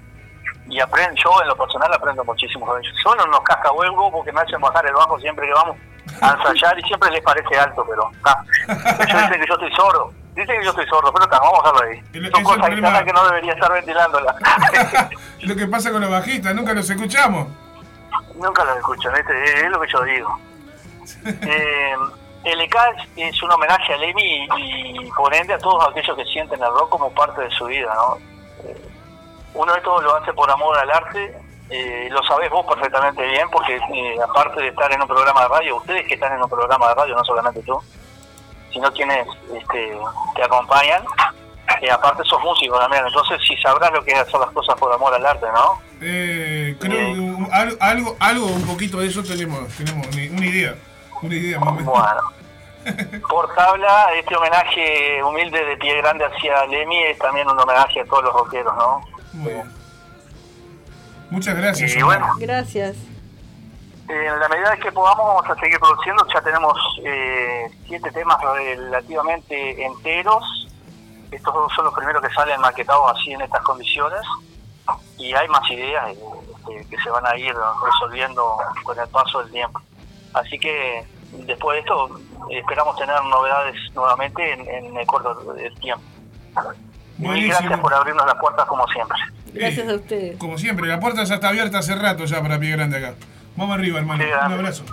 y 0.69 0.79
aprendo, 0.79 1.15
yo 1.23 1.41
en 1.41 1.47
lo 1.47 1.55
personal 1.55 1.91
aprendo 1.93 2.23
muchísimo 2.23 2.73
de 2.75 2.81
ellos. 2.81 2.95
Son 3.01 3.17
unos 3.19 3.41
cascahuelgos 3.41 4.11
porque 4.11 4.31
me 4.31 4.41
hacen 4.41 4.59
bajar 4.61 4.85
el 4.85 4.93
bajo 4.93 5.19
siempre 5.19 5.47
que 5.47 5.53
vamos 5.53 5.77
a 6.21 6.31
ensayar 6.33 6.79
y 6.79 6.83
siempre 6.83 7.11
les 7.11 7.21
parece 7.21 7.57
alto, 7.57 7.85
pero 7.87 8.11
ah, 8.23 8.43
ellos 8.67 9.21
dicen 9.21 9.41
que 9.41 9.47
yo 9.47 9.53
estoy 9.53 9.71
sordo. 9.75 10.13
Dicen 10.35 10.59
que 10.59 10.65
yo 10.65 10.69
estoy 10.69 10.85
sordo, 10.87 11.11
pero 11.11 11.25
está, 11.25 11.39
vamos 11.39 11.59
a 11.59 11.71
dejarlo 11.71 11.91
ahí. 12.13 12.31
Son 12.31 12.43
cosas 12.43 12.69
internas 12.69 13.03
que 13.03 13.13
no 13.13 13.25
debería 13.25 13.53
estar 13.53 13.73
ventilándolas. 13.73 14.35
Lo 15.41 15.55
que 15.55 15.67
pasa 15.67 15.91
con 15.91 16.01
los 16.01 16.11
bajistas, 16.11 16.53
nunca 16.53 16.73
los 16.73 16.89
escuchamos. 16.89 17.47
Nunca 18.35 18.63
los 18.65 18.77
escucho, 18.77 19.11
¿viste? 19.11 19.65
es 19.65 19.69
lo 19.69 19.79
que 19.79 19.87
yo 19.91 20.03
digo. 20.03 20.39
Eh, 21.25 21.95
el 22.51 22.61
ECAS 22.61 22.95
es 23.15 23.41
un 23.43 23.51
homenaje 23.51 23.93
a 23.93 23.97
Lemmy 23.97 24.47
y, 24.57 25.05
y 25.05 25.11
por 25.11 25.33
ende 25.33 25.53
a 25.53 25.59
todos 25.59 25.87
aquellos 25.89 26.15
que 26.15 26.25
sienten 26.25 26.61
el 26.61 26.69
rock 26.69 26.89
como 26.89 27.11
parte 27.11 27.41
de 27.41 27.51
su 27.51 27.65
vida, 27.65 27.93
¿no? 27.93 28.17
Eh, 28.67 28.77
uno 29.53 29.73
de 29.73 29.81
todos 29.81 30.03
lo 30.03 30.15
hace 30.15 30.33
por 30.33 30.49
amor 30.49 30.77
al 30.77 30.91
arte, 30.91 31.35
eh, 31.69 32.07
lo 32.11 32.23
sabés 32.23 32.49
vos 32.49 32.65
perfectamente 32.65 33.25
bien, 33.25 33.49
porque 33.51 33.75
eh, 33.75 34.15
aparte 34.23 34.61
de 34.61 34.69
estar 34.69 34.91
en 34.91 35.01
un 35.01 35.07
programa 35.07 35.41
de 35.41 35.47
radio, 35.49 35.75
ustedes 35.77 36.07
que 36.07 36.13
están 36.13 36.33
en 36.33 36.43
un 36.43 36.49
programa 36.49 36.89
de 36.89 36.95
radio, 36.95 37.15
no 37.15 37.25
solamente 37.25 37.61
tú, 37.63 37.79
sino 38.71 38.91
quienes 38.93 39.27
este, 39.53 39.97
te 40.35 40.43
acompañan, 40.43 41.03
eh, 41.81 41.91
aparte 41.91 42.23
sos 42.23 42.41
músico 42.41 42.79
también, 42.79 43.05
entonces 43.05 43.39
si 43.45 43.57
sabrás 43.57 43.91
lo 43.91 44.03
que 44.03 44.11
es 44.11 44.19
hacer 44.19 44.39
las 44.39 44.51
cosas 44.51 44.75
por 44.75 44.93
amor 44.93 45.13
al 45.13 45.25
arte, 45.25 45.47
¿no? 45.53 45.81
Eh, 46.01 46.77
creo 46.79 46.91
que 46.91 47.51
algo, 47.51 47.77
algo, 47.79 48.15
algo, 48.19 48.45
un 48.45 48.65
poquito 48.65 48.99
de 48.99 49.07
eso 49.07 49.23
tenemos, 49.23 49.67
tenemos 49.75 50.07
una, 50.07 50.45
idea. 50.45 50.75
Una 51.21 51.35
idea 51.35 51.59
más. 51.59 51.83
Bueno. 51.83 52.36
Por 53.29 53.53
tabla, 53.55 54.07
este 54.15 54.35
homenaje 54.35 55.21
humilde 55.23 55.63
de 55.65 55.77
pie 55.77 55.97
grande 55.97 56.25
hacia 56.25 56.65
Lemmy 56.67 57.03
es 57.05 57.17
también 57.19 57.49
un 57.49 57.59
homenaje 57.59 58.01
a 58.01 58.05
todos 58.05 58.23
los 58.23 58.33
rockeros, 58.33 58.75
¿no? 58.75 59.01
Muy 59.33 59.53
bien. 59.53 59.71
Muchas 61.29 61.55
gracias. 61.57 61.95
Y 61.95 62.01
Omar. 62.01 62.19
bueno, 62.19 62.35
Gracias. 62.39 62.95
en 64.07 64.39
la 64.39 64.47
medida 64.47 64.77
que 64.77 64.91
podamos 64.91 65.25
vamos 65.43 65.49
a 65.49 65.59
seguir 65.59 65.77
produciendo, 65.79 66.25
ya 66.33 66.41
tenemos 66.41 66.77
eh, 67.03 67.69
siete 67.87 68.11
temas 68.11 68.37
relativamente 68.41 69.85
enteros. 69.85 70.43
Estos 71.31 71.53
dos 71.53 71.71
son 71.75 71.85
los 71.85 71.93
primeros 71.93 72.21
que 72.21 72.33
salen 72.33 72.61
maquetados 72.61 73.11
así 73.11 73.33
en 73.33 73.41
estas 73.41 73.61
condiciones. 73.63 74.21
Y 75.17 75.33
hay 75.33 75.47
más 75.49 75.69
ideas 75.69 76.09
eh, 76.11 76.17
este, 76.57 76.89
que 76.89 77.01
se 77.03 77.09
van 77.09 77.25
a 77.25 77.35
ir 77.35 77.53
resolviendo 77.83 78.57
con 78.83 78.97
el 78.97 79.07
paso 79.09 79.39
del 79.39 79.51
tiempo. 79.51 79.81
Así 80.33 80.57
que 80.57 81.05
después 81.45 81.75
de 81.75 81.79
esto 81.81 82.19
esperamos 82.51 82.95
tener 82.97 83.15
novedades 83.23 83.75
nuevamente 83.93 84.53
en, 84.53 84.61
en 84.67 84.97
el 84.97 85.05
corto 85.07 85.53
del 85.53 85.73
tiempo. 85.79 86.03
Y 87.19 87.23
Buenísimo. 87.25 87.53
gracias 87.59 87.79
por 87.79 87.93
abrirnos 87.93 88.25
las 88.25 88.35
puertas 88.35 88.65
como 88.67 88.87
siempre. 88.87 89.17
Gracias 89.53 89.87
a 89.89 89.95
ustedes. 89.95 90.37
Como 90.37 90.57
siempre, 90.57 90.87
la 90.87 90.99
puerta 90.99 91.23
ya 91.23 91.35
está 91.35 91.49
abierta 91.49 91.79
hace 91.79 91.95
rato 91.95 92.25
ya 92.25 92.41
para 92.41 92.59
Pie 92.59 92.71
Grande 92.71 92.97
acá. 92.97 93.15
Vamos 93.55 93.75
arriba, 93.77 93.99
hermano. 93.99 94.23
Un 94.23 94.53
abrazo. 94.53 94.83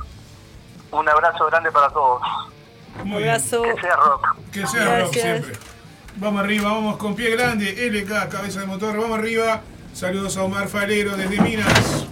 Un 0.91 1.09
abrazo 1.09 1.47
grande 1.47 1.71
para 1.71 1.91
todos. 1.91 2.23
Muy 3.05 3.19
bien. 3.19 3.31
abrazo. 3.31 3.63
Que 3.63 3.81
sea 3.81 3.97
rock. 3.97 4.37
Que 4.53 4.67
sea 4.67 5.01
rock 5.01 5.13
siempre. 5.13 5.53
Vamos 6.17 6.45
arriba, 6.45 6.71
vamos 6.73 6.97
con 6.97 7.15
Pie 7.17 7.31
Grande, 7.37 7.73
LK, 7.91 8.29
cabeza 8.31 8.61
de 8.61 8.67
motor. 8.67 8.97
Vamos 8.97 9.19
arriba. 9.19 9.61
Saludos 9.93 10.37
a 10.37 10.45
Omar 10.45 10.69
Falero 10.69 11.17
desde 11.17 11.41
Minas. 11.41 12.04